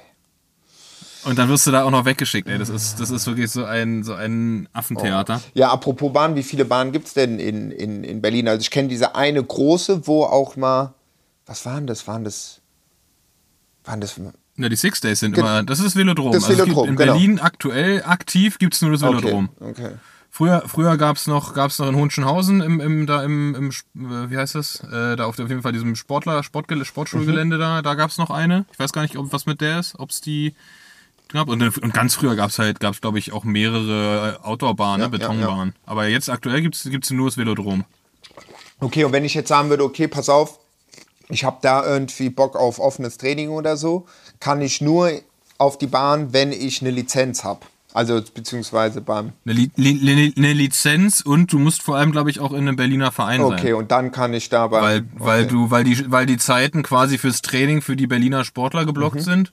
Und 1.24 1.38
dann 1.38 1.48
wirst 1.48 1.68
du 1.68 1.70
da 1.70 1.84
auch 1.84 1.90
noch 1.92 2.04
weggeschickt, 2.04 2.48
ey. 2.48 2.58
Das 2.58 2.68
ist, 2.68 2.98
das 2.98 3.10
ist 3.10 3.28
wirklich 3.28 3.48
so 3.48 3.64
ein, 3.64 4.02
so 4.02 4.14
ein 4.14 4.68
Affentheater. 4.72 5.40
Ja, 5.54 5.70
apropos 5.70 6.12
Bahn, 6.12 6.34
wie 6.34 6.42
viele 6.42 6.64
Bahnen 6.64 6.90
gibt 6.90 7.06
es 7.06 7.14
denn 7.14 7.38
in, 7.38 7.70
in, 7.70 8.02
in 8.02 8.20
Berlin? 8.20 8.48
Also 8.48 8.60
ich 8.60 8.72
kenne 8.72 8.88
diese 8.88 9.14
eine 9.14 9.40
große, 9.44 10.08
wo 10.08 10.24
auch 10.24 10.56
mal, 10.56 10.94
was 11.46 11.64
waren 11.64 11.86
das? 11.86 12.08
Waren 12.08 12.24
das, 12.24 12.60
waren 13.84 14.00
das, 14.00 14.18
Ja, 14.56 14.68
die 14.68 14.74
Six 14.74 15.00
Days 15.00 15.20
sind 15.20 15.36
Gen- 15.36 15.44
immer, 15.44 15.62
das 15.62 15.78
ist 15.78 15.94
Velodrom. 15.94 16.32
Das 16.32 16.42
also 16.44 16.58
Velodrom, 16.58 16.88
in 16.88 16.96
genau. 16.96 17.12
Berlin 17.12 17.38
aktuell 17.38 18.02
aktiv 18.02 18.58
gibt 18.58 18.74
es 18.74 18.82
nur 18.82 18.90
das 18.90 19.02
Velodrom. 19.02 19.48
okay, 19.60 19.70
okay. 19.70 19.90
Früher, 20.34 20.62
früher 20.66 20.96
gab 20.96 21.18
es 21.18 21.26
noch, 21.26 21.52
gab's 21.52 21.78
noch 21.78 21.88
in 21.88 21.94
Hohenschönhausen 21.94 22.62
im, 22.62 22.80
im, 22.80 23.06
da 23.06 23.22
im, 23.22 23.54
im, 23.54 23.68
äh, 23.70 24.30
wie 24.30 24.38
heißt 24.38 24.54
das? 24.54 24.80
Äh, 24.80 25.16
da 25.16 25.26
auf, 25.26 25.38
auf 25.38 25.48
jeden 25.50 25.60
Fall 25.60 25.72
diesem 25.72 25.94
Sportler, 25.94 26.42
Sportgel 26.42 26.82
Sportschulgelände 26.86 27.58
da, 27.58 27.82
da 27.82 27.94
gab 27.94 28.08
es 28.08 28.16
noch 28.16 28.30
eine. 28.30 28.64
Ich 28.72 28.78
weiß 28.78 28.94
gar 28.94 29.02
nicht, 29.02 29.18
ob 29.18 29.30
was 29.30 29.44
mit 29.44 29.60
der 29.60 29.78
ist, 29.78 29.98
ob 29.98 30.08
es 30.08 30.22
die 30.22 30.54
gab. 31.28 31.48
Und, 31.48 31.60
und 31.60 31.92
ganz 31.92 32.14
früher 32.14 32.34
gab 32.34 32.48
es 32.48 32.58
halt, 32.58 32.80
gab 32.80 32.94
es 32.94 33.02
glaube 33.02 33.18
ich 33.18 33.34
auch 33.34 33.44
mehrere 33.44 34.40
Outdoor-Bahnen, 34.42 35.02
Ja, 35.02 35.08
ne, 35.08 35.18
ja, 35.18 35.28
Betonbahnen. 35.28 35.74
Aber 35.84 36.06
jetzt 36.06 36.30
aktuell 36.30 36.62
gibt 36.62 36.76
es 36.76 37.10
nur 37.10 37.28
das 37.28 37.36
Velodrom. 37.36 37.84
Okay, 38.80 39.04
und 39.04 39.12
wenn 39.12 39.26
ich 39.26 39.34
jetzt 39.34 39.48
sagen 39.48 39.68
würde, 39.68 39.84
okay, 39.84 40.08
pass 40.08 40.30
auf, 40.30 40.58
ich 41.28 41.44
habe 41.44 41.58
da 41.60 41.84
irgendwie 41.84 42.30
Bock 42.30 42.56
auf 42.56 42.78
offenes 42.78 43.18
Training 43.18 43.50
oder 43.50 43.76
so, 43.76 44.06
kann 44.40 44.62
ich 44.62 44.80
nur 44.80 45.12
auf 45.58 45.76
die 45.76 45.86
Bahn, 45.86 46.32
wenn 46.32 46.52
ich 46.52 46.80
eine 46.80 46.90
Lizenz 46.90 47.44
habe. 47.44 47.60
Also 47.94 48.22
beziehungsweise 48.34 49.00
beim. 49.00 49.32
Eine, 49.44 49.54
Li 49.54 49.70
Li 49.76 50.32
Li 50.34 50.52
Lizenz 50.52 51.20
und 51.20 51.52
du 51.52 51.58
musst 51.58 51.82
vor 51.82 51.96
allem, 51.96 52.10
glaube 52.12 52.30
ich, 52.30 52.40
auch 52.40 52.52
in 52.52 52.60
einem 52.60 52.76
Berliner 52.76 53.12
Verein 53.12 53.40
sein. 53.42 53.58
Okay, 53.58 53.72
und 53.74 53.90
dann 53.90 54.12
kann 54.12 54.32
ich 54.32 54.48
da 54.48 54.66
beim. 54.68 54.82
Weil, 54.82 55.04
weil 55.14 55.40
okay. 55.44 55.50
du, 55.52 55.70
weil 55.70 55.84
die, 55.84 56.10
weil 56.10 56.26
die 56.26 56.38
Zeiten 56.38 56.82
quasi 56.82 57.18
fürs 57.18 57.42
Training 57.42 57.82
für 57.82 57.96
die 57.96 58.06
Berliner 58.06 58.44
Sportler 58.44 58.86
geblockt 58.86 59.16
Mhm. 59.16 59.20
sind. 59.20 59.52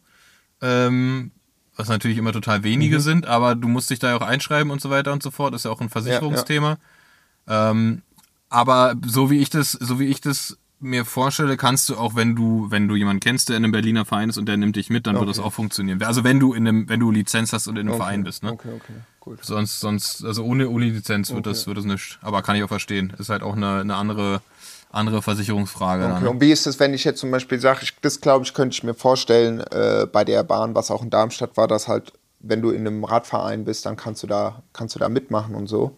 Ähm, 0.61 1.31
was 1.75 1.87
natürlich 1.87 2.17
immer 2.17 2.33
total 2.33 2.63
wenige 2.63 2.97
Mhm. 2.97 3.01
sind, 3.01 3.25
aber 3.25 3.55
du 3.55 3.67
musst 3.67 3.89
dich 3.89 3.99
da 3.99 4.09
ja 4.09 4.17
auch 4.17 4.21
einschreiben 4.21 4.71
und 4.71 4.81
so 4.81 4.89
weiter 4.89 5.13
und 5.13 5.23
so 5.23 5.31
fort. 5.31 5.53
ist 5.55 5.65
ja 5.65 5.71
auch 5.71 5.81
ein 5.81 5.89
Versicherungsthema. 5.89 6.77
Ähm, 7.47 8.01
aber 8.49 8.95
so 9.05 9.29
wie 9.31 9.39
ich 9.39 9.49
das, 9.49 9.71
so 9.73 9.99
wie 9.99 10.05
ich 10.07 10.21
das 10.21 10.57
mir 10.79 11.05
vorstelle, 11.05 11.57
kannst 11.57 11.89
du 11.89 11.97
auch, 11.97 12.15
wenn 12.15 12.35
du, 12.35 12.67
wenn 12.69 12.87
du 12.87 12.95
jemanden 12.95 13.19
kennst, 13.19 13.49
der 13.49 13.57
in 13.57 13.63
einem 13.63 13.71
Berliner 13.71 14.05
Verein 14.05 14.29
ist 14.29 14.37
und 14.37 14.47
der 14.47 14.57
nimmt 14.57 14.75
dich 14.75 14.89
mit, 14.89 15.07
dann 15.07 15.17
wird 15.17 15.29
das 15.29 15.39
auch 15.39 15.51
funktionieren. 15.51 16.01
Also 16.03 16.23
wenn 16.23 16.39
du 16.39 16.53
in 16.53 16.67
einem, 16.67 16.89
wenn 16.89 16.99
du 16.99 17.11
Lizenz 17.11 17.51
hast 17.53 17.67
und 17.67 17.77
in 17.77 17.87
einem 17.87 17.97
Verein 17.97 18.23
bist, 18.23 18.43
ne? 18.43 18.53
Okay, 18.53 18.69
okay, 18.75 18.93
gut. 19.19 19.43
Sonst, 19.43 19.79
sonst, 19.79 20.23
also 20.23 20.43
ohne, 20.43 20.69
ohne 20.69 20.85
Lizenz 20.85 21.31
wird 21.33 21.45
das, 21.45 21.67
wird 21.67 21.77
das 21.77 21.85
nichts. 21.85 22.17
Aber 22.21 22.41
kann 22.41 22.55
ich 22.55 22.63
auch 22.63 22.69
verstehen. 22.69 23.13
Ist 23.17 23.29
halt 23.29 23.43
auch 23.43 23.55
eine, 23.55 23.81
eine 23.81 23.95
andere, 23.95 24.41
andere 24.91 25.21
Versicherungsfrage. 25.21 26.03
Okay, 26.03 26.13
Dann. 26.13 26.23
ne? 26.23 26.29
und 26.29 26.41
wie 26.41 26.51
ist 26.51 26.65
es, 26.65 26.79
wenn 26.79 26.93
ich 26.93 27.03
jetzt 27.03 27.19
zum 27.19 27.31
Beispiel 27.31 27.59
sage, 27.59 27.79
ich, 27.83 27.95
das 28.01 28.21
glaube 28.21 28.45
ich, 28.45 28.53
könnte 28.53 28.73
ich 28.73 28.83
mir 28.83 28.93
vorstellen, 28.93 29.59
äh, 29.71 30.07
bei 30.11 30.23
der 30.23 30.43
Bahn, 30.43 30.75
was 30.75 30.91
auch 30.91 31.03
in 31.03 31.09
Darmstadt 31.09 31.57
war, 31.57 31.67
dass 31.67 31.87
halt, 31.87 32.13
wenn 32.39 32.61
du 32.61 32.69
in 32.71 32.87
einem 32.87 33.03
Radverein 33.03 33.65
bist, 33.65 33.85
dann 33.85 33.97
kannst 33.97 34.23
du 34.23 34.27
da, 34.27 34.63
kannst 34.71 34.95
du 34.95 34.99
da 34.99 35.09
mitmachen 35.09 35.55
und 35.55 35.67
so. 35.67 35.95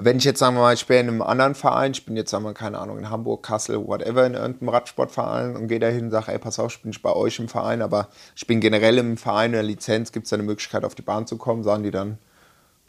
Wenn 0.00 0.18
ich 0.18 0.24
jetzt, 0.24 0.38
sagen 0.38 0.54
wir 0.54 0.60
mal, 0.60 0.74
ich 0.74 0.86
bin 0.86 0.96
in 0.98 1.08
einem 1.08 1.22
anderen 1.22 1.56
Verein, 1.56 1.90
ich 1.90 2.06
bin 2.06 2.16
jetzt, 2.16 2.30
sagen 2.30 2.44
wir 2.44 2.50
mal, 2.50 2.54
keine 2.54 2.78
Ahnung, 2.78 2.98
in 2.98 3.10
Hamburg, 3.10 3.42
Kassel, 3.42 3.84
whatever, 3.84 4.24
in 4.24 4.34
irgendeinem 4.34 4.68
Radsportverein 4.68 5.56
und 5.56 5.66
gehe 5.66 5.80
dahin 5.80 6.04
und 6.04 6.10
sage, 6.12 6.30
ey, 6.30 6.38
pass 6.38 6.60
auf, 6.60 6.72
ich 6.72 6.82
bin 6.82 6.90
nicht 6.90 7.02
bei 7.02 7.12
euch 7.12 7.40
im 7.40 7.48
Verein, 7.48 7.82
aber 7.82 8.08
ich 8.36 8.46
bin 8.46 8.60
generell 8.60 8.96
im 8.98 9.16
Verein 9.16 9.50
oder 9.50 9.64
Lizenz, 9.64 10.12
gibt 10.12 10.24
es 10.26 10.30
da 10.30 10.36
eine 10.36 10.44
Möglichkeit, 10.44 10.84
auf 10.84 10.94
die 10.94 11.02
Bahn 11.02 11.26
zu 11.26 11.36
kommen? 11.36 11.64
Sagen 11.64 11.82
die 11.82 11.90
dann, 11.90 12.18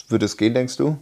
würde 0.08 0.26
es 0.26 0.38
gehen, 0.38 0.54
denkst 0.54 0.78
du? 0.78 1.00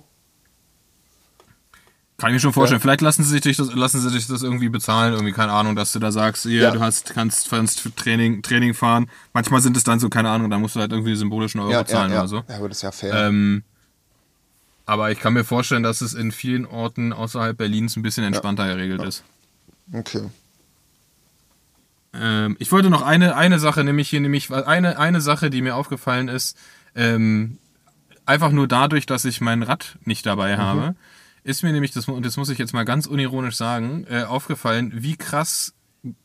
Kann 2.17 2.29
ich 2.29 2.35
mir 2.35 2.39
schon 2.39 2.53
vorstellen. 2.53 2.81
Vielleicht 2.81 3.01
lassen 3.01 3.23
sie 3.23 3.37
sich 3.39 3.57
das, 3.57 3.75
lassen 3.75 3.99
sie 3.99 4.09
sich 4.09 4.27
das 4.27 4.41
irgendwie 4.41 4.69
bezahlen, 4.69 5.13
irgendwie, 5.13 5.33
keine 5.33 5.51
Ahnung, 5.51 5.75
dass 5.75 5.91
du 5.91 5.99
da 5.99 6.11
sagst, 6.11 6.43
hier, 6.43 6.61
Ja. 6.63 6.71
du 6.71 6.79
hast, 6.79 7.13
kannst, 7.13 7.49
kannst 7.49 7.87
Training, 7.95 8.41
Training 8.41 8.73
fahren. 8.73 9.07
Manchmal 9.33 9.61
sind 9.61 9.77
es 9.77 9.83
dann 9.83 9.99
so, 9.99 10.09
keine 10.09 10.29
Ahnung, 10.29 10.49
da 10.49 10.57
musst 10.57 10.75
du 10.75 10.79
halt 10.79 10.91
irgendwie 10.91 11.15
symbolischen 11.15 11.59
Euro 11.59 11.83
zahlen 11.83 12.11
ja. 12.11 12.19
oder 12.19 12.27
so. 12.27 12.43
Ja, 12.47 12.55
aber 12.55 12.69
das 12.69 12.77
ist 12.77 12.83
ja 12.83 12.91
fair. 12.91 13.13
Ähm, 13.13 13.63
aber 14.87 15.11
ich 15.11 15.19
kann 15.19 15.33
mir 15.33 15.43
vorstellen, 15.43 15.83
dass 15.83 16.01
es 16.01 16.13
in 16.13 16.31
vielen 16.31 16.65
Orten 16.65 17.13
außerhalb 17.13 17.55
Berlins 17.55 17.95
ein 17.97 18.01
bisschen 18.01 18.23
entspannter 18.23 18.67
geregelt 18.67 19.03
ist. 19.03 19.23
okay. 19.93 20.23
Ähm, 22.13 22.55
ich 22.57 22.71
wollte 22.71 22.89
noch 22.89 23.01
eine, 23.01 23.35
eine 23.35 23.59
Sache, 23.59 23.83
nämlich 23.83 24.09
hier, 24.09 24.21
nämlich 24.21 24.49
eine, 24.49 24.97
eine 24.97 25.21
Sache, 25.21 25.49
die 25.49 25.61
mir 25.61 25.75
aufgefallen 25.75 26.29
ist, 26.29 26.57
ähm, 26.95 27.57
einfach 28.25 28.51
nur 28.51 28.67
dadurch, 28.67 29.05
dass 29.05 29.25
ich 29.25 29.41
mein 29.41 29.61
Rad 29.61 29.97
nicht 30.05 30.25
dabei 30.25 30.57
habe, 30.57 30.95
ist 31.43 31.63
mir 31.63 31.73
nämlich, 31.73 31.91
das, 31.91 32.07
und 32.07 32.25
das 32.25 32.37
muss 32.37 32.49
ich 32.49 32.57
jetzt 32.57 32.73
mal 32.73 32.85
ganz 32.85 33.07
unironisch 33.07 33.55
sagen, 33.55 34.05
äh, 34.09 34.23
aufgefallen, 34.23 34.91
wie 34.95 35.17
krass 35.17 35.73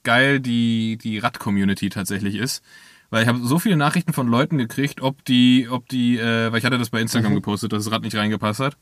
geil 0.05 0.38
die, 0.38 0.98
die 0.98 1.18
Rad-Community 1.18 1.90
tatsächlich 1.90 2.37
ist. 2.37 2.62
Weil 3.12 3.22
ich 3.22 3.29
habe 3.29 3.38
so 3.42 3.59
viele 3.59 3.77
Nachrichten 3.77 4.12
von 4.12 4.27
Leuten 4.27 4.57
gekriegt, 4.57 5.03
ob 5.03 5.25
die, 5.27 5.68
ob 5.70 5.88
die, 5.88 6.18
äh, 6.18 6.51
weil 6.51 6.59
ich 6.59 6.64
hatte 6.64 6.79
das 6.79 6.90
bei 6.90 7.01
Instagram 7.01 7.35
gepostet, 7.35 7.72
dass 7.72 7.85
das 7.85 7.92
Rad 7.92 8.03
nicht 8.03 8.16
reingepasst 8.16 8.59
hat 8.59 8.77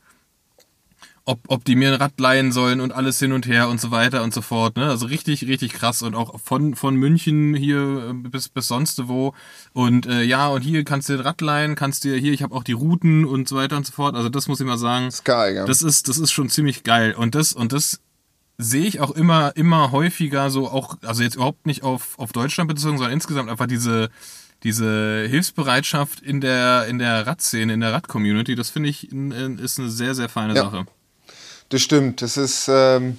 ob, 1.25 1.39
ob 1.47 1.65
die 1.65 1.75
mir 1.75 1.89
ein 1.89 2.01
Rad 2.01 2.19
leihen 2.19 2.51
sollen 2.51 2.81
und 2.81 2.91
alles 2.91 3.19
hin 3.19 3.31
und 3.31 3.45
her 3.45 3.69
und 3.69 3.79
so 3.79 3.91
weiter 3.91 4.23
und 4.23 4.33
so 4.33 4.41
fort. 4.41 4.75
Ne? 4.75 4.89
Also 4.89 5.05
richtig, 5.05 5.47
richtig 5.47 5.73
krass. 5.73 6.01
Und 6.01 6.15
auch 6.15 6.39
von, 6.39 6.75
von 6.75 6.95
München 6.95 7.53
hier 7.53 8.09
äh, 8.09 8.13
bis, 8.13 8.49
bis 8.49 8.67
sonst 8.67 9.07
wo. 9.07 9.33
Und 9.73 10.07
äh, 10.07 10.23
ja, 10.23 10.47
und 10.47 10.61
hier 10.61 10.83
kannst 10.83 11.09
du 11.09 11.13
dir 11.13 11.19
ein 11.19 11.25
Rad 11.25 11.41
leihen, 11.41 11.75
kannst 11.75 12.03
dir 12.03 12.15
hier, 12.17 12.33
ich 12.33 12.41
habe 12.41 12.55
auch 12.55 12.63
die 12.63 12.73
Routen 12.73 13.25
und 13.25 13.47
so 13.47 13.55
weiter 13.55 13.77
und 13.77 13.85
so 13.85 13.93
fort. 13.93 14.15
Also 14.15 14.29
das 14.29 14.47
muss 14.47 14.59
ich 14.59 14.65
mal 14.65 14.77
sagen. 14.77 15.05
Das 15.05 15.15
ist 15.15 15.25
geil, 15.25 15.55
ja. 15.55 15.65
Das 15.65 15.81
ist, 15.81 16.09
das 16.09 16.17
ist 16.17 16.31
schon 16.31 16.49
ziemlich 16.49 16.83
geil. 16.83 17.13
Und 17.13 17.35
das, 17.35 17.53
und 17.53 17.71
das 17.71 18.01
sehe 18.61 18.85
ich 18.85 18.99
auch 18.99 19.11
immer, 19.11 19.55
immer 19.55 19.91
häufiger 19.91 20.49
so 20.49 20.69
auch, 20.69 20.97
also 21.03 21.23
jetzt 21.23 21.35
überhaupt 21.35 21.65
nicht 21.65 21.83
auf, 21.83 22.17
auf 22.17 22.31
Deutschland 22.31 22.67
bezogen, 22.67 22.97
sondern 22.97 23.13
insgesamt 23.13 23.49
einfach 23.49 23.67
diese, 23.67 24.09
diese 24.63 25.25
Hilfsbereitschaft 25.27 26.21
in 26.21 26.41
der, 26.41 26.85
in 26.87 26.99
der 26.99 27.25
Radszene, 27.25 27.73
in 27.73 27.79
der 27.79 27.93
Rad-Community, 27.93 28.55
das 28.55 28.69
finde 28.69 28.89
ich 28.89 29.11
ist 29.11 29.79
eine 29.79 29.89
sehr, 29.89 30.15
sehr 30.15 30.29
feine 30.29 30.55
Ja. 30.55 30.63
Sache. 30.63 30.85
Das 31.69 31.81
stimmt. 31.81 32.21
Das 32.21 32.37
ist, 32.37 32.69
ähm, 32.69 33.17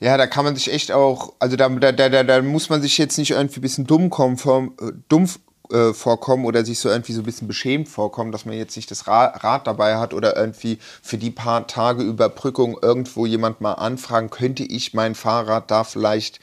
ja, 0.00 0.16
da 0.16 0.26
kann 0.26 0.44
man 0.44 0.56
sich 0.56 0.72
echt 0.72 0.90
auch, 0.90 1.34
also 1.38 1.54
da, 1.56 1.68
da, 1.68 1.92
da, 1.92 2.24
da, 2.24 2.42
muss 2.42 2.68
man 2.70 2.82
sich 2.82 2.98
jetzt 2.98 3.18
nicht 3.18 3.30
irgendwie 3.30 3.60
ein 3.60 3.62
bisschen 3.62 3.86
dumm, 3.86 4.10
kommen, 4.10 4.72
äh, 4.80 4.92
dumm 5.08 5.28
äh, 5.72 5.94
vorkommen 5.94 6.44
oder 6.44 6.64
sich 6.64 6.78
so 6.78 6.90
irgendwie 6.90 7.12
so 7.12 7.22
ein 7.22 7.24
bisschen 7.24 7.48
beschämt 7.48 7.88
vorkommen, 7.88 8.32
dass 8.32 8.44
man 8.44 8.56
jetzt 8.56 8.76
nicht 8.76 8.90
das 8.90 9.06
Ra 9.06 9.26
Rad 9.26 9.66
dabei 9.66 9.96
hat 9.96 10.12
oder 10.12 10.36
irgendwie 10.36 10.78
für 11.02 11.16
die 11.16 11.30
paar 11.30 11.66
Tage 11.66 12.02
Überbrückung 12.02 12.76
irgendwo 12.82 13.24
jemand 13.24 13.60
mal 13.60 13.72
anfragen, 13.72 14.28
könnte 14.28 14.62
ich 14.62 14.92
mein 14.92 15.14
Fahrrad 15.14 15.70
da 15.70 15.84
vielleicht 15.84 16.38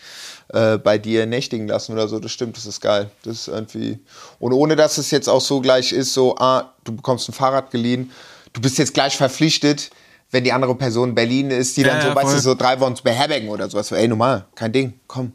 äh, 0.53 0.77
bei 0.77 0.97
dir 0.97 1.27
nächtigen 1.27 1.67
lassen 1.67 1.93
oder 1.93 2.07
so. 2.07 2.19
Das 2.19 2.31
stimmt, 2.31 2.57
das 2.57 2.65
ist 2.65 2.81
geil. 2.81 3.11
Das 3.23 3.41
ist 3.41 3.47
irgendwie. 3.47 3.99
Und 4.39 4.53
ohne 4.53 4.75
dass 4.75 4.97
es 4.97 5.11
jetzt 5.11 5.29
auch 5.29 5.41
so 5.41 5.61
gleich 5.61 5.91
ist, 5.91 6.13
so, 6.13 6.35
ah, 6.37 6.73
du 6.83 6.95
bekommst 6.95 7.29
ein 7.29 7.33
Fahrrad 7.33 7.69
geliehen, 7.69 8.11
du 8.53 8.61
bist 8.61 8.77
jetzt 8.79 8.93
gleich 8.93 9.15
verpflichtet, 9.15 9.91
wenn 10.31 10.43
die 10.43 10.51
andere 10.51 10.75
Person 10.75 11.09
in 11.09 11.15
Berlin 11.15 11.51
ist, 11.51 11.77
die 11.77 11.81
Ja, 11.81 11.89
dann 11.89 12.01
so, 12.01 12.07
ja, 12.07 12.15
weißt 12.15 12.33
du, 12.35 12.39
so 12.39 12.55
drei 12.55 12.79
Wochen 12.79 12.95
zu 12.95 13.03
beherbergen 13.03 13.49
oder 13.49 13.69
sowas. 13.69 13.89
So, 13.89 13.95
ey, 13.95 14.07
normal, 14.07 14.45
kein 14.55 14.71
Ding, 14.71 14.99
komm. 15.07 15.33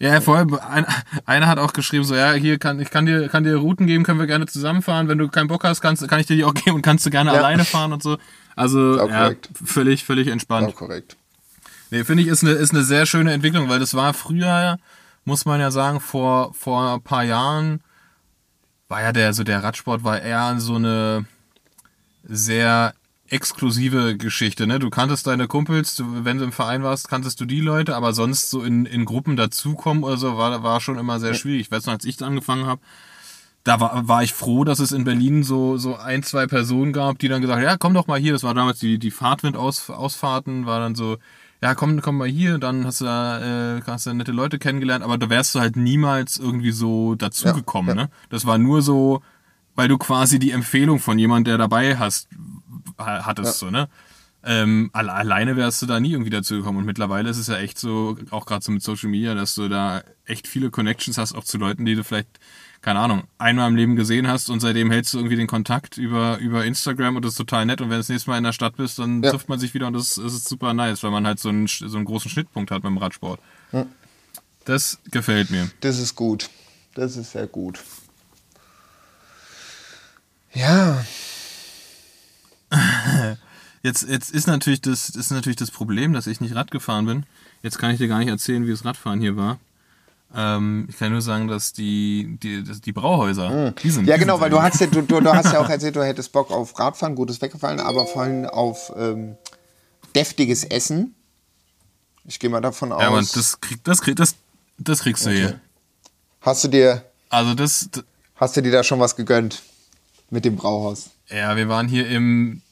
Ja, 0.00 0.20
voll. 0.20 0.46
Ein, 0.70 0.86
einer 1.26 1.48
hat 1.48 1.58
auch 1.58 1.72
geschrieben, 1.72 2.04
so, 2.04 2.14
ja, 2.14 2.32
hier 2.32 2.58
kann 2.58 2.78
ich 2.78 2.90
kann 2.90 3.04
dir, 3.06 3.28
kann 3.28 3.42
dir 3.42 3.56
Routen 3.56 3.86
geben, 3.86 4.04
können 4.04 4.20
wir 4.20 4.28
gerne 4.28 4.46
zusammenfahren. 4.46 5.08
Wenn 5.08 5.18
du 5.18 5.28
keinen 5.28 5.48
Bock 5.48 5.64
hast, 5.64 5.80
kannst, 5.80 6.06
kann 6.06 6.20
ich 6.20 6.26
dir 6.26 6.36
die 6.36 6.44
auch 6.44 6.54
geben 6.54 6.76
und 6.76 6.82
kannst 6.82 7.04
du 7.04 7.10
gerne 7.10 7.32
Ja. 7.32 7.38
alleine 7.38 7.64
fahren 7.64 7.92
und 7.92 8.02
so. 8.02 8.16
Also, 8.54 9.00
Auch 9.00 9.08
ja, 9.10 9.32
völlig, 9.64 10.04
völlig 10.04 10.28
entspannt. 10.28 10.68
Ja, 10.68 10.74
korrekt. 10.74 11.16
Nee, 11.90 12.04
finde 12.04 12.22
ich, 12.22 12.28
ist 12.28 12.44
eine, 12.44 12.52
ist 12.52 12.72
eine 12.72 12.84
sehr 12.84 13.06
schöne 13.06 13.32
Entwicklung, 13.32 13.68
weil 13.68 13.80
das 13.80 13.94
war 13.94 14.14
früher, 14.14 14.78
muss 15.24 15.44
man 15.46 15.58
ja 15.60 15.70
sagen, 15.70 16.00
vor, 16.00 16.54
vor 16.54 16.94
ein 16.94 17.02
paar 17.02 17.24
Jahren 17.24 17.80
war 18.88 19.02
ja 19.02 19.12
der, 19.12 19.32
so 19.34 19.42
der 19.42 19.62
Radsport 19.64 20.04
war 20.04 20.20
eher 20.20 20.60
so 20.60 20.76
eine 20.76 21.24
sehr 22.24 22.94
exklusive 23.30 24.16
Geschichte, 24.16 24.66
ne? 24.66 24.78
Du 24.78 24.90
kanntest 24.90 25.26
deine 25.26 25.46
Kumpels, 25.46 25.96
du, 25.96 26.24
wenn 26.24 26.38
du 26.38 26.44
im 26.44 26.52
Verein 26.52 26.82
warst, 26.82 27.08
kanntest 27.08 27.40
du 27.40 27.44
die 27.44 27.60
Leute, 27.60 27.94
aber 27.96 28.12
sonst 28.12 28.50
so 28.50 28.62
in, 28.62 28.86
in 28.86 29.04
Gruppen 29.04 29.36
dazukommen 29.36 30.02
oder 30.04 30.16
so, 30.16 30.36
war, 30.36 30.62
war 30.62 30.80
schon 30.80 30.98
immer 30.98 31.20
sehr 31.20 31.34
schwierig. 31.34 31.62
Ich 31.62 31.70
weiß 31.70 31.86
noch, 31.86 31.94
als 31.94 32.04
ich 32.04 32.22
angefangen 32.22 32.66
habe, 32.66 32.80
da 33.64 33.80
war, 33.80 34.08
war 34.08 34.22
ich 34.22 34.32
froh, 34.32 34.64
dass 34.64 34.78
es 34.78 34.92
in 34.92 35.04
Berlin 35.04 35.42
so, 35.42 35.76
so 35.76 35.96
ein, 35.96 36.22
zwei 36.22 36.46
Personen 36.46 36.92
gab, 36.92 37.18
die 37.18 37.28
dann 37.28 37.42
gesagt 37.42 37.58
haben, 37.58 37.64
ja, 37.64 37.76
komm 37.76 37.92
doch 37.94 38.06
mal 38.06 38.18
hier. 38.18 38.32
Das 38.32 38.42
war 38.44 38.54
damals 38.54 38.78
die, 38.78 38.98
die 38.98 39.10
Fahrtwind-Ausfahrten, 39.10 40.64
war 40.66 40.80
dann 40.80 40.94
so, 40.94 41.18
ja, 41.62 41.74
komm, 41.74 42.00
komm 42.00 42.18
mal 42.18 42.28
hier, 42.28 42.58
dann 42.58 42.86
hast 42.86 43.00
du 43.00 43.04
da, 43.04 43.76
äh, 43.76 43.82
hast 43.86 44.06
du 44.06 44.14
nette 44.14 44.32
Leute 44.32 44.58
kennengelernt, 44.58 45.04
aber 45.04 45.18
da 45.18 45.28
wärst 45.28 45.54
du 45.54 45.60
halt 45.60 45.76
niemals 45.76 46.36
irgendwie 46.36 46.70
so 46.70 47.14
dazugekommen, 47.14 47.96
Ja, 47.96 48.02
ja. 48.02 48.08
ne? 48.08 48.10
Das 48.30 48.46
war 48.46 48.58
nur 48.58 48.80
so, 48.80 49.22
weil 49.74 49.88
du 49.88 49.98
quasi 49.98 50.38
die 50.38 50.52
Empfehlung 50.52 50.98
von 51.00 51.18
jemand, 51.18 51.46
der 51.46 51.58
dabei 51.58 51.98
hast, 51.98 52.28
ha- 52.98 53.24
hattest, 53.26 53.58
so, 53.58 53.70
ne? 53.70 53.88
Ähm, 54.44 54.90
alle, 54.92 55.12
alleine 55.12 55.56
wärst 55.56 55.82
du 55.82 55.86
da 55.86 55.98
nie 55.98 56.12
irgendwie 56.12 56.30
dazu 56.30 56.56
gekommen. 56.56 56.78
Und 56.78 56.84
mittlerweile 56.84 57.28
ist 57.28 57.38
es 57.38 57.48
ja 57.48 57.56
echt 57.58 57.76
so, 57.78 58.16
auch 58.30 58.46
gerade 58.46 58.64
so 58.64 58.70
mit 58.70 58.82
Social 58.82 59.08
Media, 59.10 59.34
dass 59.34 59.56
du 59.56 59.68
da 59.68 60.02
echt 60.26 60.46
viele 60.46 60.70
Connections 60.70 61.18
hast, 61.18 61.34
auch 61.34 61.42
zu 61.42 61.58
Leuten, 61.58 61.84
die 61.84 61.96
du 61.96 62.04
vielleicht, 62.04 62.28
keine 62.80 63.00
Ahnung, 63.00 63.24
einmal 63.38 63.68
im 63.68 63.74
Leben 63.74 63.96
gesehen 63.96 64.28
hast 64.28 64.48
und 64.48 64.60
seitdem 64.60 64.92
hältst 64.92 65.12
du 65.12 65.18
irgendwie 65.18 65.34
den 65.36 65.48
Kontakt 65.48 65.98
über, 65.98 66.38
über 66.38 66.64
Instagram 66.64 67.16
und 67.16 67.24
das 67.24 67.32
ist 67.32 67.38
total 67.38 67.66
nett. 67.66 67.80
Und 67.80 67.88
wenn 67.88 67.96
du 67.96 68.00
das 68.00 68.08
nächste 68.08 68.30
Mal 68.30 68.38
in 68.38 68.44
der 68.44 68.52
Stadt 68.52 68.76
bist, 68.76 69.00
dann 69.00 69.24
Ja. 69.24 69.32
trifft 69.32 69.48
man 69.48 69.58
sich 69.58 69.74
wieder 69.74 69.88
und 69.88 69.94
das, 69.94 70.14
das 70.14 70.32
ist 70.32 70.48
super 70.48 70.72
nice, 70.72 71.02
weil 71.02 71.10
man 71.10 71.26
halt 71.26 71.40
so 71.40 71.48
einen, 71.48 71.66
so 71.66 71.96
einen 71.96 72.04
großen 72.04 72.30
Schnittpunkt 72.30 72.70
hat 72.70 72.82
beim 72.82 72.96
Radsport. 72.96 73.40
Das 74.64 75.00
gefällt 75.10 75.50
mir. 75.50 75.68
Das 75.80 75.98
ist 75.98 76.14
gut. 76.14 76.48
Das 76.94 77.16
ist 77.16 77.32
sehr 77.32 77.48
gut. 77.48 77.80
Ja, 80.54 81.04
Jetzt, 83.82 84.08
jetzt 84.08 84.32
ist, 84.32 84.48
natürlich 84.48 84.80
das, 84.80 85.08
ist 85.08 85.30
natürlich 85.30 85.56
das 85.56 85.70
Problem, 85.70 86.12
dass 86.12 86.26
ich 86.26 86.40
nicht 86.40 86.54
Rad 86.54 86.70
gefahren 86.70 87.06
bin. 87.06 87.24
Jetzt 87.62 87.78
kann 87.78 87.92
ich 87.92 87.98
dir 87.98 88.08
gar 88.08 88.18
nicht 88.18 88.28
erzählen, 88.28 88.66
wie 88.66 88.70
das 88.72 88.84
Radfahren 88.84 89.20
hier 89.20 89.36
war. 89.36 89.58
Ähm, 90.34 90.86
ich 90.90 90.98
kann 90.98 91.12
nur 91.12 91.22
sagen, 91.22 91.48
dass 91.48 91.72
die, 91.72 92.38
die, 92.42 92.62
die 92.62 92.92
Brauhäuser, 92.92 93.70
die 93.82 93.90
sind 93.90 94.06
ja 94.06 94.16
die 94.16 94.20
genau, 94.20 94.34
sind 94.34 94.42
weil 94.42 94.50
du 94.50 94.60
hast 94.60 94.80
ja, 94.80 94.86
du, 94.88 95.00
du, 95.00 95.20
du 95.20 95.32
hast 95.32 95.52
ja 95.52 95.60
auch 95.64 95.68
erzählt, 95.70 95.96
du 95.96 96.04
hättest 96.04 96.32
Bock 96.32 96.50
auf 96.50 96.78
Radfahren, 96.78 97.14
gut 97.14 97.30
ist 97.30 97.40
weggefallen, 97.40 97.80
aber 97.80 98.06
vor 98.06 98.22
allem 98.22 98.44
auf 98.44 98.92
ähm, 98.96 99.36
deftiges 100.14 100.64
Essen. 100.64 101.14
Ich 102.24 102.38
gehe 102.38 102.50
mal 102.50 102.60
davon 102.60 102.92
aus. 102.92 103.00
Ja, 103.00 103.08
aber 103.08 103.20
das, 103.20 103.60
krieg, 103.60 103.82
das, 103.84 104.02
krieg, 104.02 104.16
das, 104.16 104.34
das 104.76 105.00
kriegst 105.00 105.24
du 105.24 105.30
hier. 105.30 105.60
Hast 106.42 106.62
du 106.64 106.68
dir, 106.68 107.04
Also 107.30 107.54
das, 107.54 107.88
hast 108.36 108.56
du 108.56 108.60
dir 108.60 108.72
da 108.72 108.84
schon 108.84 109.00
was 109.00 109.16
gegönnt 109.16 109.62
mit 110.28 110.44
dem 110.44 110.56
Brauhaus? 110.56 111.10
Ja, 111.30 111.56
wir 111.56 111.68
waren 111.68 111.88
hier 111.88 112.08
im 112.08 112.62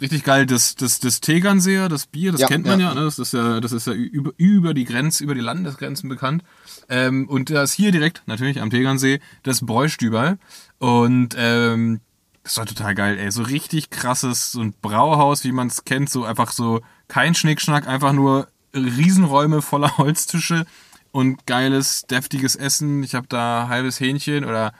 richtig 0.00 0.24
geil, 0.24 0.46
das, 0.46 0.74
das, 0.74 1.00
das 1.00 1.20
Tegernseer, 1.20 1.88
das 1.88 2.06
Bier, 2.06 2.32
das 2.32 2.40
Ja, 2.40 2.46
kennt 2.46 2.66
man 2.66 2.80
ja, 2.80 2.88
ja. 2.88 2.94
ne? 2.94 3.04
das 3.04 3.18
ist 3.18 3.32
ja, 3.32 3.60
das 3.60 3.72
ist 3.72 3.86
ja 3.86 3.92
über, 3.92 4.32
über 4.36 4.74
die 4.74 4.84
Grenze, 4.84 5.24
über 5.24 5.34
die 5.34 5.40
Landesgrenzen 5.40 6.08
bekannt. 6.08 6.44
Ähm, 6.88 7.28
und 7.28 7.50
das 7.50 7.72
hier 7.72 7.92
direkt, 7.92 8.22
natürlich 8.26 8.60
am 8.60 8.70
Tegernsee, 8.70 9.20
das 9.42 9.64
Bräustüberl. 9.64 10.38
Und 10.78 11.34
ähm, 11.36 12.00
das 12.44 12.56
war 12.56 12.66
total 12.66 12.94
geil, 12.94 13.18
ey. 13.18 13.30
So 13.30 13.42
richtig 13.42 13.90
krasses, 13.90 14.52
so 14.52 14.60
ein 14.60 14.74
Brauhaus, 14.80 15.44
wie 15.44 15.52
man 15.52 15.66
es 15.66 15.84
kennt, 15.84 16.10
so 16.10 16.24
einfach 16.24 16.52
so 16.52 16.80
kein 17.08 17.34
Schnickschnack, 17.34 17.86
einfach 17.86 18.12
nur 18.12 18.48
Riesenräume 18.74 19.62
voller 19.62 19.96
Holztische 19.98 20.64
und 21.10 21.46
geiles, 21.46 22.02
deftiges 22.02 22.56
Essen. 22.56 23.02
Ich 23.02 23.14
habe 23.14 23.26
da 23.28 23.66
halbes 23.68 24.00
Hähnchen 24.00 24.44
oder 24.44 24.72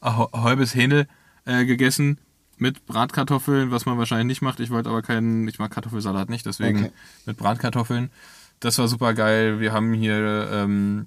ein 0.00 0.26
halbes 0.32 0.74
Hähnel 0.74 1.06
äh, 1.44 1.64
gegessen 1.64 2.18
mit 2.62 2.86
Bratkartoffeln, 2.86 3.70
was 3.70 3.84
man 3.84 3.98
wahrscheinlich 3.98 4.26
nicht 4.26 4.42
macht. 4.42 4.60
Ich 4.60 4.70
wollte 4.70 4.88
aber 4.88 5.02
keinen, 5.02 5.46
ich 5.48 5.58
mag 5.58 5.70
Kartoffelsalat 5.70 6.30
nicht, 6.30 6.46
deswegen 6.46 6.78
Okay. 6.84 6.92
mit 7.26 7.36
Bratkartoffeln. 7.36 8.10
Das 8.60 8.78
war 8.78 8.88
super 8.88 9.12
geil. 9.12 9.60
Wir 9.60 9.72
haben 9.72 9.92
hier, 9.92 10.48
ähm, 10.52 11.06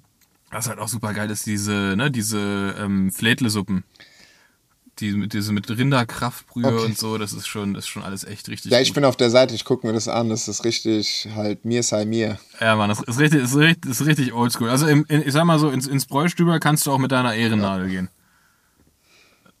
was 0.50 0.68
halt 0.68 0.78
auch 0.78 0.88
super 0.88 1.12
geil 1.14 1.30
ist, 1.30 1.46
diese, 1.46 1.94
ne, 1.96 2.10
diese 2.10 2.74
ähm, 2.78 3.10
Flädlesuppen. 3.10 3.82
Die 4.98 5.12
mit, 5.12 5.34
diese 5.34 5.52
mit 5.52 5.68
Rinderkraftbrühe 5.68 6.66
Okay. 6.68 6.84
und 6.86 6.96
so, 6.98 7.18
das 7.18 7.34
ist 7.34 7.46
schon, 7.46 7.74
das 7.74 7.84
ist 7.84 7.88
schon 7.88 8.02
alles 8.02 8.24
echt 8.24 8.48
richtig 8.48 8.72
Ja, 8.72 8.80
ich 8.80 8.88
gut. 8.88 8.94
bin 8.94 9.04
auf 9.04 9.16
der 9.16 9.28
Seite, 9.28 9.54
ich 9.54 9.66
gucke 9.66 9.86
mir 9.86 9.92
das 9.92 10.08
an, 10.08 10.30
das 10.30 10.48
ist 10.48 10.64
richtig 10.64 11.28
halt 11.34 11.66
mir 11.66 11.82
sei 11.82 12.06
mir. 12.06 12.38
Ja, 12.60 12.76
Mann, 12.76 12.88
das 12.88 13.02
ist 13.02 13.18
richtig, 13.18 13.42
ist 13.42 13.56
richtig, 13.56 13.90
ist 13.90 14.06
richtig 14.06 14.32
oldschool. 14.32 14.70
Also 14.70 14.86
im, 14.86 15.04
in, 15.08 15.20
ich 15.20 15.32
sag 15.34 15.44
mal 15.44 15.58
so, 15.58 15.68
ins, 15.68 15.86
ins 15.86 16.06
Bräustüber 16.06 16.58
kannst 16.60 16.86
du 16.86 16.92
auch 16.92 16.98
mit 16.98 17.12
deiner 17.12 17.34
Ehrennadel 17.34 17.88
gehen. 17.90 18.08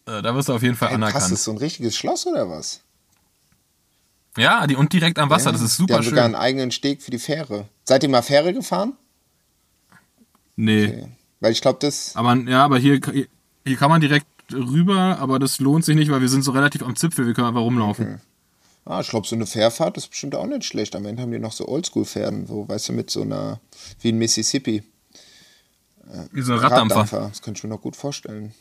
Äh, 0.06 0.22
Da 0.22 0.34
wirst 0.34 0.48
du 0.48 0.54
auf 0.54 0.62
jeden 0.62 0.76
Fall 0.76 0.88
Ey, 0.88 0.94
krass, 0.94 1.02
anerkannt. 1.02 1.24
das 1.24 1.32
ist 1.32 1.44
so 1.44 1.50
ein 1.52 1.58
richtiges 1.58 1.96
Schloss 1.96 2.26
oder 2.26 2.48
was? 2.48 2.80
Ja, 4.36 4.66
die, 4.66 4.76
und 4.76 4.92
direkt 4.92 5.18
am 5.18 5.30
Wasser, 5.30 5.46
Ja, 5.46 5.52
das 5.52 5.62
ist 5.62 5.78
Die 5.78 5.82
super 5.82 5.94
haben 5.96 6.02
sogar 6.04 6.24
einen 6.24 6.34
schön. 6.34 6.40
eigenen 6.42 6.70
Steg 6.70 7.02
für 7.02 7.10
die 7.10 7.18
Fähre. 7.18 7.68
Seid 7.84 8.02
ihr 8.02 8.08
mal 8.10 8.22
Fähre 8.22 8.52
gefahren? 8.52 8.92
Nee. 10.56 10.86
Okay. 10.86 11.08
Weil 11.40 11.52
ich 11.52 11.60
glaube, 11.60 11.78
das. 11.80 12.14
Aber 12.16 12.34
ja, 12.34 12.64
aber 12.64 12.78
hier, 12.78 13.00
hier 13.64 13.76
kann 13.76 13.90
man 13.90 14.00
direkt 14.00 14.26
rüber, 14.52 15.18
aber 15.18 15.38
das 15.38 15.58
lohnt 15.58 15.84
sich 15.84 15.96
nicht, 15.96 16.10
weil 16.10 16.20
wir 16.20 16.28
sind 16.28 16.42
so 16.42 16.50
relativ 16.52 16.82
am 16.82 16.96
Zipfel, 16.96 17.26
wir 17.26 17.34
können 17.34 17.48
einfach 17.48 17.60
rumlaufen. 17.62 18.20
Ah, 18.84 19.00
ich 19.00 19.08
glaube, 19.08 19.26
so 19.26 19.34
eine 19.34 19.46
Fährfahrt 19.46 19.96
ist 19.96 20.08
bestimmt 20.08 20.34
auch 20.36 20.46
nicht 20.46 20.64
schlecht. 20.64 20.94
Am 20.94 21.04
Ende 21.06 21.20
haben 21.22 21.32
die 21.32 21.38
noch 21.40 21.52
so 21.52 21.66
Oldschool-Pferden, 21.66 22.46
so, 22.46 22.68
weißt 22.68 22.88
du, 22.90 22.92
mit 22.92 23.10
so 23.10 23.22
einer, 23.22 23.60
wie 24.00 24.10
in 24.10 24.18
Mississippi. 24.18 24.84
Wie 26.30 26.42
so 26.42 26.52
ein 26.52 26.60
Raddampfer. 26.60 27.04
Das 27.28 27.42
könnte 27.42 27.58
ich 27.58 27.64
mir 27.64 27.70
noch 27.70 27.80
gut 27.82 27.96
vorstellen. 27.96 28.54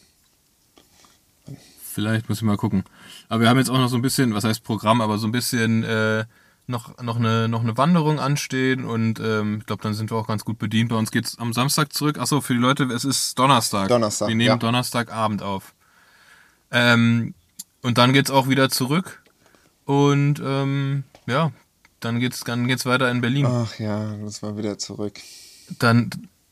Vielleicht 1.96 2.28
muss 2.28 2.40
ich 2.40 2.44
mal 2.44 2.58
gucken. 2.58 2.84
Aber 3.30 3.40
wir 3.40 3.50
haben 3.50 3.58
jetzt 3.58 3.70
auch 3.70 3.78
noch 3.78 3.88
so 3.88 3.96
ein 3.96 4.02
bisschen, 4.02 4.34
was 4.34 4.44
heißt 4.44 4.66
Programm, 4.66 5.00
aber 5.00 5.18
so 5.18 5.28
ein 5.28 5.32
bisschen 5.32 5.86
äh, 5.86 6.26
noch, 6.68 7.02
noch, 7.02 7.16
eine, 7.16 7.48
noch 7.48 7.62
eine 7.62 7.78
Wanderung 7.78 8.20
anstehen 8.20 8.84
und 8.84 9.22
ähm, 9.22 9.60
ich 9.60 9.66
glaube, 9.66 9.82
dann 9.82 9.94
sind 9.94 10.12
wir 10.12 10.18
auch 10.18 10.28
ganz 10.28 10.44
gut 10.44 10.60
bedient. 10.60 10.90
Bei 10.90 10.98
uns 10.98 11.10
geht's 11.10 11.40
am 11.40 11.54
Samstag 11.54 11.94
zurück. 11.94 12.20
Achso, 12.20 12.42
für 12.42 12.54
die 12.54 12.60
Leute, 12.60 12.84
es 12.84 13.06
ist 13.06 13.40
Donnerstag. 13.40 13.88
Donnerstag, 13.88 14.28
Wir 14.28 14.36
nehmen 14.36 14.48
ja. 14.48 14.58
Donnerstagabend 14.58 15.42
auf. 15.42 15.74
Ähm, 16.70 17.34
und 17.82 17.98
dann 17.98 18.12
geht's 18.12 18.30
auch 18.30 18.50
wieder 18.50 18.70
zurück. 18.70 19.24
Und 19.86 20.42
ähm, 20.44 21.06
ja, 21.28 21.54
dann 22.02 22.20
geht's, 22.20 22.42
dann 22.42 22.68
geht's 22.68 22.86
weiter 22.86 23.10
in 23.10 23.22
Berlin. 23.22 23.46
Ach 23.46 23.80
ja, 23.80 24.18
muss 24.18 24.42
mal 24.42 24.58
wieder 24.58 24.78
zurück. 24.78 25.14
Dann, 25.80 26.10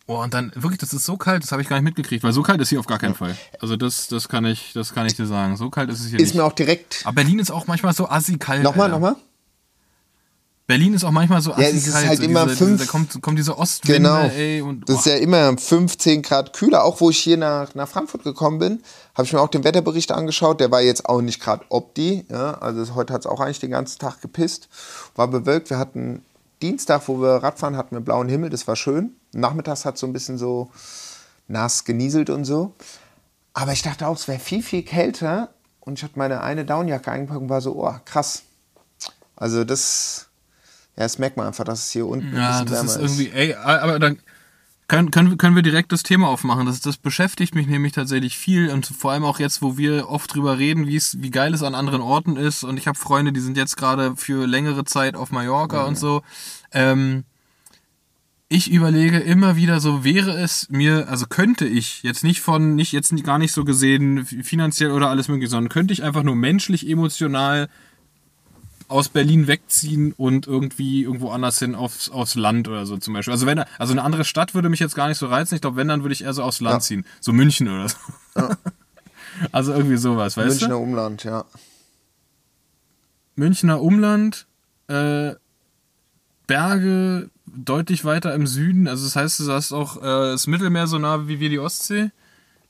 oh, 0.08 0.22
und 0.22 0.34
dann, 0.34 0.52
wirklich, 0.56 0.80
das 0.80 0.94
ist 0.94 1.06
so 1.06 1.18
kalt, 1.18 1.44
das 1.44 1.52
habe 1.52 1.62
ich 1.62 1.70
gar 1.70 1.78
nicht 1.78 1.86
mitgekriegt, 1.86 2.24
weil 2.24 2.34
so 2.34 2.42
kalt 2.44 2.60
ist 2.62 2.70
hier 2.70 2.80
auf 2.80 2.88
gar 2.88 3.00
keinen 3.00 3.16
Fall. 3.16 3.36
Also 3.62 3.76
das, 3.78 4.08
das 4.08 4.28
kann 4.30 4.46
ich, 4.46 4.72
das 4.74 4.94
kann 4.94 5.06
ich 5.06 5.16
dir 5.16 5.26
sagen. 5.26 5.58
So 5.58 5.70
kalt 5.70 5.90
ist 5.90 6.02
es 6.02 6.08
hier 6.08 6.20
Ist 6.20 6.28
nicht. 6.30 6.36
mir 6.36 6.44
auch 6.44 6.54
direkt. 6.54 7.02
Aber 7.06 7.16
Berlin 7.16 7.40
ist 7.40 7.52
auch 7.52 7.68
manchmal 7.68 7.94
so 7.94 8.08
assi 8.10 8.38
kalt. 8.38 8.64
Nochmal, 8.64 8.92
Alter. 8.92 9.00
nochmal? 9.00 9.16
Berlin 10.66 10.94
ist 10.94 11.04
auch 11.04 11.12
manchmal 11.12 11.42
so 11.42 11.52
assi 11.54 11.64
es 11.64 11.88
ist 11.88 11.94
kalt. 11.94 12.08
halt 12.08 12.18
so 12.20 12.24
immer 12.24 12.46
diese, 12.46 12.56
fünf- 12.56 12.80
da 12.80 12.86
kommt, 12.86 13.22
kommt 13.22 13.38
diese 13.38 13.58
Ostwinde, 13.58 14.00
Genau. 14.10 14.22
ey. 14.34 14.62
Und, 14.62 14.88
Das 14.88 15.00
ist 15.00 15.06
ja 15.08 15.16
immer 15.18 15.58
15 15.58 16.22
Grad 16.22 16.54
kühler. 16.54 16.86
Auch 16.86 17.02
wo 17.02 17.10
ich 17.10 17.20
hier 17.20 17.36
nach, 17.36 17.76
nach 17.76 17.88
Frankfurt 17.90 18.24
gekommen 18.24 18.60
bin, 18.60 18.82
habe 19.14 19.26
ich 19.26 19.34
mir 19.34 19.42
auch 19.42 19.50
den 19.50 19.66
Wetterbericht 19.66 20.14
angeschaut. 20.14 20.62
Der 20.62 20.72
war 20.72 20.82
jetzt 20.82 21.06
auch 21.06 21.22
nicht 21.22 21.42
gerade 21.42 21.66
opti. 21.68 22.26
Ja? 22.32 22.54
Also 22.56 22.96
heute 22.96 23.14
hat 23.14 23.22
es 23.22 23.28
auch 23.28 23.42
eigentlich 23.42 23.60
den 23.60 23.72
ganzen 23.72 24.00
Tag 24.00 24.22
gepisst. 24.22 24.70
War 25.16 25.28
bewölkt. 25.28 25.70
Wir 25.70 25.78
hatten 25.78 26.24
Dienstag, 26.64 27.08
wo 27.08 27.20
wir 27.22 27.44
Radfahren, 27.44 27.76
hatten 27.76 27.94
wir 27.94 28.00
blauen 28.00 28.30
Himmel. 28.30 28.50
Das 28.50 28.68
war 28.68 28.78
schön. 28.78 29.12
Nachmittags 29.34 29.84
hat 29.84 29.96
es 29.96 30.00
so 30.00 30.08
ein 30.08 30.14
bisschen 30.14 30.38
so 30.38 30.72
nass 31.48 31.84
genieselt 31.84 32.30
und 32.30 32.46
so. 32.46 32.74
Aber 33.54 33.74
ich 33.74 33.82
dachte 33.82 34.08
auch, 34.08 34.16
es 34.16 34.28
wäre 34.30 34.40
viel, 34.40 34.64
viel 34.64 34.84
kälter. 34.84 35.54
Und 35.82 36.00
ich 36.00 36.04
hatte 36.04 36.18
meine 36.18 36.42
eine 36.42 36.64
Downjacke 36.64 37.12
eingepackt 37.12 37.42
und 37.42 37.50
war 37.50 37.60
so, 37.60 37.76
oh, 37.76 37.94
krass. 38.06 38.44
Also 39.36 39.66
das, 39.66 40.30
ja, 40.96 41.04
das 41.04 41.20
merkt 41.20 41.36
man 41.36 41.48
einfach, 41.48 41.66
dass 41.66 41.80
es 41.80 41.92
hier 41.92 42.08
unten 42.08 42.34
ja, 42.34 42.60
ein 42.60 42.66
bisschen 42.66 42.86
das 42.88 42.96
wärmer 42.96 43.06
ist 43.06 43.20
irgendwie, 43.20 43.38
ey, 43.38 43.54
aber 43.56 44.00
dann 44.00 44.20
können, 44.94 45.10
können, 45.10 45.38
können 45.38 45.56
wir 45.56 45.64
direkt 45.64 45.92
das 45.92 46.04
Thema 46.04 46.28
aufmachen. 46.28 46.68
Das, 46.68 46.80
das 46.80 46.98
beschäftigt 46.98 47.56
mich 47.56 47.66
nämlich 47.66 47.94
tatsächlich 47.94 48.38
viel 48.38 48.70
und 48.70 48.86
vor 48.86 49.12
allem 49.12 49.24
auch 49.24 49.40
jetzt, 49.40 49.64
wo 49.64 49.76
wir 49.76 50.08
oft 50.08 50.36
drüber 50.36 50.60
reden, 50.60 50.86
wie 50.86 50.96
es, 50.96 51.20
wie 51.20 51.32
geil 51.32 51.52
es 51.56 51.64
an 51.64 51.74
anderen 51.74 52.02
Orten 52.02 52.38
ist. 52.38 52.64
Und 52.64 52.78
ich 52.78 52.86
habe 52.86 52.98
Freunde, 52.98 53.34
die 53.34 53.40
sind 53.40 53.58
jetzt 53.58 53.76
gerade 53.76 54.16
für 54.16 54.46
längere 54.46 54.86
Zeit 54.86 55.16
auf 55.16 55.32
Mallorca 55.32 55.86
und 55.86 55.98
so. 55.98 56.22
Ähm, 56.72 57.24
ich 58.50 58.72
überlege 58.72 59.18
immer 59.18 59.56
wieder 59.56 59.80
so, 59.80 60.04
wäre 60.04 60.38
es 60.40 60.68
mir, 60.70 61.10
also 61.10 61.26
könnte 61.26 61.66
ich 61.66 62.04
jetzt 62.04 62.24
nicht 62.24 62.42
von, 62.42 62.76
nicht 62.76 62.92
jetzt 62.92 63.12
gar 63.24 63.40
nicht 63.40 63.52
so 63.52 63.64
gesehen, 63.64 64.26
finanziell 64.26 64.92
oder 64.92 65.10
alles 65.10 65.28
mögliche, 65.28 65.50
sondern 65.50 65.70
könnte 65.70 65.94
ich 65.94 66.04
einfach 66.04 66.22
nur 66.22 66.36
menschlich, 66.36 66.88
emotional 66.88 67.68
aus 68.94 69.10
Berlin 69.10 69.48
wegziehen 69.48 70.14
und 70.16 70.46
irgendwie 70.46 71.02
irgendwo 71.04 71.32
anders 71.32 71.58
hin 71.58 71.74
aufs, 71.74 72.10
aufs 72.10 72.36
Land 72.36 72.68
oder 72.68 72.86
so 72.86 72.96
zum 72.98 73.16
Beispiel. 73.16 73.32
Also 73.34 73.48
wenn 73.48 73.60
also 73.80 73.92
eine 73.92 74.04
andere 74.04 74.24
Stadt 74.24 74.54
würde 74.54 74.70
mich 74.70 74.80
jetzt 74.80 74.96
gar 74.96 75.08
nicht 75.08 75.18
so 75.18 75.26
reizen. 75.26 75.56
Ich 75.56 75.62
glaube, 75.62 75.78
wenn, 75.78 75.88
dann 75.88 76.04
würde 76.04 76.14
ich 76.14 76.24
eher 76.24 76.34
so 76.34 76.44
aufs 76.44 76.62
Land 76.62 76.76
Ja. 76.76 76.80
ziehen. 76.80 77.06
So 77.20 77.34
München 77.34 77.68
oder 77.68 77.90
so. 77.90 77.98
also 79.52 79.74
irgendwie 79.74 79.98
sowas, 79.98 80.38
weißt 80.38 80.48
Münchner 80.48 80.68
du? 80.70 80.78
Umland, 80.78 81.24
ja. 81.24 81.44
Münchner 83.36 83.82
Umland, 83.82 84.46
äh, 84.88 85.34
Berge 86.46 87.32
deutlich 87.48 88.06
weiter 88.06 88.34
im 88.36 88.46
Süden. 88.46 88.88
Also 88.88 89.06
das 89.06 89.16
heißt, 89.16 89.40
du 89.40 89.52
hast 89.52 89.72
auch 89.74 89.98
äh, 89.98 90.02
das 90.32 90.46
Mittelmeer 90.46 90.86
so 90.88 91.00
nah 91.00 91.28
wie 91.28 91.40
wir 91.40 91.50
die 91.50 91.60
Ostsee. 91.60 92.12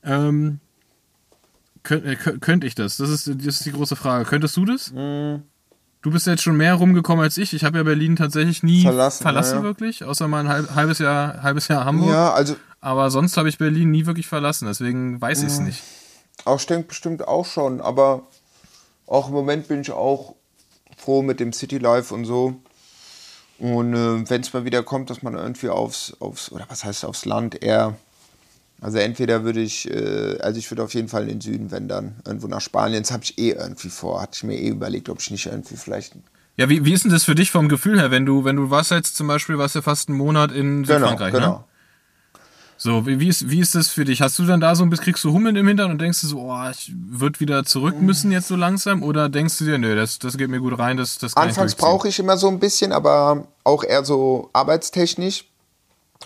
Ähm, 0.02 0.60
könnt, 1.82 2.06
äh, 2.06 2.16
könnt, 2.16 2.40
könnte 2.40 2.66
ich 2.66 2.74
das? 2.74 2.96
Das 2.96 3.10
ist, 3.10 3.26
das 3.28 3.56
ist 3.56 3.66
die 3.66 3.72
große 3.72 3.96
Frage. 3.96 4.24
Könntest 4.24 4.56
du 4.56 4.64
das? 4.64 4.90
Mhm. 4.90 5.42
Du 6.04 6.10
bist 6.10 6.26
jetzt 6.26 6.42
schon 6.42 6.58
mehr 6.58 6.74
rumgekommen 6.74 7.24
als 7.24 7.38
ich. 7.38 7.54
Ich 7.54 7.64
habe 7.64 7.78
ja 7.78 7.82
Berlin 7.82 8.14
tatsächlich 8.14 8.62
nie 8.62 8.82
Verlassen, 8.82 9.22
verlassen, 9.22 9.56
ja, 9.56 9.62
wirklich, 9.62 10.04
außer 10.04 10.28
mal 10.28 10.40
ein 10.40 10.48
halb, 10.50 10.74
halbes 10.74 10.98
Jahr, 10.98 11.42
halbes 11.42 11.66
Jahr 11.68 11.86
Hamburg. 11.86 12.10
Ja, 12.10 12.30
also 12.34 12.56
Aber 12.82 13.10
sonst 13.10 13.38
habe 13.38 13.48
ich 13.48 13.56
Berlin 13.56 13.90
nie 13.90 14.04
wirklich 14.04 14.26
verlassen, 14.26 14.66
deswegen 14.66 15.18
weiß 15.18 15.40
ich 15.40 15.48
es 15.48 15.60
nicht. 15.60 15.82
auch 16.44 16.60
ich 16.60 16.66
denke 16.66 16.88
bestimmt 16.88 17.26
auch 17.26 17.46
schon, 17.46 17.80
aber 17.80 18.24
auch 19.06 19.28
im 19.28 19.32
Moment 19.32 19.66
bin 19.66 19.80
ich 19.80 19.92
auch 19.92 20.34
froh 20.98 21.22
mit 21.22 21.40
dem 21.40 21.54
City 21.54 21.78
Life 21.78 22.12
und 22.12 22.26
so. 22.26 22.60
Und 23.58 23.94
äh, 23.94 24.28
wenn 24.28 24.42
es 24.42 24.52
mal 24.52 24.66
wieder 24.66 24.82
kommt, 24.82 25.08
dass 25.08 25.22
man 25.22 25.36
irgendwie 25.36 25.70
aufs, 25.70 26.14
aufs, 26.20 26.52
oder 26.52 26.66
was 26.68 26.84
heißt 26.84 27.06
aufs 27.06 27.24
Land 27.24 27.62
eher, 27.62 27.96
also 28.80 28.98
entweder 28.98 29.44
würde 29.44 29.60
ich, 29.60 29.90
äh, 29.90 30.38
also 30.40 30.58
ich 30.58 30.70
würde 30.70 30.82
auf 30.82 30.94
jeden 30.94 31.08
Fall 31.08 31.22
in 31.24 31.28
den 31.28 31.40
Süden 31.40 31.70
wandern, 31.72 32.16
irgendwo 32.26 32.48
nach 32.48 32.60
Spanien. 32.60 33.02
Das 33.02 33.12
habe 33.12 33.24
ich 33.24 33.38
eh 33.38 33.50
irgendwie 33.52 33.88
vor, 33.88 34.20
hatte 34.20 34.32
ich 34.34 34.44
mir 34.44 34.58
eh 34.58 34.68
überlegt, 34.68 35.08
ob 35.08 35.20
ich 35.20 35.30
nicht 35.30 35.46
irgendwie 35.46 35.76
vielleicht 35.76 36.14
Ja, 36.56 36.68
wie, 36.68 36.84
wie 36.84 36.92
ist 36.92 37.04
denn 37.04 37.10
das 37.12 37.24
für 37.24 37.34
dich 37.34 37.50
vom 37.50 37.68
Gefühl 37.68 37.98
her, 38.00 38.10
wenn 38.10 38.26
du, 38.26 38.44
wenn 38.44 38.56
du 38.56 38.70
warst 38.70 38.90
jetzt 38.90 39.16
zum 39.16 39.26
Beispiel, 39.26 39.58
warst 39.58 39.74
ja 39.74 39.82
fast 39.82 40.08
einen 40.08 40.18
Monat 40.18 40.52
in 40.52 40.82
Genau, 40.82 40.98
Südfrankreich, 40.98 41.32
ne? 41.32 41.40
genau. 41.40 41.64
So, 42.76 43.06
wie, 43.06 43.20
wie, 43.20 43.28
ist, 43.28 43.48
wie 43.48 43.60
ist 43.60 43.74
das 43.76 43.88
für 43.88 44.04
dich? 44.04 44.20
Hast 44.20 44.38
du 44.38 44.44
dann 44.44 44.60
da 44.60 44.74
so 44.74 44.82
ein 44.82 44.90
bisschen, 44.90 45.04
kriegst 45.04 45.22
du 45.24 45.32
Hummeln 45.32 45.54
im 45.56 45.66
Hintern 45.66 45.92
und 45.92 46.00
denkst 46.00 46.20
du 46.22 46.26
so, 46.26 46.40
oh, 46.40 46.70
ich 46.70 46.92
würde 46.94 47.38
wieder 47.40 47.64
zurück 47.64 48.00
müssen 48.00 48.32
jetzt 48.32 48.48
so 48.48 48.56
langsam? 48.56 49.02
Oder 49.02 49.28
denkst 49.28 49.58
du 49.58 49.64
dir, 49.64 49.78
nö, 49.78 49.94
das, 49.94 50.18
das 50.18 50.36
geht 50.36 50.50
mir 50.50 50.58
gut 50.58 50.76
rein, 50.78 50.96
das, 50.96 51.16
das 51.18 51.36
Anfangs 51.36 51.76
brauche 51.76 52.08
ich 52.08 52.18
immer 52.18 52.36
so 52.36 52.48
ein 52.48 52.58
bisschen, 52.58 52.92
aber 52.92 53.46
auch 53.62 53.84
eher 53.84 54.04
so 54.04 54.50
arbeitstechnisch. 54.52 55.46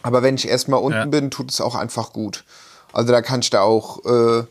Aber 0.02 0.22
wenn 0.22 0.36
ich 0.36 0.48
erstmal 0.48 0.80
unten 0.80 0.98
Ja. 0.98 1.04
bin, 1.06 1.30
tut 1.30 1.50
es 1.50 1.60
auch 1.60 1.74
einfach 1.74 2.12
gut. 2.12 2.44
Also 2.92 3.12
da 3.12 3.20
kann 3.22 3.40
ich 3.40 3.50
da 3.50 3.62
auch. 3.62 4.04
Äh, 4.04 4.44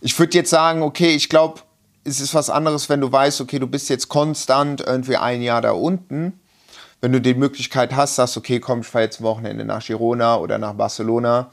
ich 0.00 0.18
würde 0.18 0.36
jetzt 0.36 0.50
sagen, 0.50 0.82
okay, 0.82 1.14
ich 1.14 1.28
glaube, 1.28 1.60
es 2.04 2.20
ist 2.20 2.34
was 2.34 2.50
anderes, 2.50 2.88
wenn 2.88 3.00
du 3.00 3.10
weißt, 3.10 3.40
okay, 3.40 3.58
du 3.58 3.66
bist 3.66 3.88
jetzt 3.88 4.08
konstant 4.08 4.80
irgendwie 4.80 5.16
ein 5.16 5.42
Jahr 5.42 5.60
da 5.60 5.72
unten. 5.72 6.38
Wenn 7.00 7.12
du 7.12 7.20
die 7.20 7.34
Möglichkeit 7.34 7.94
hast, 7.94 8.16
sagst, 8.16 8.36
okay, 8.36 8.58
komm, 8.60 8.80
ich 8.80 8.86
fahre 8.86 9.04
jetzt 9.04 9.20
Wochenende 9.22 9.64
nach 9.64 9.84
Girona 9.84 10.36
oder 10.36 10.58
nach 10.58 10.72
Barcelona. 10.74 11.50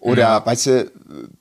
Oder, 0.00 0.22
Ja. 0.22 0.46
weißt 0.46 0.66
du, 0.66 0.90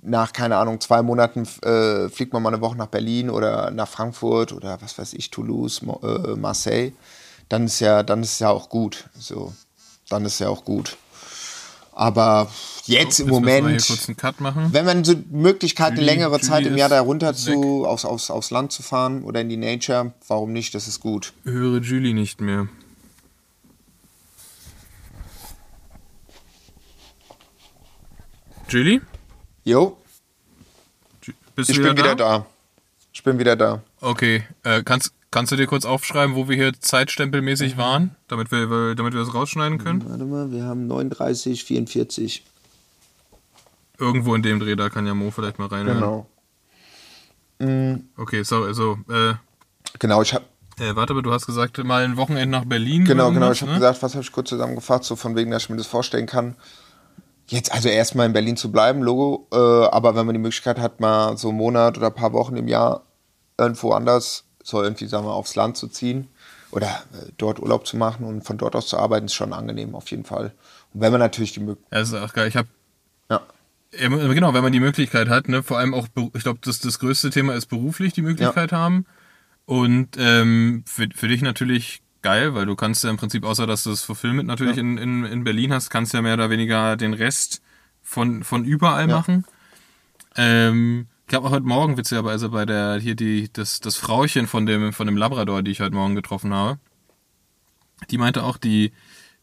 nach, 0.04 0.32
keine 0.34 0.58
Ahnung, 0.58 0.80
zwei 0.80 1.02
Monaten 1.02 1.48
äh, 1.64 2.08
fliegt 2.10 2.32
man 2.34 2.44
mal 2.44 2.54
eine 2.54 2.62
Woche 2.62 2.78
nach 2.78 2.88
Berlin 2.88 3.30
oder 3.32 3.72
nach 3.72 3.88
Frankfurt 3.88 4.54
oder 4.54 4.80
was 4.82 4.98
weiß 4.98 5.14
ich, 5.14 5.32
Toulouse, 5.32 5.82
Mo 5.82 6.00
äh, 6.04 6.36
Marseille. 6.36 6.92
Dann 7.50 7.66
ist 7.66 7.80
ja, 7.80 8.04
dann 8.04 8.22
ist 8.22 8.40
ja 8.40 8.50
auch 8.52 8.70
gut. 8.70 9.06
So, 9.18 9.54
dann 10.10 10.26
ist 10.26 10.40
ja 10.40 10.48
auch 10.50 10.64
gut. 10.64 10.96
Aber 12.02 12.50
jetzt 12.86 13.20
im 13.20 13.28
Jetzt 13.28 13.36
müssen 13.42 13.46
wir 13.46 13.62
Moment, 13.62 13.86
kurz 13.88 14.08
einen 14.08 14.18
Cut 14.18 14.42
machen. 14.42 14.70
wenn 14.72 14.86
man 14.86 15.04
so 15.04 15.14
Möglichkeit, 15.30 15.92
eine 15.92 15.98
Julie- 16.00 16.06
längere 16.14 16.32
Julie 16.32 16.42
Zeit 16.42 16.66
im 16.66 16.76
Jahr 16.76 16.90
da 16.90 17.00
runter 17.00 17.36
zu, 17.36 17.86
aufs, 17.86 18.06
aufs, 18.06 18.32
aufs 18.32 18.50
Land 18.50 18.72
zu 18.72 18.82
fahren 18.82 19.24
oder 19.24 19.42
in 19.42 19.50
die 19.50 19.58
Nature, 19.58 20.12
warum 20.28 20.52
nicht? 20.52 20.74
Das 20.74 20.88
ist 20.88 21.00
gut. 21.00 21.32
Höre 21.44 21.80
Julie 21.80 22.16
nicht 22.16 22.42
mehr. 22.42 22.68
Julie? 28.70 29.02
Jo, 29.64 29.98
Bist 31.56 31.70
ich 31.70 31.76
du 31.78 31.84
bin 31.84 31.98
wieder 31.98 32.16
da. 32.16 32.46
Ich 33.14 33.24
bin 33.24 33.38
wieder 33.38 33.56
da. 33.56 33.82
Okay, 34.00 34.44
äh, 34.64 34.82
kannst, 34.84 35.14
kannst 35.32 35.52
du 35.52 35.56
dir 35.56 35.68
kurz 35.68 35.86
aufschreiben, 35.86 36.36
wo 36.36 36.48
wir 36.48 36.56
hier 36.56 36.68
Mhm. 36.68 36.82
zeitstempelmäßig 36.82 37.78
waren, 37.78 38.16
damit 38.28 38.52
wir, 38.52 38.96
damit 38.96 39.14
wir 39.14 39.22
das 39.22 39.34
rausschneiden 39.34 39.78
können? 39.80 40.04
Warte 40.08 40.26
mal, 40.26 40.52
wir 40.52 40.64
haben 40.64 40.88
39, 40.88 41.64
44. 41.64 42.44
Irgendwo 43.98 44.36
in 44.36 44.44
dem 44.44 44.60
Dreh, 44.60 44.76
da 44.76 44.90
kann 44.90 45.06
ja 45.06 45.14
Mo 45.14 45.32
vielleicht 45.32 45.60
mal 45.60 45.68
reinhören. 45.68 46.26
Genau. 47.60 48.08
Okay, 48.18 48.44
sorry, 48.44 48.74
so, 48.74 48.98
äh, 49.10 49.36
Genau, 50.00 50.22
ich 50.22 50.34
habe 50.34 50.46
äh, 50.80 50.96
warte 50.96 51.14
mal, 51.14 51.22
du 51.22 51.32
hast 51.32 51.46
gesagt, 51.46 51.78
mal 51.84 52.04
ein 52.04 52.18
Wochenende 52.18 52.48
nach 52.58 52.66
Berlin. 52.66 53.06
Genau, 53.06 53.32
genau. 53.32 53.52
Ich 53.52 53.62
habe 53.62 53.74
ne? 53.74 53.78
gesagt, 53.78 54.02
was 54.02 54.14
habe 54.16 54.24
ich 54.24 54.32
kurz 54.32 54.50
zusammengefasst, 54.50 55.04
so 55.04 55.16
von 55.16 55.36
wegen, 55.36 55.52
dass 55.52 55.64
ich 55.64 55.70
mir 55.70 55.78
das 55.78 55.86
vorstellen 55.86 56.26
kann. 56.26 56.56
Jetzt 57.48 57.72
also 57.72 57.90
erstmal 57.90 58.26
in 58.26 58.34
Berlin 58.34 58.58
zu 58.58 58.72
bleiben, 58.72 59.04
Logo. 59.04 59.48
Äh, 59.52 59.58
aber 59.58 60.16
wenn 60.16 60.26
man 60.26 60.34
die 60.34 60.40
Möglichkeit 60.42 60.80
hat, 60.80 61.00
mal 61.00 61.38
so 61.38 61.50
einen 61.50 61.58
Monat 61.58 61.98
oder 61.98 62.08
ein 62.08 62.16
paar 62.16 62.34
Wochen 62.34 62.56
im 62.56 62.68
Jahr 62.68 63.04
irgendwo 63.60 63.92
anders, 63.92 64.46
so 64.64 64.82
irgendwie, 64.82 65.08
sagen 65.08 65.26
wir, 65.26 65.34
aufs 65.34 65.56
Land 65.56 65.78
zu 65.78 65.88
ziehen 65.88 66.28
oder 66.72 66.88
äh, 66.88 67.32
dort 67.38 67.60
Urlaub 67.60 67.86
zu 67.88 67.98
machen 67.98 68.26
und 68.26 68.44
von 68.44 68.58
dort 68.58 68.76
aus 68.76 68.88
zu 68.88 68.98
arbeiten, 68.98 69.26
ist 69.26 69.34
schon 69.34 69.54
angenehm 69.54 69.96
auf 69.96 70.10
jeden 70.12 70.24
Fall. 70.26 70.54
Und 70.94 71.02
wenn 71.02 71.12
man 71.12 71.20
natürlich 71.20 71.54
die 71.54 71.60
Möglichkeit. 71.60 71.92
Ja, 71.92 72.00
das 72.00 72.10
ist 72.10 72.16
auch 72.16 72.34
geil. 72.34 72.48
Ich 72.48 72.56
habe 72.56 72.68
Ja, 73.30 73.42
Ja, 73.98 74.10
genau, 74.10 74.54
wenn 74.54 74.64
man 74.64 74.72
die 74.72 74.80
Möglichkeit 74.80 75.30
hat, 75.30 75.48
ne, 75.48 75.64
vor 75.64 75.78
allem 75.78 75.94
auch, 75.94 76.08
ich 76.34 76.44
glaube, 76.44 76.60
das, 76.64 76.80
das 76.80 77.00
größte 77.00 77.30
Thema 77.30 77.56
ist 77.56 77.68
beruflich 77.68 78.14
die 78.14 78.22
Möglichkeit 78.22 78.72
haben. 78.72 79.06
Und 79.66 80.18
ähm, 80.18 80.84
für, 80.86 81.08
für 81.14 81.28
dich 81.28 81.42
natürlich 81.42 82.02
geil, 82.22 82.54
weil 82.54 82.66
du 82.66 82.76
kannst 82.76 83.04
ja 83.04 83.10
im 83.10 83.18
Prinzip, 83.18 83.44
außer 83.44 83.68
dass 83.68 83.84
du 83.84 83.90
das 83.90 84.04
Fulfillment 84.04 84.48
natürlich 84.48 84.78
in, 84.78 84.98
in, 84.98 85.26
in 85.26 85.44
Berlin 85.44 85.74
hast, 85.74 85.90
kannst 85.90 86.14
ja 86.14 86.22
mehr 86.22 86.36
oder 86.36 86.50
weniger 86.50 86.96
den 86.98 87.14
Rest 87.14 87.62
von, 88.02 88.44
von 88.44 88.66
überall 88.66 89.10
Ja. 89.10 89.16
machen. 89.16 89.46
Ähm, 90.36 91.08
ich 91.32 91.36
habe 91.36 91.48
auch 91.48 91.52
heute 91.52 91.66
Morgen 91.66 91.96
witzigerweise 91.96 92.50
bei 92.50 92.66
der, 92.66 93.00
hier 93.00 93.16
die, 93.16 93.50
das, 93.54 93.80
das 93.80 93.96
Frauchen 93.96 94.48
von 94.48 94.66
dem, 94.66 94.92
von 94.92 95.08
dem 95.08 95.16
Labrador, 95.16 95.64
die 95.64 95.72
ich 95.72 95.80
heute 95.80 95.96
Morgen 95.96 96.14
getroffen 96.14 96.54
habe, 96.54 96.78
die 98.10 98.18
meinte 98.18 98.44
auch, 98.44 98.58
die, 98.58 98.92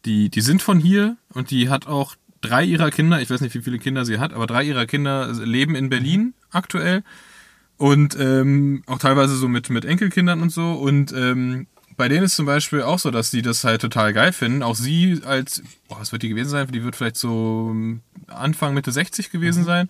die, 0.05 0.29
die 0.29 0.43
sind 0.43 0.61
von 0.61 0.81
hier 0.81 1.17
und 1.33 1.51
die 1.51 1.71
hat 1.71 1.87
auch 1.87 2.15
drei 2.43 2.63
ihrer 2.63 2.91
Kinder, 2.91 3.23
ich 3.23 3.31
weiß 3.31 3.41
nicht, 3.41 3.55
wie 3.55 3.63
viele 3.63 3.79
Kinder 3.79 4.05
sie 4.05 4.19
hat, 4.19 4.35
aber 4.35 4.47
drei 4.47 4.65
ihrer 4.65 4.85
Kinder 4.85 5.33
leben 5.33 5.75
in 5.75 5.89
Berlin 5.89 6.35
aktuell 6.51 7.05
und 7.79 8.21
ähm, 8.21 8.83
auch 8.85 8.99
teilweise 8.99 9.37
so 9.37 9.49
mit, 9.49 9.71
mit 9.71 9.87
Enkelkindern 9.87 10.43
und 10.43 10.53
so. 10.53 10.73
Und 10.73 11.13
ähm, 11.13 11.69
bei 11.97 12.09
denen 12.09 12.25
ist 12.25 12.37
zum 12.37 12.45
Beispiel 12.45 12.83
auch 12.83 12.99
so, 12.99 13.11
dass 13.11 13.31
die 13.31 13.41
das 13.41 13.65
halt 13.65 13.81
total 13.81 14.13
geil 14.13 14.35
finden. 14.35 14.63
Auch 14.63 14.77
sie 14.77 15.23
als, 15.25 15.63
boah, 15.89 16.01
was 16.01 16.13
wird 16.13 16.23
die 16.23 16.29
gewesen 16.29 16.51
sein? 16.51 16.71
Die 16.71 16.85
wird 16.85 16.97
vielleicht 16.97 17.17
so 17.17 17.69
ähm, 17.71 18.03
Anfang, 18.27 18.75
Mitte 18.75 18.93
60 18.93 19.31
gewesen 19.31 19.65
sein. 19.65 19.89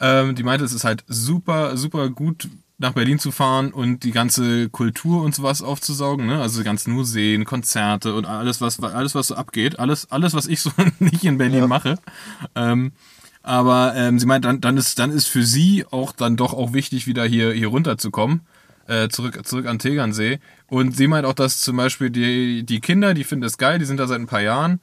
Ähm, 0.00 0.34
die 0.34 0.42
meinte, 0.42 0.64
es 0.64 0.72
ist 0.72 0.84
halt 0.84 1.04
super, 1.08 1.76
super 1.76 2.10
gut 2.10 2.48
nach 2.78 2.92
Berlin 2.92 3.18
zu 3.18 3.32
fahren 3.32 3.72
und 3.72 4.04
die 4.04 4.10
ganze 4.10 4.68
Kultur 4.68 5.22
und 5.22 5.34
sowas 5.34 5.62
aufzusaugen, 5.62 6.26
ne? 6.26 6.42
Also 6.42 6.58
die 6.58 6.64
ganzen 6.64 6.92
Museen, 6.92 7.46
Konzerte 7.46 8.14
und 8.14 8.26
alles, 8.26 8.60
was 8.60 8.78
alles, 8.80 9.14
was 9.14 9.28
so 9.28 9.34
abgeht, 9.34 9.78
alles, 9.78 10.10
alles, 10.10 10.34
was 10.34 10.46
ich 10.46 10.60
so 10.60 10.70
nicht 10.98 11.24
in 11.24 11.38
Berlin 11.38 11.68
mache. 11.68 11.98
Ähm, 12.54 12.92
aber 13.42 13.94
ähm, 13.94 14.18
sie 14.18 14.26
meint, 14.26 14.44
dann, 14.44 14.60
dann, 14.60 14.76
ist, 14.76 14.98
dann 14.98 15.10
ist 15.10 15.28
für 15.28 15.44
sie 15.44 15.86
auch 15.90 16.12
dann 16.12 16.36
doch 16.36 16.52
auch 16.52 16.72
wichtig, 16.72 17.06
wieder 17.06 17.24
hier, 17.24 17.52
hier 17.52 17.68
runterzukommen, 17.68 18.40
äh, 18.88 19.08
zurück, 19.08 19.40
zurück 19.46 19.66
an 19.66 19.78
Tegernsee. 19.78 20.40
Und 20.66 20.96
sie 20.96 21.06
meint 21.06 21.24
auch, 21.24 21.32
dass 21.32 21.60
zum 21.60 21.76
Beispiel 21.76 22.10
die, 22.10 22.64
die 22.64 22.80
Kinder, 22.80 23.14
die 23.14 23.24
finden 23.24 23.44
das 23.44 23.56
geil, 23.56 23.78
die 23.78 23.84
sind 23.84 23.98
da 23.98 24.06
seit 24.06 24.20
ein 24.20 24.26
paar 24.26 24.40
Jahren, 24.42 24.80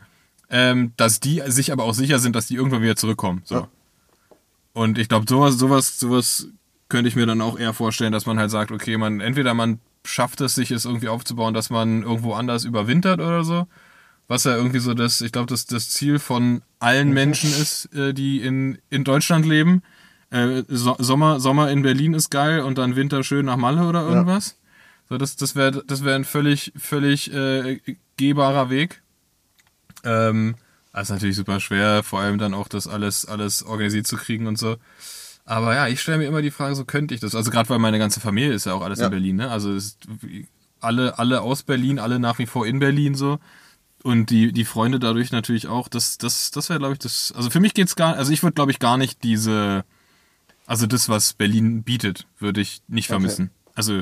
ähm, 0.50 0.94
dass 0.98 1.20
die 1.20 1.44
sich 1.46 1.72
aber 1.72 1.84
auch 1.84 1.94
sicher 1.94 2.20
sind, 2.20 2.36
dass 2.36 2.48
die 2.48 2.56
irgendwann 2.56 2.82
wieder 2.82 2.96
zurückkommen. 2.96 3.42
So. 3.44 3.56
Ja. 3.56 3.68
Und 4.74 4.98
ich 4.98 5.08
glaube, 5.08 5.26
sowas, 5.28 5.58
sowas, 5.58 6.00
sowas 6.00 6.48
könnte 6.90 7.08
ich 7.08 7.16
mir 7.16 7.26
dann 7.26 7.42
auch 7.42 7.58
eher 7.58 7.74
vorstellen, 7.74 8.12
dass 8.12 8.26
man 8.26 8.40
halt 8.40 8.52
sagt, 8.52 8.72
okay, 8.72 8.98
man, 8.98 9.20
entweder 9.20 9.54
man 9.54 9.80
schafft 10.06 10.42
es, 10.42 10.56
sich 10.56 10.72
es 10.72 10.86
irgendwie 10.86 11.08
aufzubauen, 11.08 11.54
dass 11.54 11.70
man 11.70 12.04
irgendwo 12.04 12.34
anders 12.34 12.66
überwintert 12.66 13.20
oder 13.20 13.44
so. 13.44 13.68
Was 14.28 14.46
ja 14.46 14.56
irgendwie 14.56 14.80
so 14.80 14.94
das, 14.94 15.22
ich 15.22 15.32
glaube, 15.32 15.48
das, 15.48 15.66
das 15.66 15.90
Ziel 15.90 16.18
von 16.18 16.62
allen 16.80 17.14
Menschen 17.14 17.50
ist, 17.50 17.94
äh, 17.94 18.14
die 18.14 18.42
in, 18.42 18.80
in 18.90 19.04
Deutschland 19.04 19.46
leben. 19.46 19.84
Äh, 20.30 20.64
so, 20.68 20.96
Sommer, 20.98 21.40
Sommer 21.40 21.70
in 21.70 21.84
Berlin 21.84 22.14
ist 22.14 22.30
geil 22.30 22.62
und 22.62 22.78
dann 22.78 22.96
Winter 22.96 23.24
schön 23.24 23.46
nach 23.46 23.58
Malle 23.58 23.88
oder 23.88 24.08
irgendwas. 24.08 24.58
So, 25.10 25.18
das, 25.18 25.36
das 25.36 25.56
wäre 25.56 25.84
das 25.86 26.04
wär 26.04 26.16
ein 26.16 26.26
völlig, 26.26 26.74
völlig 26.76 27.34
äh, 27.34 27.80
gehbarer 28.18 28.70
Weg. 28.70 29.02
Ähm, 30.04 30.56
das 30.94 31.10
ist 31.10 31.14
natürlich 31.14 31.36
super 31.36 31.60
schwer, 31.60 32.04
vor 32.04 32.20
allem 32.22 32.38
dann 32.38 32.54
auch 32.54 32.68
das 32.68 32.88
alles, 32.88 33.26
alles 33.26 33.64
organisiert 33.64 34.08
zu 34.08 34.16
kriegen 34.16 34.48
und 34.48 34.58
so. 34.58 34.78
Aber 35.46 35.76
ja, 35.76 35.88
ich 35.88 36.00
stelle 36.00 36.20
mir 36.20 36.26
immer 36.28 36.42
die 36.42 36.52
Frage, 36.52 36.76
so 36.76 36.86
könnte 36.86 37.14
ich 37.14 37.20
das. 37.20 37.36
Also 37.36 37.52
gerade 37.52 37.68
weil 37.70 37.80
meine 37.80 38.00
ganze 38.00 38.22
Familie 38.22 38.54
ist 38.54 38.66
ja 38.66 38.74
auch 38.74 38.82
alles 38.82 39.00
Ja. 39.00 39.06
in 39.06 39.12
Berlin, 39.12 39.36
ne? 39.36 39.50
Also 39.52 39.78
alle, 40.80 41.20
alle 41.20 41.42
aus 41.42 41.64
Berlin, 41.64 42.00
alle 42.00 42.20
nach 42.20 42.40
wie 42.40 42.46
vor 42.46 42.66
in 42.66 42.80
Berlin 42.80 43.16
so. 43.16 43.40
Und 44.04 44.30
die, 44.30 44.52
die 44.52 44.66
Freunde 44.66 45.00
dadurch 45.00 45.32
natürlich 45.32 45.68
auch. 45.68 45.88
Das, 45.88 46.18
das, 46.18 46.52
das 46.52 46.70
wäre, 46.70 46.80
glaube 46.80 46.94
ich, 46.94 47.00
das. 47.00 47.34
Also 47.36 47.50
für 47.50 47.60
mich 47.60 47.74
geht's 47.74 47.96
gar 47.96 48.16
also 48.16 48.32
ich 48.32 48.44
würde, 48.44 48.54
glaube 48.54 48.72
ich, 48.72 48.80
gar 48.80 48.98
nicht 48.98 49.24
diese, 49.24 49.84
also 50.66 50.88
das, 50.88 51.10
was 51.10 51.34
Berlin 51.34 51.84
bietet, 51.84 52.28
würde 52.40 52.62
ich 52.62 52.82
nicht 52.88 53.08
Okay. 53.08 53.14
vermissen. 53.14 53.50
Also 53.76 54.02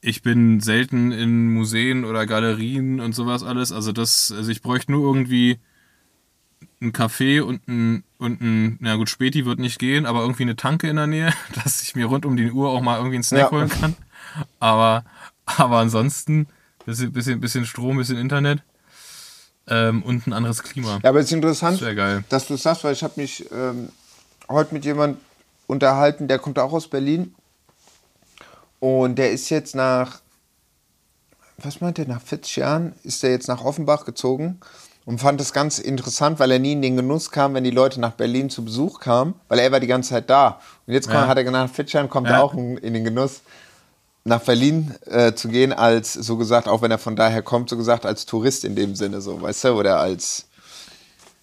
ich 0.00 0.22
bin 0.22 0.60
selten 0.60 1.10
in 1.12 1.52
Museen 1.52 2.04
oder 2.04 2.26
Galerien 2.26 3.00
und 3.00 3.14
sowas 3.14 3.42
alles. 3.42 3.72
Also 3.72 3.92
das, 3.92 4.32
also 4.36 4.50
ich 4.50 4.62
bräuchte 4.62 4.92
nur 4.92 5.02
irgendwie 5.04 5.58
ein 6.80 6.92
Café 6.92 7.40
und 7.42 7.66
ein, 7.68 8.04
und 8.18 8.40
ein, 8.40 8.76
na 8.80 8.96
gut, 8.96 9.08
Späti 9.08 9.44
wird 9.44 9.58
nicht 9.58 9.78
gehen, 9.78 10.06
aber 10.06 10.20
irgendwie 10.20 10.44
eine 10.44 10.56
Tanke 10.56 10.88
in 10.88 10.96
der 10.96 11.06
Nähe, 11.06 11.32
dass 11.64 11.82
ich 11.82 11.94
mir 11.96 12.06
rund 12.06 12.24
um 12.24 12.36
die 12.36 12.50
Uhr 12.50 12.68
auch 12.70 12.80
mal 12.80 12.96
irgendwie 12.96 13.16
einen 13.16 13.24
Snack 13.24 13.42
Ja. 13.42 13.50
holen 13.50 13.68
kann. 13.68 13.96
Aber, 14.60 15.04
aber 15.46 15.78
ansonsten, 15.78 16.46
bisschen, 16.84 17.12
bisschen, 17.12 17.40
bisschen 17.40 17.66
Strom, 17.66 17.96
bisschen 17.96 18.18
Internet 18.18 18.62
ähm, 19.66 20.02
und 20.02 20.26
ein 20.26 20.32
anderes 20.32 20.62
Klima. 20.62 21.00
Ja, 21.02 21.10
aber 21.10 21.20
es 21.20 21.26
ist 21.26 21.32
interessant, 21.32 21.80
Das 21.80 22.22
dass 22.28 22.46
du 22.46 22.54
es 22.54 22.62
sagst, 22.62 22.84
weil 22.84 22.92
ich 22.92 23.02
habe 23.02 23.14
mich 23.16 23.50
ähm, 23.52 23.88
heute 24.48 24.74
mit 24.74 24.84
jemandem 24.84 25.20
unterhalten, 25.66 26.28
der 26.28 26.38
kommt 26.38 26.58
auch 26.58 26.72
aus 26.72 26.88
Berlin. 26.88 27.34
Und 28.80 29.16
der 29.16 29.32
ist 29.32 29.48
jetzt 29.50 29.74
nach, 29.74 30.20
was 31.56 31.80
meint 31.80 31.98
er, 31.98 32.06
nach 32.06 32.22
40 32.22 32.56
Jahren 32.56 32.92
ist 33.02 33.24
er 33.24 33.30
jetzt 33.30 33.48
nach 33.48 33.64
Offenbach 33.64 34.04
gezogen 34.04 34.60
und 35.08 35.18
fand 35.18 35.40
es 35.40 35.54
ganz 35.54 35.78
interessant, 35.78 36.38
weil 36.38 36.50
er 36.50 36.58
nie 36.58 36.72
in 36.72 36.82
den 36.82 36.94
Genuss 36.94 37.30
kam, 37.30 37.54
wenn 37.54 37.64
die 37.64 37.70
Leute 37.70 37.98
nach 37.98 38.10
Berlin 38.12 38.50
zu 38.50 38.62
Besuch 38.62 39.00
kamen, 39.00 39.32
weil 39.48 39.58
er 39.58 39.72
war 39.72 39.80
die 39.80 39.86
ganze 39.86 40.10
Zeit 40.10 40.28
da. 40.28 40.60
Und 40.86 40.92
jetzt 40.92 41.06
kommt, 41.08 41.20
Ja. 41.22 41.28
hat 41.28 41.38
er 41.38 41.68
40 41.68 41.94
Jahren 41.94 42.10
kommt 42.10 42.28
Ja. 42.28 42.40
auch 42.42 42.52
in, 42.52 42.76
in 42.76 42.92
den 42.92 43.04
Genuss, 43.04 43.40
nach 44.24 44.42
Berlin 44.42 44.94
äh, 45.06 45.32
zu 45.32 45.48
gehen, 45.48 45.72
als 45.72 46.12
so 46.12 46.36
gesagt, 46.36 46.68
auch 46.68 46.82
wenn 46.82 46.90
er 46.90 46.98
von 46.98 47.16
daher 47.16 47.40
kommt, 47.40 47.70
so 47.70 47.78
gesagt, 47.78 48.04
als 48.04 48.26
Tourist 48.26 48.66
in 48.66 48.76
dem 48.76 48.94
Sinne, 48.96 49.22
so, 49.22 49.40
weißt 49.40 49.64
du, 49.64 49.68
oder 49.70 49.98
als. 49.98 50.46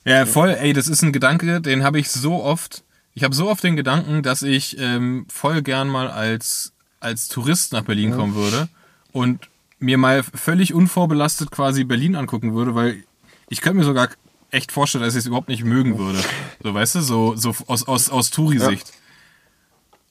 Ja, 0.04 0.28
voll, 0.28 0.52
ey, 0.52 0.72
das 0.72 0.88
ist 0.88 1.02
ein 1.02 1.12
Gedanke, 1.12 1.60
den 1.60 1.84
habe 1.84 1.98
ich 1.98 2.12
so 2.12 2.44
oft. 2.44 2.84
Ich 3.16 3.24
habe 3.24 3.34
so 3.34 3.50
oft 3.50 3.64
den 3.64 3.76
Gedanken, 3.76 4.22
dass 4.22 4.44
ich 4.44 4.78
ähm, 4.80 5.26
voll 5.28 5.64
gern 5.64 5.88
mal 5.88 6.08
als, 6.12 6.72
als 7.00 7.30
Tourist 7.30 7.74
nach 7.74 7.82
Berlin 7.84 8.12
kommen 8.12 8.36
würde 8.36 8.68
und 9.12 9.50
mir 9.80 9.98
mal 9.98 10.22
völlig 10.22 10.72
unvorbelastet 10.76 11.50
quasi 11.50 11.84
Berlin 11.84 12.16
angucken 12.16 12.54
würde, 12.54 12.76
weil 12.76 13.04
ich 13.50 13.62
könnte 13.62 13.80
mir 13.80 13.86
sogar 13.86 14.10
echt 14.52 14.72
vorstellen, 14.72 15.04
dass 15.04 15.16
ich 15.16 15.20
es 15.20 15.26
überhaupt 15.26 15.50
nicht 15.50 15.64
mögen 15.64 15.98
würde. 15.98 16.24
So, 16.64 16.74
weißt 16.74 16.96
du, 16.96 17.02
so, 17.02 17.36
so 17.36 17.56
aus, 17.68 17.88
aus, 17.88 18.10
aus 18.10 18.30
Touri-Sicht. 18.32 18.92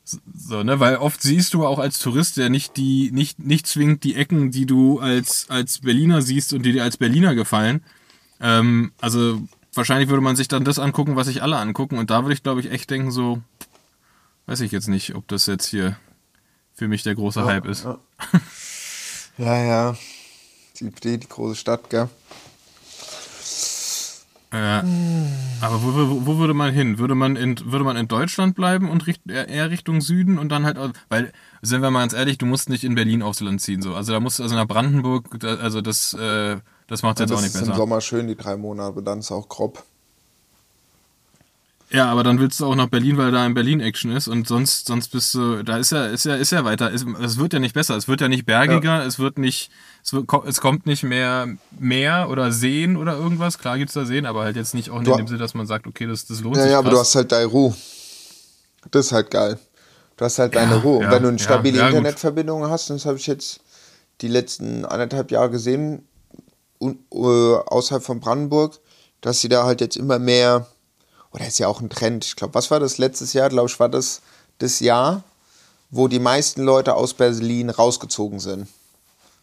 So, 0.05 0.63
ne, 0.63 0.81
weil 0.81 0.97
oft 0.97 1.23
siehst 1.23 1.55
du 1.55 1.67
auch 1.67 1.79
als 1.79 1.99
Tourist 1.99 2.37
ja 2.37 2.51
nicht 2.51 2.77
die, 2.77 3.11
nicht, 3.13 3.39
nicht 3.39 3.67
zwingend 3.67 4.05
die 4.05 4.15
Ecken, 4.17 4.51
die 4.51 4.67
du 4.67 5.01
als, 5.01 5.49
als 5.49 5.81
Berliner 5.81 6.21
siehst 6.21 6.53
und 6.53 6.63
die 6.63 6.73
dir 6.73 6.83
als 6.83 6.99
Berliner 6.99 7.35
gefallen. 7.35 7.83
Ähm, 8.41 8.93
also 9.01 9.41
wahrscheinlich 9.73 10.11
würde 10.11 10.21
man 10.21 10.37
sich 10.37 10.49
dann 10.49 10.65
das 10.65 10.79
angucken, 10.79 11.17
was 11.17 11.27
sich 11.27 11.43
alle 11.43 11.57
angucken. 11.57 11.97
Und 11.97 12.11
da 12.11 12.23
würde 12.23 12.35
ich, 12.35 12.43
glaube 12.43 12.61
ich, 12.61 12.71
echt 12.71 12.91
denken, 12.91 13.11
so, 13.11 13.41
weiß 14.47 14.61
ich 14.61 14.73
jetzt 14.73 14.89
nicht, 14.89 15.15
ob 15.15 15.27
das 15.29 15.47
jetzt 15.47 15.67
hier 15.67 15.97
für 16.75 16.87
mich 16.87 17.03
der 17.03 17.15
große 17.15 17.45
Hype 17.45 17.67
ist. 17.67 17.85
Ja, 17.85 17.99
ja. 19.39 19.65
ja. 19.65 19.97
Die, 20.81 20.91
die, 20.91 21.19
die 21.19 21.29
große 21.29 21.57
Stadt, 21.57 21.89
gell? 21.89 22.09
Äh, 24.55 24.83
aber 25.61 25.83
wo, 25.83 25.95
wo, 25.95 26.27
wo 26.27 26.39
würde 26.39 26.55
man 26.55 26.73
hin? 26.73 26.99
Würde 26.99 27.17
man 27.17 27.35
in, 27.35 27.59
würde 27.73 27.85
man 27.85 27.97
in 27.97 28.07
Deutschland 28.07 28.55
bleiben 28.55 28.89
und 28.89 29.07
richt, 29.09 29.29
eher 29.29 29.71
Richtung 29.71 30.01
Süden 30.01 30.39
und 30.39 30.51
dann 30.51 30.65
halt, 30.65 30.79
weil, 31.09 31.33
sind 31.61 31.83
wir 31.83 31.91
mal 31.91 32.01
ganz 32.01 32.13
ehrlich, 32.13 32.39
du 32.39 32.47
musst 32.47 32.69
nicht 32.69 32.85
in 32.85 32.95
Berlin 32.95 33.23
aufs 33.23 33.41
Land 33.41 33.61
ziehen, 33.63 33.83
so. 33.83 33.95
Also 33.95 34.13
da 34.13 34.21
musst 34.21 34.39
du, 34.39 34.45
also 34.45 34.55
nach 34.55 34.69
Brandenburg, 34.69 35.43
also 35.45 35.81
das, 35.81 36.13
äh, 36.15 36.59
das 36.87 37.03
macht 37.03 37.19
jetzt 37.19 37.31
das 37.31 37.39
auch 37.39 37.43
nicht 37.43 37.55
ist 37.55 37.63
im 37.63 37.67
besser. 37.67 37.75
Sommer 37.75 38.01
schön, 38.01 38.29
die 38.29 38.37
drei 38.37 38.57
Monate, 38.57 39.03
dann 39.03 39.19
ist 39.19 39.33
auch 39.33 39.49
grob. 39.49 39.83
Ja, 41.95 42.11
aber 42.11 42.25
dann 42.25 42.41
willst 42.41 42.59
du 42.59 42.67
auch 42.67 42.75
nach 42.75 42.89
Berlin, 42.89 43.17
weil 43.19 43.31
da 43.31 43.47
in 43.47 43.55
Berlin 43.55 43.79
Action 43.81 44.11
ist 44.11 44.27
und 44.27 44.49
sonst, 44.49 44.87
sonst 44.89 45.09
bist 45.09 45.33
du, 45.35 45.63
da 45.63 45.77
ist 45.77 45.93
ja, 45.93 46.07
ist 46.07 46.25
ja, 46.25 46.35
ist 46.35 46.51
ja 46.51 46.65
weiter. 46.65 46.93
Es, 46.93 47.05
es 47.23 47.39
wird 47.39 47.53
ja 47.53 47.61
nicht 47.61 47.73
besser, 47.75 47.97
es 47.97 48.09
wird 48.09 48.21
ja 48.21 48.27
nicht 48.29 48.47
bergiger, 48.47 49.07
es 49.07 49.21
wird 49.21 49.39
nicht, 49.39 49.71
es, 50.03 50.13
wird, 50.13 50.29
es 50.47 50.61
kommt 50.61 50.87
nicht 50.87 51.05
mehr 51.05 51.47
Meer 51.79 52.29
oder 52.31 52.51
Seen 52.51 52.97
oder 52.97 53.17
irgendwas. 53.17 53.59
Klar 53.59 53.79
gibt's 53.79 53.95
da 53.95 54.05
Seen, 54.07 54.27
aber 54.27 54.43
halt 54.43 54.57
jetzt 54.57 54.75
nicht 54.75 54.91
auch 54.91 54.99
in 54.99 55.05
Du- 55.05 55.17
dem 55.17 55.29
Sinne, 55.29 55.39
dass 55.39 55.55
man 55.55 55.67
sagt, 55.69 55.87
okay, 55.87 56.07
das, 56.07 56.27
das 56.27 56.41
lohnt 56.41 56.57
Ja, 56.57 56.63
sich. 56.63 56.73
ja, 56.73 56.79
aber 56.81 56.91
du 56.91 56.99
hast 56.99 57.15
halt 57.15 57.31
deine 57.31 57.47
Ruhe. 57.47 57.75
Das 58.91 59.07
ist 59.07 59.13
halt 59.13 59.31
geil. 59.31 59.59
Du 60.17 60.25
hast 60.25 60.39
halt 60.41 60.55
deine 60.57 60.75
Ruhe. 60.77 60.99
Und 60.99 61.05
ja, 61.05 61.11
wenn 61.13 61.23
du 61.23 61.29
eine 61.29 61.39
ja, 61.39 61.45
stabile 61.45 61.79
ja. 61.79 61.89
Internetverbindung 61.89 62.69
hast, 62.69 62.91
und 62.91 62.97
das 62.97 63.07
habe 63.07 63.19
ich 63.19 63.27
jetzt 63.29 63.61
die 64.21 64.29
letzten 64.29 64.85
anderthalb 64.85 65.31
Jahre 65.31 65.51
gesehen, 65.51 66.07
äh, 66.81 66.87
außerhalb 67.13 68.03
von 68.03 68.21
Brandenburg, 68.21 68.79
dass 69.21 69.41
sie 69.41 69.49
da 69.49 69.65
halt 69.65 69.81
jetzt 69.81 69.97
immer 69.97 70.19
mehr, 70.19 70.67
oder 71.35 71.47
ist 71.47 71.59
ja 71.59 71.67
auch 71.67 71.81
ein 71.81 71.91
Trend, 71.91 72.25
ich 72.25 72.37
glaube, 72.37 72.55
was 72.55 72.71
war 72.71 72.81
das 72.81 72.97
letztes 72.97 73.33
Jahr, 73.33 73.49
glaube 73.49 73.69
ich, 73.69 73.79
war 73.81 73.89
das 73.89 74.23
das 74.59 74.79
Jahr, 74.79 75.25
wo 75.91 76.07
die 76.07 76.21
meisten 76.21 76.63
Leute 76.63 76.95
aus 76.95 77.13
Berlin 77.13 77.71
rausgezogen 77.71 78.39
sind. 78.39 78.69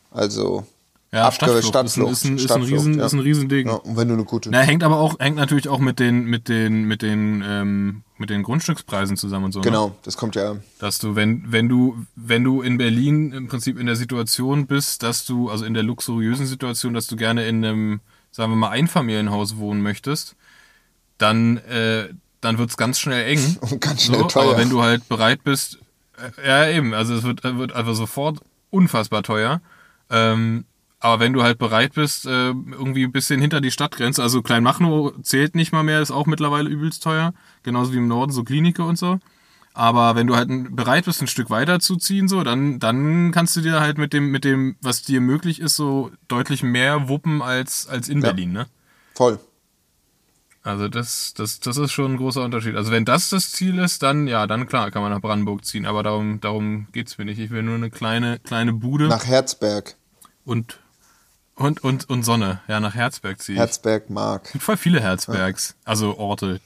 Also 0.10 0.66
ja, 1.12 1.28
Abge- 1.28 1.62
Stadtflucht, 1.62 2.12
ist 2.14 2.24
ein, 2.24 2.38
ist 2.38 2.38
ein, 2.38 2.38
ist 2.38 2.44
ein, 2.44 2.46
Stadtflucht, 2.48 2.72
riesen, 2.72 3.00
ja. 3.00 3.06
ist 3.06 3.14
ein 3.14 3.20
Riesending. 3.20 3.68
Ja, 3.68 3.74
und 3.74 3.98
wenn 3.98 4.08
du 4.08 4.14
eine 4.14 4.24
gute. 4.24 4.50
Na, 4.50 4.62
hängt 4.62 4.84
aber 4.84 5.00
auch, 5.00 5.20
hängt 5.20 5.36
natürlich 5.36 5.68
auch 5.68 5.80
mit 5.80 6.00
den, 6.00 6.24
mit 6.24 6.48
den, 6.48 6.86
mit 6.86 7.02
den, 7.02 7.44
ähm, 7.46 8.04
mit 8.18 8.30
den 8.30 8.44
Grundstückspreisen 8.44 9.18
zusammen 9.18 9.46
und 9.46 9.52
so. 9.52 9.60
Ne? 9.60 9.66
Genau, 9.66 9.92
das 10.04 10.16
kommt 10.16 10.36
ja. 10.36 10.56
Dass 10.80 11.00
du, 11.00 11.16
wenn, 11.16 11.44
wenn 11.52 11.68
du, 11.68 11.98
wenn 12.16 12.46
du 12.46 12.62
in 12.62 12.78
Berlin 12.78 13.34
im 13.34 13.50
Prinzip 13.50 13.78
in 13.78 13.88
der 13.88 13.98
Situation 13.98 14.68
bist, 14.68 15.04
dass 15.04 15.26
du, 15.26 15.50
also 15.50 15.66
in 15.66 15.74
der 15.74 15.84
luxuriösen 15.84 16.46
Situation, 16.46 16.94
dass 16.94 17.08
du 17.08 17.18
gerne 17.18 17.46
in 17.46 17.66
einem, 17.66 18.00
sagen 18.32 18.54
wir 18.54 18.56
mal, 18.56 18.70
Einfamilienhaus 18.70 19.58
wohnen 19.58 19.82
möchtest, 19.82 20.38
dann, 21.22 21.58
äh, 21.58 22.10
dann 22.42 22.58
wird's 22.58 22.78
ganz 22.78 23.00
schnell 23.00 23.26
eng. 23.28 23.58
Und 23.62 23.82
ganz 23.82 24.04
schnell 24.04 24.22
so, 24.22 24.28
teuer. 24.28 24.44
Aber 24.44 24.58
wenn 24.58 24.70
du 24.70 24.82
halt 24.82 25.08
bereit 25.08 25.44
bist, 25.44 25.80
äh, 26.18 26.48
ja 26.48 26.68
eben, 26.70 26.94
also 26.94 27.14
es 27.16 27.24
wird, 27.24 27.44
wird 27.44 27.74
einfach 27.74 27.96
sofort 27.96 28.40
unfassbar 28.70 29.24
teuer. 29.24 29.62
Ähm, 30.10 30.66
aber 31.00 31.20
wenn 31.20 31.34
du 31.34 31.42
halt 31.42 31.58
bereit 31.58 31.94
bist, 31.94 32.28
äh, 32.28 32.50
irgendwie 32.50 33.04
ein 33.04 33.12
bisschen 33.12 33.42
hinter 33.42 33.60
die 33.60 33.72
Stadtgrenze, 33.72 34.22
also 34.22 34.44
Kleinmachnow 34.44 35.14
zählt 35.24 35.56
nicht 35.56 35.72
mal 35.72 35.84
mehr, 35.84 36.00
ist 36.00 36.12
auch 36.12 36.28
mittlerweile 36.28 36.70
übelst 36.70 37.02
teuer, 37.04 37.34
genauso 37.64 37.92
wie 37.92 37.98
im 37.98 38.08
Norden 38.08 38.32
so 38.32 38.44
Klinike 38.44 38.84
und 38.84 38.98
so. 38.98 39.20
Aber 39.74 40.16
wenn 40.16 40.28
du 40.28 40.36
halt 40.36 40.50
bereit 40.76 41.06
bist, 41.06 41.22
ein 41.22 41.28
Stück 41.28 41.50
weiter 41.50 41.80
zu 41.80 41.96
ziehen, 41.96 42.28
so, 42.28 42.44
dann, 42.44 42.78
dann 42.80 43.32
kannst 43.32 43.56
du 43.56 43.62
dir 43.62 43.80
halt 43.80 43.98
mit 43.98 44.14
dem, 44.14 44.30
mit 44.30 44.44
dem, 44.44 44.76
was 44.82 45.02
dir 45.02 45.22
möglich 45.22 45.60
ist, 45.62 45.76
so 45.76 46.12
deutlich 46.28 46.62
mehr 46.62 47.08
wuppen 47.08 47.42
als, 47.42 47.88
als 47.88 48.10
in 48.10 48.22
Ja. 48.22 48.28
Berlin, 48.28 48.52
ne? 48.52 48.68
Voll. 49.16 49.40
Also 50.64 50.88
das, 50.88 51.34
das, 51.36 51.60
das 51.60 51.78
ist 51.78 51.92
schon 51.92 52.14
ein 52.14 52.18
großer 52.18 52.44
Unterschied. 52.44 52.76
Also 52.76 52.92
wenn 52.92 53.04
das 53.04 53.30
das 53.30 53.52
Ziel 53.52 53.80
ist, 53.80 54.04
dann 54.04 54.28
ja, 54.28 54.46
dann 54.46 54.68
klar 54.68 54.92
kann 54.92 55.02
man 55.02 55.12
nach 55.12 55.22
Brandenburg 55.22 55.66
ziehen. 55.66 55.86
Aber 55.86 56.04
darum, 56.04 56.40
darum 56.40 56.88
geht's 56.92 57.18
mir 57.18 57.26
nicht. 57.26 57.40
Ich 57.40 57.50
will 57.50 57.64
nur 57.64 57.76
eine 57.76 57.90
kleine, 57.90 58.40
kleine 58.40 58.74
Bude 58.74 59.08
Nach 59.08 59.26
Herzberg. 59.26 59.96
und, 60.46 60.80
und, 61.56 61.84
und, 61.84 62.10
und 62.10 62.24
Sonne. 62.24 62.62
Ja, 62.68 62.80
nach 62.80 62.94
Herzberg 62.94 63.42
ziehe 63.42 63.56
ich. 63.56 63.60
Herzberg 63.60 64.10
Mark. 64.10 64.46
Es 64.46 64.52
gibt 64.54 64.64
voll 64.64 64.78
viele 64.78 65.02
Herzbergs, 65.02 65.76
also 65.84 66.18
Orte. 66.18 66.60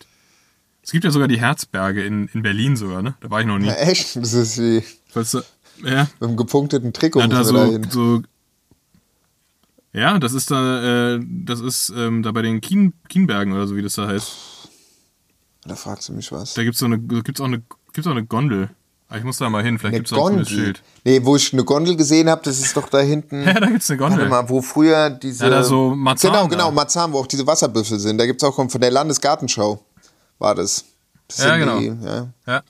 Es 0.83 0.91
gibt 0.91 1.03
ja 1.03 1.11
sogar 1.11 1.27
die 1.27 1.39
Herzberge 1.39 2.05
in, 2.05 2.27
in 2.27 2.43
Berlin 2.43 2.75
sogar, 2.75 3.01
ne? 3.01 3.15
Da 3.21 3.29
war 3.29 3.39
ich 3.39 3.47
noch 3.47 3.57
nie. 3.57 3.67
Ja, 3.67 3.73
echt? 3.75 4.17
Das 4.17 4.33
ist 4.33 4.57
wie 4.59 4.83
Weißt 5.13 5.35
du, 5.35 5.41
ja, 5.83 6.07
mit 6.19 6.29
einem 6.29 6.37
gepunkteten 6.37 6.93
Trikot 6.93 7.21
ja 7.21 7.27
da 7.27 7.43
so, 7.43 7.81
so. 7.89 8.21
Ja, 9.95 10.19
das 10.19 10.33
ist 10.33 10.51
da, 10.51 11.13
äh, 11.13 11.19
das 11.23 11.61
ist 11.61 11.93
ähm, 11.95 12.21
da 12.21 12.33
bei 12.33 12.41
den 12.41 12.59
Kien, 12.59 12.93
Kienbergen 13.07 13.53
oder 13.53 13.65
so, 13.65 13.77
wie 13.77 13.81
das 13.81 13.93
da 13.93 14.07
heißt. 14.07 14.29
Da 15.65 15.75
fragst 15.75 16.09
du 16.09 16.13
mich 16.13 16.31
was. 16.33 16.53
Da 16.53 16.61
eine, 16.61 16.65
gibt's 16.65 16.81
auch 17.41 17.45
eine, 17.45 17.63
gibt's 17.93 18.07
auch 18.07 18.11
eine 18.11 18.25
Gondel. 18.25 18.69
Aber 19.07 19.19
ich 19.19 19.23
muss 19.23 19.37
da 19.37 19.49
mal 19.49 19.63
hin, 19.63 19.79
vielleicht 19.79 19.95
gibt's 19.95 20.11
da 20.11 20.17
auch 20.17 20.29
ein. 20.29 20.45
Schild. 20.45 20.83
Nee, 21.05 21.21
wo 21.23 21.37
ich 21.37 21.53
eine 21.53 21.63
Gondel 21.63 21.95
gesehen 21.95 22.29
habe, 22.29 22.41
das 22.43 22.59
ist 22.59 22.75
doch 22.75 22.89
da 22.89 22.99
hinten. 22.99 23.41
Ja, 23.47 23.53
da 23.53 23.67
gibt's 23.67 23.89
eine 23.89 23.97
Gondel. 23.97 24.29
Warte 24.29 24.29
mal, 24.29 24.49
wo 24.49 24.61
früher 24.61 25.09
diese. 25.09 25.45
Ja, 25.45 25.49
da 25.49 25.63
so 25.63 25.95
Marzahn 25.95 26.31
Genau, 26.31 26.47
genau, 26.49 26.71
Marzahn, 26.71 27.13
wo 27.13 27.19
auch 27.19 27.27
diese 27.27 27.47
Wasserbüffel 27.47 27.97
sind. 27.97 28.17
Da 28.17 28.25
gibt 28.25 28.43
es 28.43 28.47
auch 28.47 28.55
von 28.55 28.81
der 28.81 28.91
Landesgartenschau. 28.91 29.81
War 30.39 30.55
das. 30.55 30.83
das 31.29 31.39
Ja, 31.39 31.55
genau. 31.57 31.79
Die, 31.79 31.95
ja. 32.03 32.27
Ja. 32.45 32.63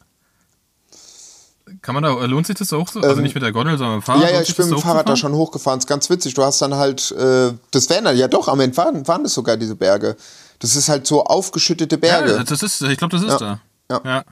Kann 1.82 1.96
man 1.96 2.04
da, 2.04 2.12
lohnt 2.26 2.46
sich 2.46 2.56
das 2.56 2.72
auch 2.74 2.88
so? 2.88 3.00
Also 3.02 3.18
Ähm, 3.18 3.24
nicht 3.24 3.34
mit 3.34 3.44
der 3.44 3.52
Gondel, 3.52 3.78
sondern 3.78 3.96
mit 3.98 4.04
dem 4.04 4.06
Fahrrad? 4.06 4.24
Ja, 4.24 4.30
ja, 4.36 4.42
ich 4.42 4.56
bin 4.56 4.66
das 4.66 4.70
mit 4.70 4.80
dem 4.80 4.82
Fahrrad 4.84 5.10
da 5.10 5.16
schon 5.16 5.34
hochgefahren. 5.34 5.80
Ist 5.80 5.88
ganz 5.88 6.10
witzig. 6.10 6.34
Du 6.36 6.44
hast 6.44 6.62
dann 6.62 6.76
halt, 6.76 7.12
äh, 7.12 7.54
das 7.72 7.90
wären 7.90 8.06
dann, 8.06 8.16
ja 8.18 8.28
doch, 8.28 8.48
am 8.48 8.60
Ende 8.60 8.78
waren, 8.78 9.08
waren 9.08 9.24
das 9.24 9.34
sogar 9.34 9.58
diese 9.58 9.76
Berge. 9.76 10.16
Das 10.60 10.76
ist 10.76 10.90
halt 10.90 11.08
so 11.08 11.24
aufgeschüttete 11.24 11.98
Berge. 11.98 12.36
Ja, 12.38 12.44
das 12.44 12.62
ist, 12.62 12.82
ich 12.82 12.98
glaube, 12.98 13.18
das 13.18 13.24
ist 13.24 13.40
Ja. 13.40 13.40
da. 13.40 13.62
Ja. 13.90 14.02
ja. 14.06 14.26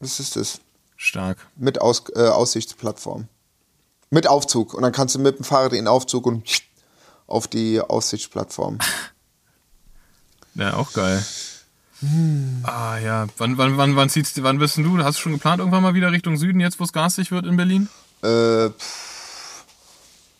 Das 0.00 0.20
ist 0.20 0.36
es. 0.36 0.60
Stark. 0.96 1.38
Mit 1.56 1.80
Aus, 1.80 2.04
äh, 2.14 2.26
Aussichtsplattform. 2.28 3.28
Mit 4.10 4.26
Aufzug. 4.26 4.74
Und 4.74 4.82
dann 4.82 4.92
kannst 4.92 5.14
du 5.14 5.18
mit 5.18 5.38
dem 5.38 5.44
Fahrrad 5.44 5.72
in 5.72 5.78
den 5.80 5.88
Aufzug 5.88 6.26
und 6.26 6.42
auf 7.26 7.46
die 7.46 7.80
Aussichtsplattform. 7.80 8.78
Ja, 10.54 10.74
auch 10.74 10.92
geil. 10.92 11.24
Ah 12.62 12.98
ja, 12.98 13.26
wann, 13.38 13.58
wann, 13.58 13.76
wann, 13.76 13.96
wann 13.96 14.08
zieht's, 14.08 14.40
wann 14.42 14.58
bist 14.58 14.76
du? 14.76 14.98
Hast 14.98 15.18
du 15.18 15.22
schon 15.22 15.32
geplant 15.32 15.58
irgendwann 15.58 15.82
mal 15.82 15.94
wieder 15.94 16.12
Richtung 16.12 16.36
Süden, 16.36 16.60
jetzt 16.60 16.78
wo 16.78 16.84
es 16.84 16.92
garstig 16.92 17.32
wird 17.32 17.44
in 17.44 17.56
Berlin? 17.56 17.88
Äh, 18.22 18.70
pff, 18.70 19.64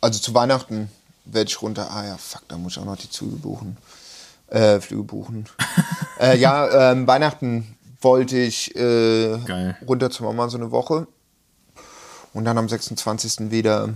also 0.00 0.20
zu 0.20 0.34
Weihnachten 0.34 0.88
werde 1.24 1.48
ich 1.48 1.60
runter. 1.60 1.90
Ah 1.90 2.04
ja, 2.04 2.16
fuck, 2.16 2.42
da 2.48 2.56
muss 2.56 2.72
ich 2.72 2.78
auch 2.78 2.84
noch 2.84 2.96
die 2.96 3.10
Züge 3.10 3.36
buchen. 3.36 3.76
Äh, 4.48 4.80
Flüge 4.80 5.02
buchen. 5.02 5.46
äh, 6.20 6.38
ja, 6.38 6.92
ähm, 6.92 7.06
Weihnachten 7.06 7.76
wollte 8.00 8.38
ich 8.38 8.74
äh, 8.76 9.34
runter 9.86 10.10
zur 10.10 10.26
Mama 10.26 10.48
so 10.48 10.56
eine 10.56 10.70
Woche. 10.70 11.06
Und 12.32 12.44
dann 12.44 12.56
am 12.58 12.68
26. 12.68 13.50
wieder 13.50 13.94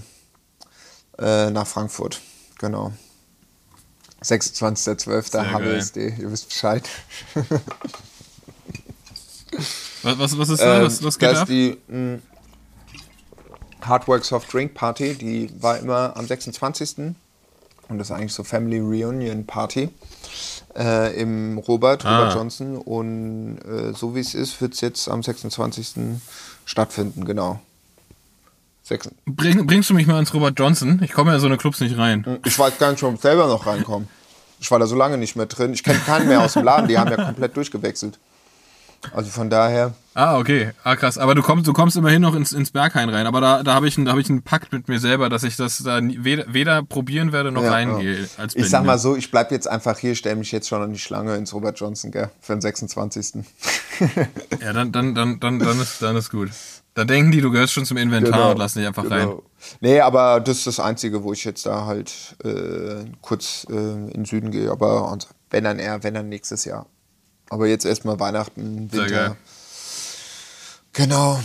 äh, 1.19 1.51
nach 1.51 1.67
Frankfurt. 1.67 2.21
Genau. 2.59 2.93
26.12. 4.23 5.31
Sehr 5.31 5.53
HBSD, 5.53 6.15
ihr 6.19 6.31
wisst 6.33 6.49
Bescheid. 6.49 6.89
Was, 10.03 10.19
was, 10.19 10.39
was 10.39 10.49
ist 10.49 10.63
da? 10.63 10.79
Ähm, 10.79 10.85
was, 10.87 11.03
was 11.05 11.19
geht 11.19 11.31
das 11.31 11.39
ab? 11.39 11.49
ist 11.49 11.51
die 11.51 11.79
mh, 11.89 12.19
Hardwork 13.83 14.25
Soft 14.25 14.53
Drink 14.53 14.75
Party, 14.75 15.15
die 15.15 15.51
war 15.61 15.79
immer 15.79 16.17
am 16.17 16.27
26. 16.27 17.15
Und 17.89 17.99
das 17.99 18.09
ist 18.09 18.13
eigentlich 18.13 18.33
so 18.33 18.43
Family 18.45 18.79
Reunion 18.79 19.45
Party 19.47 19.91
äh, 20.77 21.21
im 21.21 21.59
Robert, 21.59 22.05
Ah. 22.05 22.19
Robert 22.21 22.35
Johnson. 22.35 22.79
Und 22.79 23.59
äh, 23.59 23.93
so 23.93 24.15
wie 24.15 24.21
es 24.21 24.35
ist, 24.35 24.61
wird 24.61 24.75
es 24.75 24.81
jetzt 24.81 25.09
am 25.09 25.23
26. 25.23 25.95
stattfinden, 26.65 27.25
genau. 27.25 27.61
Sechs- 28.83 29.09
Bring, 29.27 29.67
bringst 29.67 29.91
du 29.91 29.95
mich 29.95 30.07
mal 30.07 30.19
ins 30.19 30.35
Robert 30.35 30.59
Johnson? 30.59 31.01
Ich 31.05 31.13
komme 31.13 31.31
ja 31.31 31.37
in 31.37 31.41
so 31.41 31.47
eine 31.47 31.57
Clubs 31.57 31.81
nicht 31.81 31.97
rein. 31.97 32.41
Ich 32.45 32.59
weiß 32.59 32.79
gar 32.79 32.91
nicht, 32.91 33.03
ob 33.03 33.15
ich 33.15 33.21
selber 33.21 33.47
noch 33.47 33.67
reinkomme. 33.67 34.07
Ich 34.61 34.71
war 34.71 34.79
da 34.79 34.87
so 34.87 34.97
lange 34.97 35.19
nicht 35.19 35.37
mehr 35.37 35.47
drin. 35.47 35.73
Ich 35.73 35.83
kenne 35.83 35.99
keinen 36.01 36.29
mehr 36.29 36.41
aus 36.41 36.53
dem 36.55 36.65
Laden, 36.65 36.89
die 36.89 36.99
haben 36.99 37.11
ja 37.11 37.17
komplett 37.25 37.57
durchgewechselt. 37.57 38.19
Also 39.13 39.31
von 39.31 39.51
daher, 39.51 39.95
Ah, 40.15 40.39
okay. 40.39 40.71
Ah, 40.85 40.95
krass. 40.95 41.17
Aber 41.19 41.35
du 41.35 41.43
kommst, 41.43 41.67
du 41.67 41.73
kommst 41.73 41.97
immerhin 41.97 42.21
noch 42.23 42.35
ins, 42.37 42.53
ins 42.53 42.71
Berghain 42.71 43.09
rein. 43.09 43.27
Aber 43.27 43.41
da, 43.41 43.63
da 43.65 43.75
habe 43.75 43.89
ich, 43.89 43.97
einen- 43.97 44.05
da 44.05 44.13
hab 44.13 44.19
ich 44.19 44.29
einen 44.29 44.43
Pakt 44.43 44.73
mit 44.73 44.87
mir 44.87 45.01
selber, 45.01 45.29
dass 45.31 45.43
ich 45.43 45.57
das 45.57 45.79
da 45.79 45.99
weder, 46.03 46.45
weder 46.53 46.83
probieren 46.83 47.33
werde 47.33 47.51
noch 47.51 47.63
Ja, 47.65 47.71
reingehe. 47.73 48.29
Als 48.37 48.55
ich 48.55 48.69
sag 48.69 48.85
mal 48.85 48.99
so, 48.99 49.17
ich 49.17 49.31
bleib 49.31 49.51
jetzt 49.51 49.67
einfach 49.69 49.99
hier, 49.99 50.15
stelle 50.15 50.37
mich 50.37 50.53
jetzt 50.53 50.69
schon 50.69 50.83
an 50.83 50.93
die 50.93 50.99
Schlange 50.99 51.35
ins 51.37 51.55
Robert 51.55 51.81
Johnson, 51.81 52.11
gell, 52.13 52.31
für 52.41 52.53
den 52.55 52.61
26. 52.61 53.43
Ja, 54.61 54.73
dann, 54.73 54.93
dann, 54.93 55.15
dann, 55.15 55.41
dann, 55.41 55.59
dann, 55.59 55.81
ist, 55.81 56.03
dann 56.03 56.15
ist 56.17 56.31
gut. 56.31 56.51
Da 56.95 57.05
denken 57.05 57.33
die, 57.33 57.41
du 57.41 57.51
gehörst 57.51 57.73
schon 57.73 57.87
zum 57.87 57.97
Inventar 57.97 58.51
und 58.51 58.59
lassen 58.59 58.79
dich 58.81 58.87
einfach 58.89 59.11
rein. 59.11 59.29
Genau. 59.29 59.43
Nee, 59.81 60.01
aber 60.01 60.41
das 60.41 60.59
ist 60.59 60.67
das 60.67 60.81
Einzige, 60.81 61.23
wo 61.25 61.33
ich 61.33 61.43
jetzt 61.45 61.65
da 61.65 61.87
halt 61.87 62.13
äh, 62.45 63.05
kurz 63.23 63.67
äh, 63.71 63.73
in 63.75 64.11
den 64.11 64.25
Süden 64.27 64.51
gehe. 64.51 64.71
Aber 64.71 65.11
und 65.11 65.29
wenn 65.51 65.65
dann 65.65 65.79
eher, 65.79 66.03
wenn 66.03 66.13
dann 66.15 66.29
nächstes 66.29 66.65
Jahr. 66.67 66.87
Aber 67.49 67.67
jetzt 67.67 67.87
erstmal 67.87 68.21
Weihnachten, 68.21 68.91
Sehr 68.91 69.03
Winter. 69.05 69.15
geil. 69.15 69.37
Genau. 70.93 71.41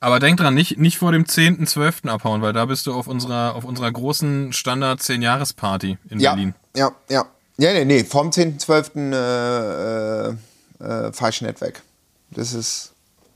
Aber 0.00 0.20
denk 0.20 0.38
dran, 0.38 0.54
nicht, 0.54 0.78
nicht 0.78 0.98
vor 0.98 1.10
dem 1.12 1.24
10.12. 1.24 2.08
abhauen, 2.08 2.40
weil 2.42 2.52
da 2.52 2.66
bist 2.66 2.86
du 2.86 2.94
auf 2.94 3.08
unserer, 3.08 3.54
auf 3.56 3.64
unserer 3.64 3.90
großen 3.90 4.52
Standard 4.52 5.00
10-Jahres-Party 5.00 5.98
in 6.08 6.20
Ja, 6.20 6.34
Berlin. 6.34 6.54
ja, 6.76 6.92
ja. 7.08 7.24
Ja, 7.60 7.72
nee, 7.72 7.84
nee, 7.84 8.04
vom 8.04 8.30
10.12. 8.30 9.12
Äh, 9.12 10.28
äh, 10.28 11.08
äh, 11.08 11.12
fahr 11.12 11.30
ich 11.30 11.42
nicht 11.42 11.60
weg. 11.60 11.82
Das 12.30 12.52
ist, 12.52 12.92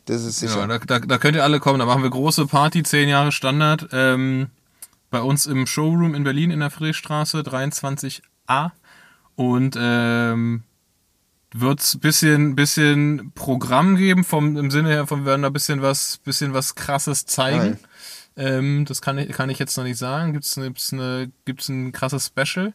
das 0.07 0.25
ist 0.25 0.41
sicher. 0.41 0.61
Ja, 0.61 0.67
da, 0.67 0.79
da, 0.79 0.99
da 0.99 1.19
könnt 1.19 1.37
ihr 1.37 1.45
alle 1.45 1.61
kommen. 1.61 1.79
Da 1.79 1.87
machen 1.87 2.03
wir 2.03 2.11
große 2.11 2.47
Party, 2.47 2.83
10 2.83 3.09
Jahre 3.09 3.33
Standard. 3.33 3.89
Ähm, 3.93 4.51
bei 5.11 5.21
uns 5.21 5.47
im 5.47 5.67
Showroom 5.67 6.15
in 6.15 6.25
Berlin 6.25 6.51
in 6.51 6.61
der 6.61 6.71
Friedrichstraße 6.71 7.41
23a. 7.41 8.71
Und 9.37 9.77
ähm, 9.79 10.65
wird's 11.55 11.99
bisschen, 11.99 12.57
bisschen 12.57 13.33
Programm 13.35 13.97
geben, 13.97 14.25
vom, 14.25 14.57
im 14.57 14.71
Sinne 14.71 14.89
her, 14.91 15.07
von 15.07 15.21
wir 15.21 15.27
werden 15.27 15.43
da 15.43 15.51
bisschen 15.51 15.83
was, 15.83 16.19
bisschen 16.19 16.55
was 16.55 16.75
krasses 16.75 17.27
zeigen. 17.27 17.79
Ähm, 18.37 18.85
das 18.87 19.03
kann 19.03 19.19
ich, 19.19 19.31
kann 19.31 19.51
ich 19.51 19.59
jetzt 19.59 19.77
noch 19.77 19.85
nicht 19.85 19.99
sagen. 19.99 20.33
Gibt 20.33 20.45
es 20.45 20.55
gibt's 20.55 20.93
eine, 20.93 21.31
gibt's 21.45 21.69
ein 21.69 21.93
krasses 21.93 22.27
Special. 22.27 22.73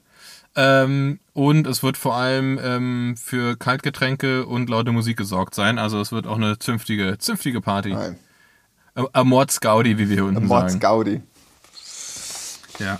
Ähm, 0.59 1.19
und 1.33 1.67
es 1.67 1.83
wird 1.83 1.97
vor 1.97 2.15
allem 2.15 2.59
ähm, 2.61 3.15
für 3.15 3.55
Kaltgetränke 3.55 4.45
und 4.47 4.69
laute 4.69 4.91
Musik 4.91 5.15
gesorgt 5.15 5.53
sein. 5.53 5.77
Also 5.77 6.01
es 6.01 6.11
wird 6.11 6.25
auch 6.25 6.37
eine 6.37 6.57
zünftige, 6.57 7.17
zünftige 7.19 7.61
Party. 7.61 7.93
Nein. 7.93 8.17
Amords 9.13 9.61
Gaudi, 9.61 9.99
wie 9.99 10.09
wir 10.09 10.25
unten 10.25 10.45
Mods 10.47 10.71
sagen. 10.73 10.79
Gaudi. 10.79 11.21
Ja. 12.79 12.99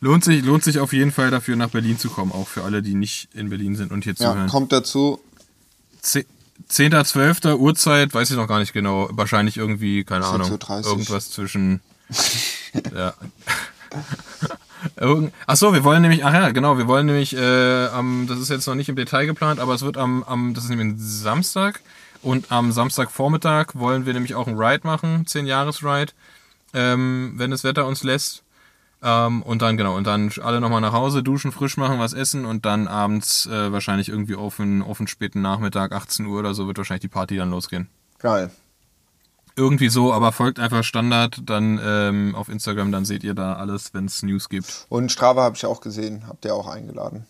Lohnt 0.00 0.24
sich, 0.24 0.44
lohnt 0.44 0.64
sich 0.64 0.80
auf 0.80 0.92
jeden 0.92 1.12
Fall 1.12 1.30
dafür, 1.30 1.54
nach 1.54 1.70
Berlin 1.70 1.98
zu 1.98 2.08
kommen, 2.08 2.32
auch 2.32 2.48
für 2.48 2.64
alle, 2.64 2.82
die 2.82 2.94
nicht 2.94 3.28
in 3.34 3.48
Berlin 3.48 3.76
sind 3.76 3.92
und 3.92 4.02
hier 4.04 4.14
Ja, 4.18 4.32
zuhören. 4.32 4.48
kommt 4.48 4.72
dazu. 4.72 5.20
Ze- 6.02 6.26
10.12. 6.68 7.56
Uhrzeit, 7.56 8.12
weiß 8.12 8.30
ich 8.30 8.36
noch 8.36 8.48
gar 8.48 8.58
nicht 8.58 8.72
genau. 8.72 9.08
Wahrscheinlich 9.12 9.56
irgendwie, 9.56 10.02
keine 10.02 10.26
Ahnung. 10.26 10.50
6.30 10.50 10.84
Uhr. 10.84 10.86
Irgendwas 10.90 11.30
zwischen. 11.30 11.80
ja. 12.94 13.14
Irgend- 14.96 15.32
Ach 15.46 15.56
so, 15.56 15.72
wir 15.72 15.84
wollen 15.84 16.02
nämlich, 16.02 16.24
ach 16.24 16.32
ja, 16.32 16.50
genau, 16.50 16.78
wir 16.78 16.86
wollen 16.86 17.06
nämlich, 17.06 17.36
äh, 17.36 17.86
am, 17.88 18.26
das 18.28 18.38
ist 18.38 18.48
jetzt 18.50 18.66
noch 18.66 18.74
nicht 18.74 18.88
im 18.88 18.96
Detail 18.96 19.26
geplant, 19.26 19.60
aber 19.60 19.74
es 19.74 19.82
wird 19.82 19.96
am, 19.96 20.22
am 20.24 20.54
das 20.54 20.64
ist 20.64 20.70
nämlich 20.70 20.88
ein 20.88 20.98
Samstag 20.98 21.80
und 22.22 22.50
am 22.50 22.72
Samstagvormittag 22.72 23.74
wollen 23.74 24.06
wir 24.06 24.12
nämlich 24.14 24.34
auch 24.34 24.46
einen 24.46 24.58
Ride 24.58 24.86
machen, 24.86 25.24
10-Jahres-Ride, 25.26 26.12
ähm, 26.74 27.34
wenn 27.36 27.50
das 27.50 27.64
Wetter 27.64 27.86
uns 27.86 28.02
lässt. 28.02 28.42
Ähm, 29.00 29.42
und 29.42 29.62
dann, 29.62 29.76
genau, 29.76 29.96
und 29.96 30.08
dann 30.08 30.32
alle 30.42 30.60
nochmal 30.60 30.80
nach 30.80 30.92
Hause, 30.92 31.22
duschen, 31.22 31.52
frisch 31.52 31.76
machen, 31.76 32.00
was 32.00 32.12
essen 32.14 32.44
und 32.44 32.64
dann 32.66 32.88
abends 32.88 33.46
äh, 33.46 33.70
wahrscheinlich 33.72 34.08
irgendwie 34.08 34.34
auf 34.34 34.58
einen, 34.58 34.82
auf 34.82 34.98
einen 34.98 35.06
späten 35.06 35.40
Nachmittag, 35.40 35.92
18 35.92 36.26
Uhr 36.26 36.40
oder 36.40 36.52
so, 36.54 36.66
wird 36.66 36.78
wahrscheinlich 36.78 37.02
die 37.02 37.08
Party 37.08 37.36
dann 37.36 37.50
losgehen. 37.50 37.88
Geil. 38.18 38.50
Irgendwie 39.58 39.88
so, 39.88 40.12
aber 40.12 40.30
folgt 40.30 40.60
einfach 40.60 40.84
Standard 40.84 41.40
dann 41.44 41.80
ähm, 41.82 42.36
auf 42.36 42.48
Instagram, 42.48 42.92
dann 42.92 43.04
seht 43.04 43.24
ihr 43.24 43.34
da 43.34 43.54
alles, 43.54 43.92
wenn 43.92 44.04
es 44.04 44.22
News 44.22 44.48
gibt. 44.48 44.86
Und 44.88 45.10
Strava 45.10 45.42
habe 45.42 45.56
ich 45.56 45.66
auch 45.66 45.80
gesehen. 45.80 46.28
Habt 46.28 46.44
ihr 46.44 46.54
auch 46.54 46.68
eingeladen. 46.68 47.26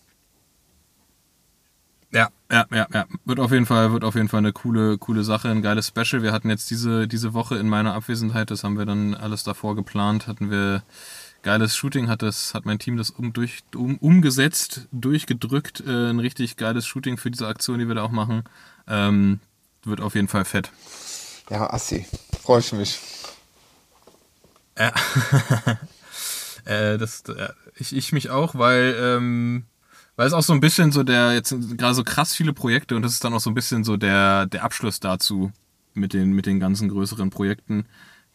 Ja, 2.12 2.28
ja, 2.50 2.66
ja, 2.70 2.86
ja. 2.92 3.06
Wird 3.24 3.40
auf 3.40 3.50
jeden 3.50 3.64
Fall, 3.64 3.92
wird 3.92 4.04
auf 4.04 4.14
jeden 4.14 4.28
Fall 4.28 4.38
eine 4.38 4.52
coole, 4.52 4.98
coole 4.98 5.24
Sache, 5.24 5.48
ein 5.48 5.62
geiles 5.62 5.88
Special. 5.88 6.22
Wir 6.22 6.32
hatten 6.32 6.50
jetzt 6.50 6.70
diese, 6.70 7.08
diese 7.08 7.32
Woche 7.32 7.56
in 7.56 7.68
meiner 7.68 7.94
Abwesenheit, 7.94 8.50
das 8.50 8.62
haben 8.62 8.76
wir 8.76 8.84
dann 8.84 9.14
alles 9.14 9.42
davor 9.42 9.74
geplant, 9.74 10.26
hatten 10.26 10.50
wir 10.50 10.82
geiles 11.42 11.76
Shooting, 11.76 12.08
hat 12.08 12.20
das, 12.20 12.52
hat 12.52 12.66
mein 12.66 12.78
Team 12.78 12.98
das 12.98 13.08
um, 13.08 13.32
durch, 13.32 13.60
um, 13.74 13.96
umgesetzt, 13.96 14.86
durchgedrückt, 14.92 15.82
äh, 15.86 16.10
ein 16.10 16.20
richtig 16.20 16.56
geiles 16.56 16.86
Shooting 16.86 17.16
für 17.16 17.30
diese 17.30 17.46
Aktion, 17.46 17.78
die 17.78 17.88
wir 17.88 17.94
da 17.94 18.02
auch 18.02 18.10
machen. 18.10 18.44
Ähm, 18.86 19.40
wird 19.84 20.02
auf 20.02 20.14
jeden 20.14 20.28
Fall 20.28 20.44
fett. 20.44 20.70
Ja, 21.50 21.72
Assi. 21.72 22.06
Freue 22.42 22.60
ich 22.60 22.72
mich. 22.72 22.98
Ja. 24.78 24.92
äh, 26.64 26.98
das, 26.98 27.22
äh, 27.28 27.48
ich, 27.76 27.94
ich 27.94 28.12
mich 28.12 28.30
auch, 28.30 28.54
weil, 28.54 28.96
ähm, 29.00 29.64
weil 30.16 30.26
es 30.26 30.32
auch 30.32 30.42
so 30.42 30.52
ein 30.52 30.60
bisschen 30.60 30.92
so 30.92 31.02
der, 31.02 31.32
jetzt 31.32 31.48
sind 31.48 31.78
gerade 31.78 31.94
so 31.94 32.04
krass 32.04 32.34
viele 32.34 32.52
Projekte 32.52 32.96
und 32.96 33.02
das 33.02 33.12
ist 33.12 33.24
dann 33.24 33.34
auch 33.34 33.40
so 33.40 33.50
ein 33.50 33.54
bisschen 33.54 33.84
so 33.84 33.96
der, 33.96 34.46
der 34.46 34.62
Abschluss 34.62 35.00
dazu 35.00 35.52
mit 35.94 36.12
den, 36.12 36.32
mit 36.32 36.46
den 36.46 36.60
ganzen 36.60 36.88
größeren 36.88 37.30
Projekten. 37.30 37.86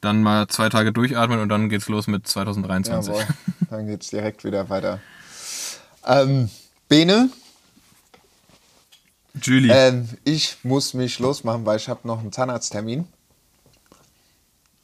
Dann 0.02 0.22
mal 0.22 0.48
zwei 0.48 0.68
Tage 0.68 0.92
durchatmen 0.92 1.40
und 1.40 1.50
dann 1.50 1.70
geht's 1.70 1.88
los 1.88 2.08
mit 2.08 2.28
2023. 2.28 3.14
Jawohl. 3.14 3.28
Dann 3.70 3.88
geht's 3.88 4.10
direkt 4.10 4.44
wieder 4.44 4.70
weiter. 4.70 5.00
Ähm, 6.06 6.50
Bene, 6.90 7.30
Julie. 9.42 9.72
ähm, 9.74 10.10
ich 10.24 10.58
muss 10.64 10.94
mich 10.94 11.20
losmachen, 11.20 11.66
weil 11.66 11.78
ich 11.78 11.90
habe 11.90 12.08
noch 12.08 12.20
einen 12.20 12.32
Zahnarzttermin. 12.32 13.08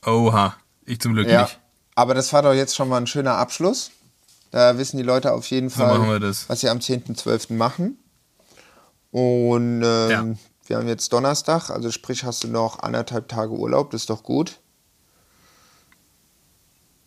Oha. 0.05 0.55
Ich 0.85 0.99
zum 0.99 1.13
Glück 1.13 1.27
Ja. 1.27 1.43
nicht. 1.43 1.59
Aber 1.95 2.13
das 2.13 2.31
war 2.33 2.41
doch 2.41 2.53
jetzt 2.53 2.75
schon 2.75 2.89
mal 2.89 2.97
ein 2.97 3.07
schöner 3.07 3.35
Abschluss. 3.35 3.91
Da 4.51 4.77
wissen 4.77 4.97
die 4.97 5.03
Leute 5.03 5.33
auf 5.33 5.45
jeden 5.51 5.69
Fall, 5.69 6.01
wir 6.07 6.19
das. 6.19 6.49
was 6.49 6.61
sie 6.61 6.69
am 6.69 6.79
10.12. 6.79 7.53
machen. 7.55 7.97
Und 9.11 9.83
ähm, 9.83 10.09
Ja. 10.09 10.25
wir 10.67 10.77
haben 10.77 10.87
jetzt 10.87 11.11
Donnerstag, 11.13 11.69
also 11.69 11.91
sprich 11.91 12.23
hast 12.23 12.43
du 12.43 12.47
noch 12.47 12.79
anderthalb 12.79 13.27
Tage 13.27 13.51
Urlaub, 13.51 13.91
das 13.91 14.01
ist 14.01 14.09
doch 14.09 14.23
gut. 14.23 14.57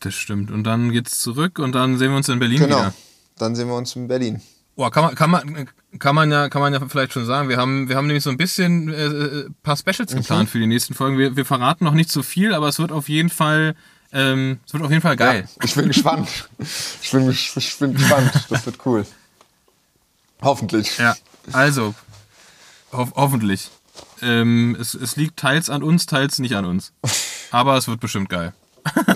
Das 0.00 0.14
stimmt. 0.14 0.50
Und 0.50 0.64
dann 0.64 0.90
geht's 0.92 1.20
zurück 1.20 1.58
und 1.58 1.72
dann 1.72 1.96
sehen 1.98 2.10
wir 2.10 2.16
uns 2.16 2.28
in 2.28 2.38
Berlin 2.38 2.58
Genau. 2.58 2.78
wieder. 2.78 2.94
Dann 3.38 3.54
sehen 3.56 3.68
wir 3.68 3.76
uns 3.76 3.94
in 3.96 4.08
Berlin. 4.08 4.40
Boah, 4.74 4.90
kann 4.90 5.04
man, 5.04 5.14
kann 5.14 5.30
man, 5.30 5.68
kann 5.98 6.14
man 6.14 6.30
ja, 6.30 6.48
kann 6.48 6.62
man 6.62 6.72
ja 6.72 6.80
vielleicht 6.88 7.12
schon 7.12 7.26
sagen. 7.26 7.48
Wir 7.48 7.58
haben, 7.58 7.88
wir 7.88 7.96
haben 7.96 8.06
nämlich 8.06 8.24
so 8.24 8.30
ein 8.30 8.38
bisschen 8.38 8.88
äh, 8.88 9.04
äh, 9.04 9.50
paar 9.62 9.76
Specials 9.76 10.14
geplant 10.14 10.48
für 10.48 10.58
die 10.58 10.66
nächsten 10.66 10.94
Folgen. 10.94 11.18
Wir, 11.18 11.36
wir 11.36 11.44
verraten 11.44 11.84
noch 11.84 11.92
nicht 11.92 12.10
so 12.10 12.22
viel, 12.22 12.54
aber 12.54 12.68
es 12.68 12.78
wird 12.78 12.90
auf 12.90 13.08
jeden 13.08 13.28
Fall, 13.28 13.74
ähm, 14.12 14.60
es 14.66 14.72
wird 14.72 14.82
auf 14.82 14.90
jeden 14.90 15.02
Fall 15.02 15.16
geil. 15.16 15.46
Ich 15.62 15.74
bin 15.74 15.88
gespannt. 15.88 16.48
Ich 17.02 17.10
bin, 17.10 17.30
ich, 17.30 17.78
bin 17.78 17.94
gespannt. 17.94 18.46
Das 18.48 18.64
wird 18.64 18.78
cool. 18.86 19.04
Hoffentlich. 20.40 20.96
Ja, 20.96 21.14
also, 21.52 21.94
hof 22.92 23.12
hoffentlich. 23.14 23.70
Ähm, 24.22 24.76
es, 24.80 24.94
es 24.94 25.16
liegt 25.16 25.36
teils 25.36 25.68
an 25.68 25.82
uns, 25.82 26.06
teils 26.06 26.38
nicht 26.38 26.56
an 26.56 26.64
uns. 26.64 26.92
Aber 27.50 27.76
es 27.76 27.88
wird 27.88 28.00
bestimmt 28.00 28.30
geil. 28.30 28.54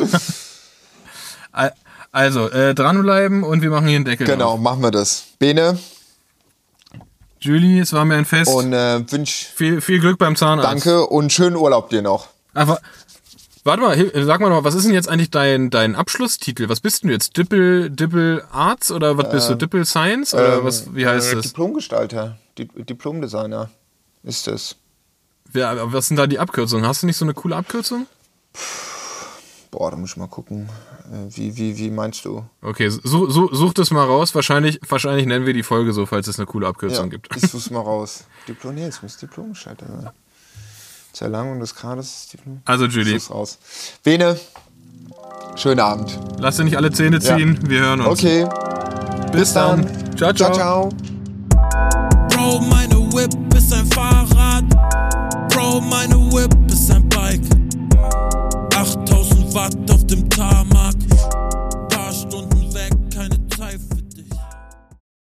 Al- 2.16 2.24
also, 2.24 2.48
äh, 2.50 2.74
dranbleiben 2.74 3.42
und 3.44 3.62
wir 3.62 3.70
machen 3.70 3.86
hier 3.86 3.96
einen 3.96 4.04
Deckel 4.06 4.26
Genau, 4.26 4.52
drauf. 4.52 4.60
machen 4.60 4.82
wir 4.82 4.90
das. 4.90 5.24
Bene 5.38 5.78
Julie, 7.40 7.80
es 7.82 7.92
war 7.92 8.04
mir 8.04 8.14
ein 8.16 8.24
Fest. 8.24 8.50
und 8.52 8.72
äh, 8.72 9.04
wünsch 9.12 9.46
viel, 9.54 9.80
viel 9.80 10.00
Glück 10.00 10.18
beim 10.18 10.34
Zahnarzt. 10.36 10.70
danke 10.86 11.06
und 11.06 11.32
schönen 11.32 11.56
Urlaub 11.56 11.90
dir 11.90 12.00
noch. 12.02 12.28
Aber 12.54 12.80
warte 13.64 13.82
mal, 13.82 14.24
sag 14.24 14.40
mal 14.40 14.48
noch, 14.48 14.64
was 14.64 14.74
ist 14.74 14.84
denn 14.86 14.94
jetzt 14.94 15.08
eigentlich 15.08 15.30
dein, 15.30 15.68
dein 15.70 15.94
Abschlusstitel? 15.94 16.68
Was 16.70 16.80
bist 16.80 17.02
denn 17.02 17.08
du 17.08 17.14
jetzt? 17.14 17.36
Dippel, 17.36 17.90
Dippel 17.90 18.42
Arts 18.50 18.90
oder 18.90 19.18
was 19.18 19.30
bist 19.30 19.50
du? 19.50 19.54
Dippel 19.54 19.84
Science 19.84 20.32
oder 20.34 20.64
was, 20.64 20.94
wie 20.94 21.06
heißt 21.06 21.32
äh, 21.32 21.36
das? 21.36 21.48
Diplomgestalter, 21.48 22.38
Di 22.56 22.66
Diplomdesigner 22.74 23.68
ist 24.22 24.48
es. 24.48 24.76
Wer, 25.52 25.92
was 25.92 26.08
sind 26.08 26.16
da 26.16 26.26
die 26.26 26.38
Abkürzungen? 26.38 26.86
Hast 26.86 27.02
du 27.02 27.06
nicht 27.06 27.16
so 27.18 27.24
eine 27.26 27.34
coole 27.34 27.54
Abkürzung? 27.56 28.06
Boah, 29.70 29.90
da 29.90 29.96
muss 29.96 30.10
ich 30.10 30.16
mal 30.16 30.28
gucken. 30.28 30.68
Äh, 31.12 31.36
wie, 31.36 31.56
wie, 31.56 31.78
wie 31.78 31.90
meinst 31.90 32.24
du? 32.24 32.44
Okay, 32.62 32.88
such, 32.88 33.30
such, 33.30 33.50
such 33.52 33.74
das 33.74 33.90
mal 33.90 34.04
raus. 34.04 34.34
Wahrscheinlich, 34.34 34.80
wahrscheinlich 34.88 35.26
nennen 35.26 35.46
wir 35.46 35.52
die 35.52 35.62
Folge 35.62 35.92
so, 35.92 36.06
falls 36.06 36.28
es 36.28 36.38
eine 36.38 36.46
coole 36.46 36.66
Abkürzung 36.66 37.06
ja, 37.06 37.10
gibt. 37.10 37.34
Ich 37.36 37.50
such's 37.50 37.70
mal 37.70 37.80
raus. 37.82 38.24
Diplom, 38.48 38.74
nee, 38.74 38.84
es 38.84 39.02
muss 39.02 39.16
Diplomgestalter 39.16 39.86
sein. 39.86 40.10
Zerlangung 41.12 41.60
des 41.60 41.74
Grades. 41.74 42.28
Diplom. 42.28 42.60
Also, 42.64 42.86
Julie. 42.86 43.18
Such's 43.18 43.30
raus. 43.30 43.58
Bene, 44.02 44.38
schönen 45.56 45.80
Abend. 45.80 46.18
Lass 46.38 46.56
dir 46.56 46.64
nicht 46.64 46.76
alle 46.76 46.90
Zähne 46.90 47.20
ziehen. 47.20 47.58
Ja. 47.62 47.70
Wir 47.70 47.80
hören 47.80 48.00
uns. 48.00 48.20
Okay. 48.20 48.46
Bis, 49.32 49.40
Bis 49.40 49.52
dann. 49.54 49.86
dann. 49.86 50.16
Ciao, 50.16 50.32
ciao. 50.32 50.52
ciao, 50.52 50.90
ciao. 50.90 51.16
Bro, 52.28 52.60
meine 52.60 52.96
Whip 53.12 53.54
ist 53.54 53.72
ein 53.72 53.86
Fahrrad. 53.86 54.64
Bro, 55.48 55.80
meine 55.80 56.15